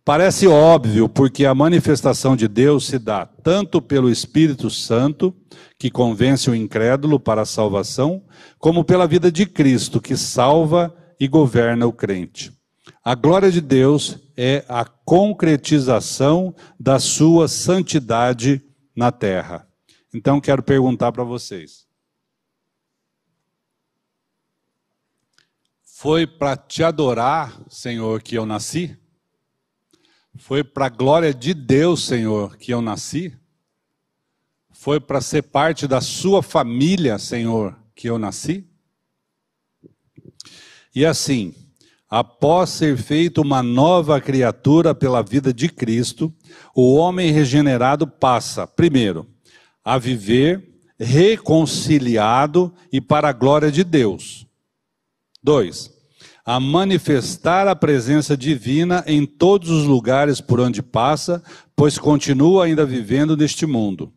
Parece 0.06 0.46
óbvio, 0.46 1.10
porque 1.10 1.48
a 1.48 1.56
manifestação 1.56 2.36
de 2.36 2.48
Deus 2.48 2.86
se 2.86 3.00
dá 3.00 3.26
tanto 3.26 3.82
pelo 3.82 4.08
Espírito 4.08 4.70
Santo, 4.70 5.36
que 5.80 5.90
convence 5.90 6.48
o 6.48 6.54
incrédulo 6.54 7.20
para 7.20 7.42
a 7.42 7.46
salvação, 7.46 8.24
como 8.60 8.86
pela 8.86 9.08
vida 9.08 9.32
de 9.32 9.48
Cristo, 9.48 10.00
que 10.00 10.16
salva 10.16 10.96
e 11.20 11.28
governa 11.28 11.88
o 11.88 11.92
crente. 11.92 12.54
A 13.04 13.16
glória 13.16 13.52
de 13.52 13.60
Deus 13.60 14.20
é 14.38 14.64
a 14.70 14.86
concretização 14.86 16.54
da 16.80 17.00
sua 17.00 17.48
santidade 17.48 18.64
na 18.96 19.12
terra. 19.12 19.68
Então 20.14 20.40
quero 20.40 20.62
perguntar 20.62 21.12
para 21.14 21.24
vocês. 21.24 21.88
Foi 25.84 26.28
para 26.28 26.56
te 26.56 26.84
adorar, 26.84 27.60
Senhor, 27.68 28.22
que 28.22 28.36
eu 28.36 28.46
nasci? 28.46 28.96
Foi 30.38 30.64
para 30.64 30.88
a 30.88 30.90
glória 30.90 31.34
de 31.34 31.54
Deus, 31.54 32.06
Senhor, 32.06 32.58
que 32.58 32.74
eu 32.74 32.82
nasci? 32.82 33.34
Foi 34.72 35.00
para 35.00 35.22
ser 35.22 35.44
parte 35.44 35.88
da 35.88 36.02
sua 36.02 36.44
família, 36.44 37.18
Senhor, 37.18 37.78
que 37.96 38.10
eu 38.10 38.20
nasci? 38.20 38.68
E 40.94 41.06
assim, 41.06 41.54
após 42.10 42.70
ser 42.70 42.98
feito 42.98 43.42
uma 43.42 43.64
nova 43.64 44.20
criatura 44.20 44.94
pela 44.94 45.22
vida 45.22 45.54
de 45.54 45.70
Cristo, 45.70 46.34
o 46.76 46.96
homem 46.96 47.32
regenerado 47.32 48.06
passa, 48.06 48.68
primeiro, 48.68 49.26
a 49.84 49.98
viver 49.98 50.76
reconciliado 51.00 52.74
e 52.92 53.00
para 53.00 53.30
a 53.30 53.34
glória 53.34 53.72
de 53.72 53.84
Deus. 53.84 54.46
Dois, 55.42 55.95
a 56.46 56.60
manifestar 56.60 57.68
a 57.68 57.76
presença 57.76 58.38
divina 58.38 59.04
em 59.08 59.26
todos 59.26 59.72
os 59.72 59.86
lugares 59.86 60.40
por 60.40 60.60
onde 60.60 60.84
passa, 60.84 61.44
pois 61.76 61.98
continua 61.98 62.66
ainda 62.66 62.86
vivendo 62.86 63.36
neste 63.36 63.66
mundo. 63.66 64.14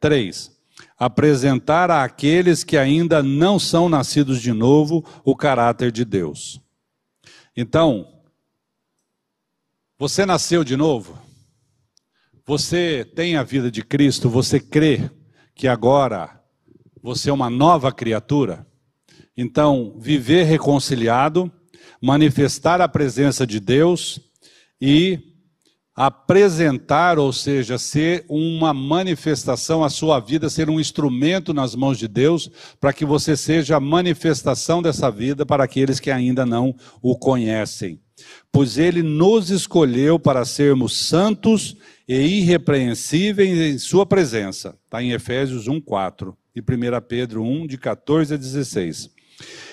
Três, 0.00 0.50
apresentar 0.96 1.90
àqueles 1.90 2.64
que 2.64 2.78
ainda 2.78 3.22
não 3.22 3.58
são 3.58 3.86
nascidos 3.86 4.40
de 4.40 4.52
novo 4.52 5.04
o 5.22 5.36
caráter 5.36 5.92
de 5.92 6.06
Deus. 6.06 6.58
Então, 7.54 8.14
você 9.98 10.24
nasceu 10.24 10.64
de 10.64 10.74
novo? 10.76 11.18
Você 12.46 13.04
tem 13.14 13.36
a 13.36 13.42
vida 13.42 13.70
de 13.70 13.82
Cristo, 13.82 14.30
você 14.30 14.58
crê 14.58 15.10
que 15.54 15.68
agora 15.68 16.42
você 17.02 17.28
é 17.28 17.32
uma 17.32 17.50
nova 17.50 17.92
criatura? 17.92 18.66
Então, 19.36 19.94
viver 19.98 20.44
reconciliado, 20.44 21.52
manifestar 22.00 22.80
a 22.80 22.88
presença 22.88 23.46
de 23.46 23.60
Deus 23.60 24.20
e 24.80 25.28
apresentar, 25.98 27.18
ou 27.18 27.32
seja, 27.32 27.76
ser 27.76 28.24
uma 28.28 28.72
manifestação, 28.72 29.82
a 29.82 29.90
sua 29.90 30.20
vida 30.20 30.48
ser 30.48 30.70
um 30.70 30.78
instrumento 30.78 31.52
nas 31.52 31.74
mãos 31.74 31.98
de 31.98 32.06
Deus, 32.06 32.48
para 32.80 32.92
que 32.92 33.04
você 33.04 33.36
seja 33.36 33.76
a 33.76 33.80
manifestação 33.80 34.80
dessa 34.80 35.10
vida 35.10 35.44
para 35.44 35.64
aqueles 35.64 35.98
que 35.98 36.08
ainda 36.08 36.46
não 36.46 36.72
o 37.02 37.18
conhecem. 37.18 38.00
Pois 38.52 38.78
ele 38.78 39.02
nos 39.02 39.50
escolheu 39.50 40.20
para 40.20 40.44
sermos 40.44 40.96
santos 40.96 41.76
e 42.06 42.14
irrepreensíveis 42.14 43.58
em 43.58 43.76
sua 43.76 44.06
presença. 44.06 44.78
Está 44.84 45.02
em 45.02 45.10
Efésios 45.10 45.66
1, 45.66 45.80
4 45.80 46.36
e 46.54 46.60
1 46.60 46.64
Pedro 47.08 47.42
1, 47.42 47.66
de 47.66 47.76
14 47.76 48.34
a 48.34 48.36
16. 48.36 49.10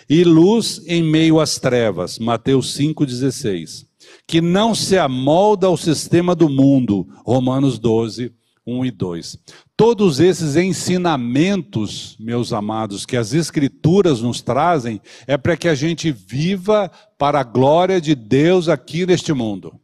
E 0.09 0.23
luz 0.23 0.81
em 0.85 1.03
meio 1.03 1.39
às 1.39 1.57
trevas, 1.57 2.19
Mateus 2.19 2.73
5, 2.73 3.05
16. 3.05 3.85
Que 4.27 4.39
não 4.39 4.75
se 4.75 4.97
amolda 4.97 5.67
ao 5.67 5.77
sistema 5.77 6.35
do 6.35 6.47
mundo, 6.47 7.07
Romanos 7.25 7.79
12, 7.79 8.31
1 8.65 8.85
e 8.85 8.91
2. 8.91 9.37
Todos 9.77 10.19
esses 10.19 10.55
ensinamentos, 10.55 12.15
meus 12.19 12.53
amados, 12.53 13.05
que 13.05 13.17
as 13.17 13.33
Escrituras 13.33 14.21
nos 14.21 14.41
trazem, 14.41 15.01
é 15.27 15.37
para 15.37 15.57
que 15.57 15.67
a 15.67 15.75
gente 15.75 16.11
viva 16.11 16.89
para 17.17 17.39
a 17.39 17.43
glória 17.43 17.99
de 17.99 18.15
Deus 18.15 18.69
aqui 18.69 19.05
neste 19.05 19.33
mundo. 19.33 19.79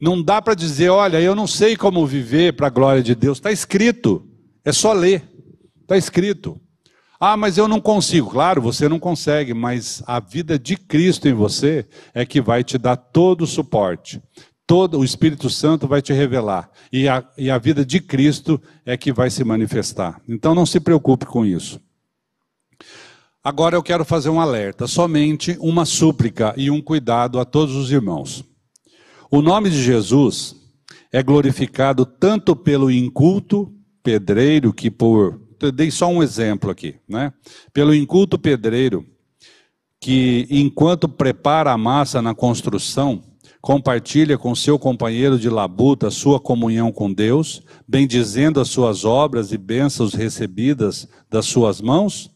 Não 0.00 0.22
dá 0.22 0.42
para 0.42 0.54
dizer, 0.54 0.90
olha, 0.90 1.20
eu 1.20 1.34
não 1.34 1.46
sei 1.46 1.76
como 1.76 2.06
viver 2.06 2.54
para 2.54 2.66
a 2.66 2.70
glória 2.70 3.02
de 3.02 3.14
Deus. 3.14 3.38
Está 3.38 3.50
escrito, 3.50 4.28
é 4.64 4.72
só 4.72 4.92
ler. 4.92 5.22
Está 5.82 5.96
escrito. 5.96 6.60
Ah, 7.18 7.36
mas 7.36 7.56
eu 7.56 7.66
não 7.66 7.80
consigo. 7.80 8.30
Claro, 8.30 8.60
você 8.60 8.88
não 8.88 8.98
consegue, 8.98 9.54
mas 9.54 10.02
a 10.06 10.20
vida 10.20 10.58
de 10.58 10.76
Cristo 10.76 11.28
em 11.28 11.32
você 11.32 11.86
é 12.12 12.26
que 12.26 12.40
vai 12.40 12.62
te 12.62 12.76
dar 12.76 12.96
todo 12.96 13.42
o 13.42 13.46
suporte. 13.46 14.22
Todo 14.66 14.98
o 14.98 15.04
Espírito 15.04 15.48
Santo 15.48 15.86
vai 15.86 16.02
te 16.02 16.12
revelar. 16.12 16.70
E 16.92 17.08
a, 17.08 17.24
e 17.38 17.50
a 17.50 17.56
vida 17.56 17.84
de 17.84 18.00
Cristo 18.00 18.60
é 18.84 18.96
que 18.96 19.12
vai 19.12 19.30
se 19.30 19.44
manifestar. 19.44 20.20
Então 20.28 20.54
não 20.54 20.66
se 20.66 20.80
preocupe 20.80 21.24
com 21.24 21.46
isso. 21.46 21.80
Agora 23.42 23.76
eu 23.76 23.82
quero 23.82 24.04
fazer 24.04 24.28
um 24.28 24.40
alerta, 24.40 24.88
somente 24.88 25.56
uma 25.60 25.84
súplica 25.84 26.52
e 26.56 26.68
um 26.68 26.82
cuidado 26.82 27.38
a 27.38 27.44
todos 27.44 27.76
os 27.76 27.92
irmãos. 27.92 28.44
O 29.30 29.40
nome 29.40 29.70
de 29.70 29.80
Jesus 29.80 30.56
é 31.12 31.22
glorificado 31.22 32.04
tanto 32.04 32.56
pelo 32.56 32.90
inculto 32.90 33.72
pedreiro, 34.02 34.72
que 34.72 34.90
por. 34.90 35.45
Dei 35.74 35.90
só 35.90 36.08
um 36.08 36.22
exemplo 36.22 36.70
aqui, 36.70 36.96
né? 37.08 37.32
Pelo 37.72 37.94
inculto 37.94 38.38
pedreiro, 38.38 39.06
que 40.00 40.46
enquanto 40.50 41.08
prepara 41.08 41.72
a 41.72 41.78
massa 41.78 42.20
na 42.20 42.34
construção, 42.34 43.22
compartilha 43.60 44.38
com 44.38 44.54
seu 44.54 44.78
companheiro 44.78 45.38
de 45.38 45.50
labuta 45.50 46.10
sua 46.10 46.38
comunhão 46.38 46.92
com 46.92 47.12
Deus, 47.12 47.62
bendizendo 47.88 48.60
as 48.60 48.68
suas 48.68 49.04
obras 49.04 49.50
e 49.50 49.58
bênçãos 49.58 50.14
recebidas 50.14 51.08
das 51.28 51.46
suas 51.46 51.80
mãos, 51.80 52.30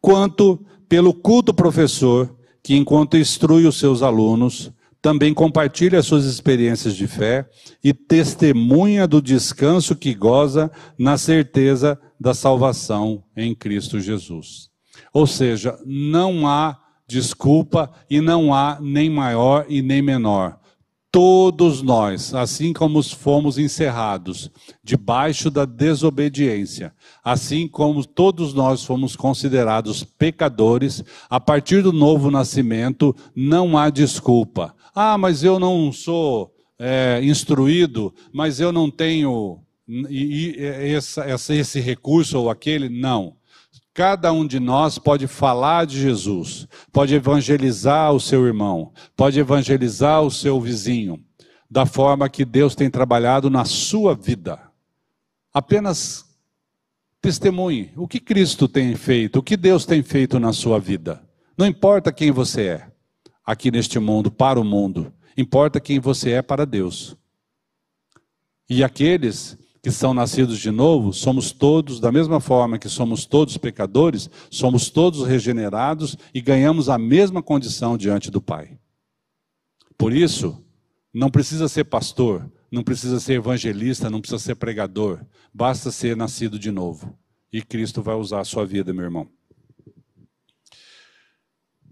quanto 0.00 0.64
pelo 0.88 1.14
culto 1.14 1.54
professor, 1.54 2.34
que 2.62 2.74
enquanto 2.74 3.16
instrui 3.16 3.66
os 3.66 3.78
seus 3.78 4.02
alunos, 4.02 4.72
também 5.00 5.34
compartilha 5.34 6.02
suas 6.02 6.24
experiências 6.24 6.96
de 6.96 7.06
fé 7.06 7.46
e 7.82 7.92
testemunha 7.92 9.06
do 9.06 9.20
descanso 9.20 9.94
que 9.94 10.14
goza 10.14 10.70
na 10.98 11.18
certeza 11.18 12.00
da 12.18 12.34
salvação 12.34 13.24
em 13.36 13.54
Cristo 13.54 14.00
Jesus. 14.00 14.70
Ou 15.12 15.26
seja, 15.26 15.78
não 15.84 16.46
há 16.46 16.78
desculpa 17.06 17.90
e 18.08 18.20
não 18.20 18.54
há 18.54 18.78
nem 18.80 19.10
maior 19.10 19.66
e 19.68 19.82
nem 19.82 20.02
menor. 20.02 20.58
todos 21.14 21.80
nós, 21.80 22.34
assim 22.34 22.72
como 22.72 23.00
fomos 23.00 23.56
encerrados 23.56 24.50
debaixo 24.82 25.48
da 25.48 25.64
desobediência, 25.64 26.92
assim 27.22 27.68
como 27.68 28.04
todos 28.04 28.52
nós 28.52 28.82
fomos 28.82 29.14
considerados 29.14 30.02
pecadores, 30.02 31.04
a 31.30 31.38
partir 31.38 31.84
do 31.84 31.92
novo 31.92 32.32
nascimento 32.32 33.14
não 33.32 33.78
há 33.78 33.90
desculpa. 33.90 34.74
Ah, 34.92 35.16
mas 35.16 35.44
eu 35.44 35.60
não 35.60 35.92
sou 35.92 36.52
é, 36.76 37.20
instruído, 37.22 38.12
mas 38.32 38.58
eu 38.58 38.72
não 38.72 38.90
tenho 38.90 39.63
e, 39.88 40.56
e, 40.58 40.94
essa, 40.94 41.54
esse 41.54 41.80
recurso 41.80 42.38
ou 42.38 42.50
aquele. 42.50 42.88
Não. 42.88 43.36
Cada 43.92 44.32
um 44.32 44.44
de 44.44 44.58
nós 44.58 44.98
pode 44.98 45.28
falar 45.28 45.86
de 45.86 46.00
Jesus, 46.00 46.66
pode 46.92 47.14
evangelizar 47.14 48.12
o 48.12 48.18
seu 48.18 48.44
irmão, 48.44 48.92
pode 49.16 49.38
evangelizar 49.38 50.20
o 50.20 50.32
seu 50.32 50.60
vizinho, 50.60 51.24
da 51.70 51.86
forma 51.86 52.28
que 52.28 52.44
Deus 52.44 52.74
tem 52.74 52.90
trabalhado 52.90 53.48
na 53.48 53.64
sua 53.64 54.12
vida. 54.12 54.60
Apenas 55.52 56.24
testemunhe 57.20 57.92
o 57.96 58.08
que 58.08 58.18
Cristo 58.18 58.66
tem 58.66 58.96
feito, 58.96 59.38
o 59.38 59.42
que 59.42 59.56
Deus 59.56 59.86
tem 59.86 60.02
feito 60.02 60.40
na 60.40 60.52
sua 60.52 60.80
vida. 60.80 61.22
Não 61.56 61.64
importa 61.64 62.12
quem 62.12 62.32
você 62.32 62.62
é 62.62 62.88
aqui 63.46 63.70
neste 63.70 64.00
mundo, 64.00 64.28
para 64.28 64.58
o 64.58 64.64
mundo, 64.64 65.12
importa 65.36 65.78
quem 65.78 66.00
você 66.00 66.32
é 66.32 66.42
para 66.42 66.66
Deus. 66.66 67.16
E 68.68 68.82
aqueles 68.82 69.56
que 69.84 69.90
são 69.90 70.14
nascidos 70.14 70.58
de 70.60 70.70
novo, 70.70 71.12
somos 71.12 71.52
todos, 71.52 72.00
da 72.00 72.10
mesma 72.10 72.40
forma 72.40 72.78
que 72.78 72.88
somos 72.88 73.26
todos 73.26 73.58
pecadores, 73.58 74.30
somos 74.50 74.88
todos 74.88 75.26
regenerados 75.26 76.16
e 76.32 76.40
ganhamos 76.40 76.88
a 76.88 76.96
mesma 76.96 77.42
condição 77.42 77.94
diante 77.94 78.30
do 78.30 78.40
Pai. 78.40 78.78
Por 79.98 80.14
isso, 80.14 80.58
não 81.12 81.30
precisa 81.30 81.68
ser 81.68 81.84
pastor, 81.84 82.50
não 82.72 82.82
precisa 82.82 83.20
ser 83.20 83.34
evangelista, 83.34 84.08
não 84.08 84.22
precisa 84.22 84.42
ser 84.42 84.54
pregador, 84.54 85.20
basta 85.52 85.90
ser 85.90 86.16
nascido 86.16 86.58
de 86.58 86.70
novo. 86.70 87.14
E 87.52 87.60
Cristo 87.60 88.00
vai 88.00 88.14
usar 88.14 88.40
a 88.40 88.44
sua 88.44 88.64
vida, 88.64 88.90
meu 88.94 89.04
irmão. 89.04 89.28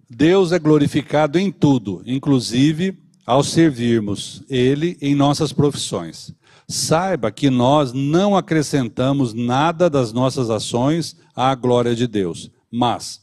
Deus 0.08 0.50
é 0.50 0.58
glorificado 0.58 1.38
em 1.38 1.52
tudo, 1.52 2.02
inclusive 2.06 2.98
ao 3.26 3.44
servirmos 3.44 4.42
Ele 4.48 4.96
em 4.98 5.14
nossas 5.14 5.52
profissões. 5.52 6.34
Saiba 6.72 7.30
que 7.30 7.50
nós 7.50 7.92
não 7.92 8.34
acrescentamos 8.34 9.34
nada 9.34 9.90
das 9.90 10.10
nossas 10.10 10.48
ações 10.48 11.14
à 11.36 11.54
glória 11.54 11.94
de 11.94 12.06
Deus, 12.06 12.50
mas 12.70 13.20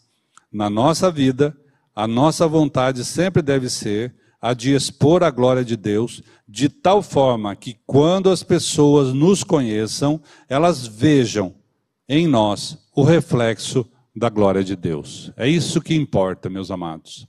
na 0.54 0.70
nossa 0.70 1.10
vida, 1.10 1.58
a 1.96 2.08
nossa 2.08 2.48
vontade 2.48 3.04
sempre 3.04 3.42
deve 3.42 3.68
ser 3.68 4.14
a 4.40 4.54
de 4.54 4.76
expor 4.76 5.24
a 5.24 5.32
glória 5.32 5.66
de 5.66 5.76
Deus, 5.76 6.22
de 6.48 6.70
tal 6.70 7.02
forma 7.02 7.56
que 7.56 7.76
quando 7.88 8.30
as 8.30 8.44
pessoas 8.44 9.14
nos 9.14 9.44
conheçam, 9.44 10.22
elas 10.48 10.86
vejam 10.86 11.56
em 12.08 12.28
nós 12.28 12.78
o 12.96 13.02
reflexo 13.02 13.84
da 14.16 14.30
glória 14.30 14.64
de 14.64 14.76
Deus. 14.76 15.32
É 15.36 15.48
isso 15.50 15.82
que 15.82 15.96
importa, 15.96 16.52
meus 16.52 16.70
amados. 16.70 17.28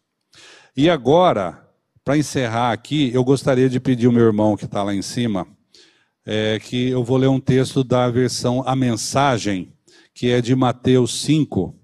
E 0.77 0.91
agora, 0.91 1.67
para 2.05 2.19
encerrar 2.19 2.73
aqui, 2.73 3.11
eu 3.15 3.25
gostaria 3.25 3.71
de 3.71 3.81
pedir 3.81 4.07
o 4.07 4.13
meu 4.13 4.27
irmão 4.27 4.55
que 4.55 4.67
está 4.67 4.83
lá 4.83 4.95
em 4.95 5.01
cima 5.01 5.47
é, 6.33 6.61
que 6.61 6.91
eu 6.91 7.03
vou 7.03 7.17
ler 7.17 7.27
um 7.27 7.41
texto 7.41 7.83
da 7.83 8.09
versão 8.09 8.63
A 8.65 8.77
Mensagem, 8.77 9.73
que 10.15 10.31
é 10.31 10.41
de 10.41 10.55
Mateus 10.55 11.23
5, 11.23 11.75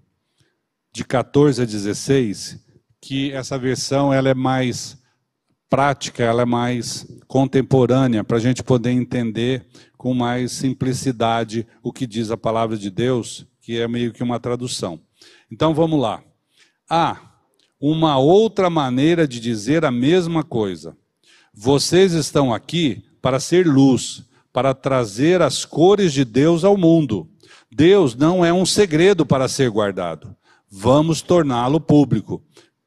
de 0.95 1.05
14 1.05 1.63
a 1.63 1.65
16, 1.65 2.65
que 3.01 3.33
essa 3.33 3.59
versão 3.59 4.15
ela 4.15 4.29
é 4.29 4.35
mais 4.35 5.03
prática, 5.69 6.23
ela 6.23 6.43
é 6.43 6.45
mais 6.45 7.09
contemporânea, 7.27 8.23
para 8.23 8.37
a 8.37 8.41
gente 8.41 8.63
poder 8.63 8.93
entender 8.93 9.67
com 9.97 10.15
mais 10.15 10.53
simplicidade 10.53 11.67
o 11.83 11.93
que 11.93 12.07
diz 12.07 12.31
a 12.31 12.37
palavra 12.37 12.77
de 12.77 12.89
Deus, 12.89 13.45
que 13.61 13.81
é 13.81 13.89
meio 13.89 14.13
que 14.13 14.23
uma 14.23 14.39
tradução. 14.39 15.01
Então 15.51 15.75
vamos 15.75 16.01
lá. 16.01 16.23
Há 16.89 17.19
uma 17.81 18.17
outra 18.17 18.71
maneira 18.71 19.27
de 19.27 19.41
dizer 19.41 19.85
a 19.85 19.91
mesma 19.91 20.45
coisa. 20.45 20.97
Vocês 21.53 22.13
estão 22.13 22.55
aqui 22.55 23.03
para 23.21 23.41
ser 23.41 23.67
luz, 23.67 24.25
para 24.57 24.73
trazer 24.73 25.43
as 25.43 25.67
cores 25.67 26.15
de 26.15 26.25
Deus 26.25 26.65
ao 26.65 26.79
mundo. 26.79 27.29
Deus 27.71 28.17
não 28.17 28.43
é 28.43 28.51
um 28.51 28.65
segredo 28.65 29.27
para 29.27 29.49
ser 29.49 29.69
guardado. 29.69 30.35
Vamos 30.71 31.21
torná-lo 31.21 31.79
público, 31.79 32.43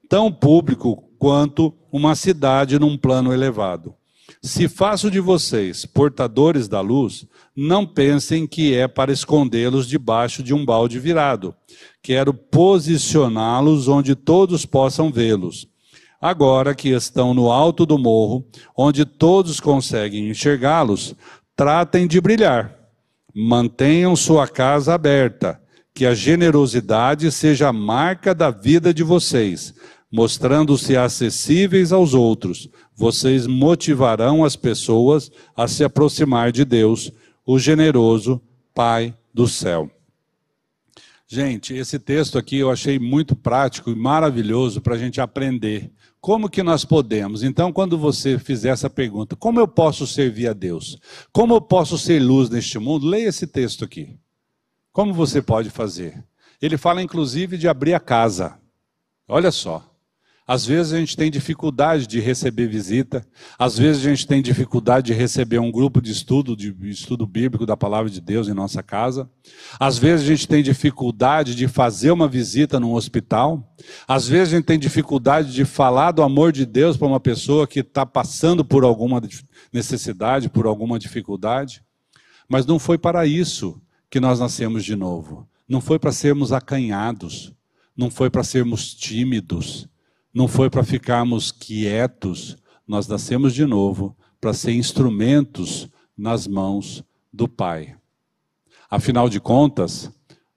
tão 0.09 0.31
público 0.31 1.03
quanto 1.19 1.71
uma 1.91 2.15
cidade 2.15 2.79
num 2.79 2.97
plano 2.97 3.31
elevado. 3.31 3.93
Se 4.41 4.67
faço 4.67 5.11
de 5.11 5.19
vocês 5.19 5.85
portadores 5.85 6.67
da 6.67 6.81
luz, 6.81 7.27
não 7.55 7.85
pensem 7.85 8.47
que 8.47 8.73
é 8.73 8.87
para 8.87 9.11
escondê-los 9.11 9.87
debaixo 9.87 10.41
de 10.41 10.55
um 10.55 10.65
balde 10.65 10.97
virado. 10.97 11.53
Quero 12.01 12.33
posicioná-los 12.33 13.87
onde 13.87 14.15
todos 14.15 14.65
possam 14.65 15.11
vê-los. 15.11 15.69
Agora 16.21 16.75
que 16.75 16.89
estão 16.89 17.33
no 17.33 17.49
alto 17.49 17.85
do 17.85 17.97
morro, 17.97 18.45
onde 18.77 19.05
todos 19.05 19.61
conseguem 19.61 20.29
enxergá-los, 20.29 21.15
tratem 21.59 22.07
de 22.07 22.21
brilhar. 22.21 22.73
Mantenham 23.35 24.15
sua 24.15 24.47
casa 24.47 24.93
aberta, 24.93 25.61
que 25.93 26.05
a 26.05 26.15
generosidade 26.15 27.29
seja 27.33 27.67
a 27.67 27.73
marca 27.73 28.33
da 28.33 28.49
vida 28.49 28.93
de 28.93 29.03
vocês, 29.03 29.73
mostrando-se 30.09 30.95
acessíveis 30.95 31.91
aos 31.91 32.13
outros. 32.13 32.69
Vocês 32.95 33.45
motivarão 33.45 34.45
as 34.45 34.55
pessoas 34.55 35.29
a 35.53 35.67
se 35.67 35.83
aproximar 35.83 36.53
de 36.53 36.63
Deus, 36.63 37.11
o 37.45 37.59
generoso 37.59 38.41
Pai 38.73 39.13
do 39.33 39.45
céu. 39.45 39.91
Gente, 41.27 41.73
esse 41.73 41.99
texto 41.99 42.37
aqui 42.37 42.59
eu 42.59 42.71
achei 42.71 42.97
muito 42.97 43.35
prático 43.35 43.91
e 43.91 43.95
maravilhoso 43.95 44.79
para 44.79 44.95
a 44.95 44.97
gente 44.97 45.19
aprender. 45.19 45.91
Como 46.21 46.49
que 46.49 46.61
nós 46.61 46.83
podemos? 46.83 47.43
Então, 47.43 47.71
quando 47.71 47.97
você 47.97 48.37
fizer 48.37 48.69
essa 48.69 48.89
pergunta, 48.89 49.35
como 49.35 49.59
eu 49.59 49.67
posso 49.67 50.05
servir 50.05 50.47
a 50.49 50.53
Deus? 50.53 50.99
Como 51.31 51.53
eu 51.53 51.61
posso 51.61 51.97
ser 51.97 52.19
luz 52.19 52.49
neste 52.49 52.77
mundo? 52.77 53.07
Leia 53.07 53.29
esse 53.29 53.47
texto 53.47 53.85
aqui. 53.85 54.17
Como 54.91 55.13
você 55.13 55.41
pode 55.41 55.69
fazer? 55.69 56.23
Ele 56.61 56.77
fala 56.77 57.01
inclusive 57.01 57.57
de 57.57 57.67
abrir 57.69 57.93
a 57.93 57.99
casa. 57.99 58.59
Olha 59.27 59.51
só. 59.51 59.88
Às 60.49 60.65
vezes 60.65 60.93
a 60.93 60.97
gente 60.97 61.15
tem 61.15 61.29
dificuldade 61.29 62.07
de 62.07 62.19
receber 62.19 62.65
visita, 62.65 63.23
às 63.55 63.77
vezes 63.77 64.03
a 64.03 64.09
gente 64.09 64.25
tem 64.25 64.41
dificuldade 64.41 65.05
de 65.05 65.13
receber 65.13 65.59
um 65.59 65.71
grupo 65.71 66.01
de 66.01 66.11
estudo, 66.11 66.57
de 66.57 66.75
estudo 66.89 67.27
bíblico 67.27 67.67
da 67.67 67.77
palavra 67.77 68.09
de 68.09 68.19
Deus 68.19 68.47
em 68.47 68.53
nossa 68.55 68.81
casa. 68.81 69.29
Às 69.79 69.99
vezes 69.99 70.25
a 70.25 70.29
gente 70.29 70.47
tem 70.47 70.63
dificuldade 70.63 71.53
de 71.53 71.67
fazer 71.67 72.09
uma 72.09 72.27
visita 72.27 72.79
num 72.79 72.93
hospital. 72.93 73.75
Às 74.07 74.27
vezes 74.27 74.51
a 74.51 74.57
gente 74.57 74.65
tem 74.65 74.79
dificuldade 74.79 75.53
de 75.53 75.65
falar 75.65 76.13
do 76.13 76.23
amor 76.23 76.51
de 76.51 76.65
Deus 76.65 76.97
para 76.97 77.07
uma 77.07 77.19
pessoa 77.19 77.67
que 77.67 77.81
está 77.81 78.03
passando 78.03 78.65
por 78.65 78.83
alguma 78.83 79.21
necessidade, 79.71 80.49
por 80.49 80.65
alguma 80.65 80.97
dificuldade. 80.97 81.83
Mas 82.49 82.65
não 82.65 82.79
foi 82.79 82.97
para 82.97 83.23
isso 83.23 83.79
que 84.09 84.19
nós 84.19 84.39
nascemos 84.39 84.83
de 84.83 84.95
novo. 84.95 85.47
Não 85.67 85.79
foi 85.79 85.99
para 85.99 86.11
sermos 86.11 86.51
acanhados. 86.51 87.53
Não 87.95 88.09
foi 88.09 88.31
para 88.31 88.43
sermos 88.43 88.95
tímidos 88.95 89.87
não 90.33 90.47
foi 90.47 90.69
para 90.69 90.83
ficarmos 90.83 91.51
quietos, 91.51 92.57
nós 92.87 93.07
nascemos 93.07 93.53
de 93.53 93.65
novo 93.65 94.15
para 94.39 94.53
ser 94.53 94.73
instrumentos 94.73 95.89
nas 96.17 96.47
mãos 96.47 97.03
do 97.31 97.47
Pai. 97.47 97.95
Afinal 98.89 99.29
de 99.29 99.39
contas, 99.39 100.11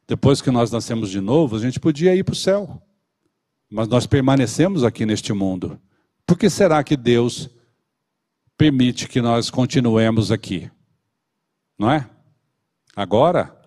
depois 0.06 0.40
que 0.40 0.50
nós 0.50 0.70
nascemos 0.70 1.10
de 1.10 1.20
novo, 1.20 1.56
a 1.56 1.58
gente 1.58 1.80
podia 1.80 2.14
ir 2.14 2.24
para 2.24 2.32
o 2.32 2.36
céu. 2.36 2.82
Mas 3.70 3.88
nós 3.88 4.06
permanecemos 4.06 4.84
aqui 4.84 5.06
neste 5.06 5.32
mundo. 5.32 5.80
Por 6.26 6.36
que 6.36 6.50
será 6.50 6.82
que 6.84 6.96
Deus 6.96 7.48
permite 8.56 9.08
que 9.08 9.20
nós 9.20 9.50
continuemos 9.50 10.30
aqui? 10.30 10.70
Não 11.78 11.90
é? 11.90 12.08
Agora, 12.94 13.58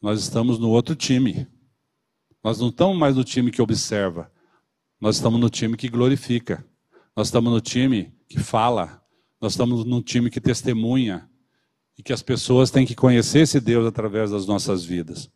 nós 0.00 0.20
estamos 0.20 0.58
no 0.58 0.70
outro 0.70 0.96
time. 0.96 1.46
Nós 2.42 2.58
não 2.58 2.68
estamos 2.68 2.96
mais 2.96 3.14
no 3.14 3.24
time 3.24 3.50
que 3.50 3.62
observa. 3.62 4.30
Nós 5.02 5.16
estamos 5.16 5.40
no 5.40 5.50
time 5.50 5.76
que 5.76 5.88
glorifica. 5.88 6.64
Nós 7.16 7.26
estamos 7.26 7.52
no 7.52 7.60
time 7.60 8.14
que 8.28 8.38
fala. 8.38 9.02
Nós 9.40 9.54
estamos 9.54 9.84
no 9.84 10.00
time 10.00 10.30
que 10.30 10.40
testemunha. 10.40 11.28
E 11.98 12.04
que 12.04 12.12
as 12.12 12.22
pessoas 12.22 12.70
têm 12.70 12.86
que 12.86 12.94
conhecer 12.94 13.40
esse 13.40 13.58
Deus 13.58 13.84
através 13.84 14.30
das 14.30 14.46
nossas 14.46 14.84
vidas. 14.84 15.28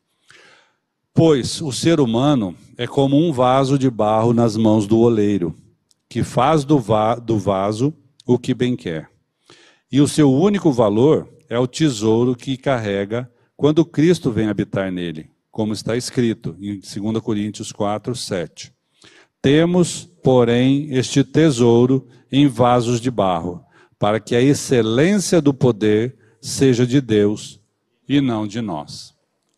Pois 1.13 1.61
o 1.61 1.73
ser 1.73 1.99
humano 1.99 2.55
é 2.79 2.87
como 2.87 3.17
um 3.17 3.33
vaso 3.33 3.77
de 3.77 3.91
barro 3.91 4.33
nas 4.33 4.57
mãos 4.57 4.87
do 4.87 5.01
oleiro, 5.01 5.53
que 6.09 6.23
faz 6.23 6.65
do, 6.65 6.79
va 6.79 7.17
do 7.17 7.37
vaso 7.37 7.93
o 8.25 8.39
que 8.39 8.55
bem 8.55 8.77
quer. 8.77 9.11
E 9.91 10.01
o 10.01 10.07
seu 10.07 10.33
único 10.33 10.71
valor 10.71 11.29
é 11.49 11.59
o 11.59 11.67
tesouro 11.67 12.37
que 12.37 12.57
carrega 12.57 13.29
quando 13.57 13.85
Cristo 13.85 14.31
vem 14.31 14.47
habitar 14.47 14.93
nele, 14.93 15.29
como 15.51 15.73
está 15.73 15.97
escrito 15.97 16.57
em 16.61 16.79
2 16.79 17.21
Coríntios 17.21 17.73
4, 17.73 18.15
7. 18.15 18.76
Temos, 19.47 20.09
porém, 20.25 20.89
este 20.91 21.23
tesouro 21.23 22.05
em 22.33 22.49
vasos 22.49 23.01
de 23.01 23.13
barro, 23.13 23.65
para 23.97 24.19
que 24.19 24.35
a 24.35 24.43
excelência 24.43 25.41
do 25.41 25.55
poder 25.55 26.17
seja 26.41 26.85
de 26.85 27.01
Deus 27.01 27.61
e 28.09 28.21
não 28.21 28.45
de 28.45 28.61
nós. 28.61 29.15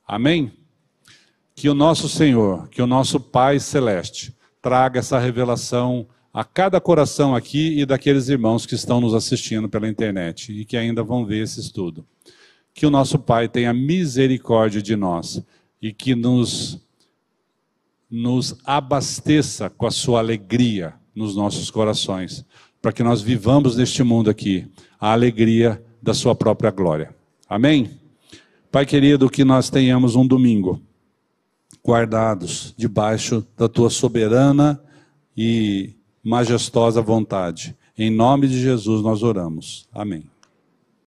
Amém? 0.06 0.52
Que 1.54 1.70
o 1.70 1.74
nosso 1.74 2.06
Senhor, 2.06 2.68
que 2.68 2.82
o 2.82 2.86
nosso 2.86 3.18
Pai 3.18 3.58
Celeste, 3.58 4.36
traga 4.60 4.98
essa 4.98 5.18
revelação 5.18 6.06
a 6.34 6.44
cada 6.44 6.78
coração 6.82 7.34
aqui 7.34 7.80
e 7.80 7.86
daqueles 7.86 8.28
irmãos 8.28 8.66
que 8.66 8.74
estão 8.74 9.00
nos 9.00 9.14
assistindo 9.14 9.70
pela 9.70 9.88
internet 9.88 10.52
e 10.52 10.66
que 10.66 10.76
ainda 10.76 11.02
vão 11.02 11.24
ver 11.24 11.44
esse 11.44 11.60
estudo. 11.60 12.06
Que 12.74 12.84
o 12.84 12.90
nosso 12.90 13.18
Pai 13.18 13.48
tenha 13.48 13.72
misericórdia 13.72 14.82
de 14.82 14.94
nós 14.94 15.42
e 15.80 15.94
que 15.94 16.14
nos, 16.14 16.78
nos 18.10 18.56
abasteça 18.64 19.68
com 19.68 19.86
a 19.86 19.90
sua 19.90 20.18
alegria 20.20 20.94
nos 21.14 21.36
nossos 21.36 21.70
corações, 21.70 22.44
para 22.80 22.92
que 22.92 23.02
nós 23.02 23.20
vivamos 23.20 23.76
neste 23.76 24.02
mundo 24.02 24.30
aqui 24.30 24.66
a 25.00 25.12
alegria 25.12 25.82
da 26.02 26.14
sua 26.14 26.34
própria 26.34 26.70
glória. 26.70 27.14
Amém? 27.48 27.90
Pai 28.70 28.86
querido, 28.86 29.28
que 29.28 29.44
nós 29.44 29.68
tenhamos 29.68 30.14
um 30.14 30.26
domingo 30.26 30.80
guardados 31.84 32.74
debaixo 32.76 33.46
da 33.56 33.68
tua 33.68 33.90
soberana 33.90 34.80
e 35.36 35.94
majestosa 36.22 37.00
vontade. 37.00 37.76
Em 37.96 38.10
nome 38.10 38.46
de 38.46 38.60
Jesus 38.60 39.02
nós 39.02 39.22
oramos. 39.22 39.88
Amém. 39.92 40.37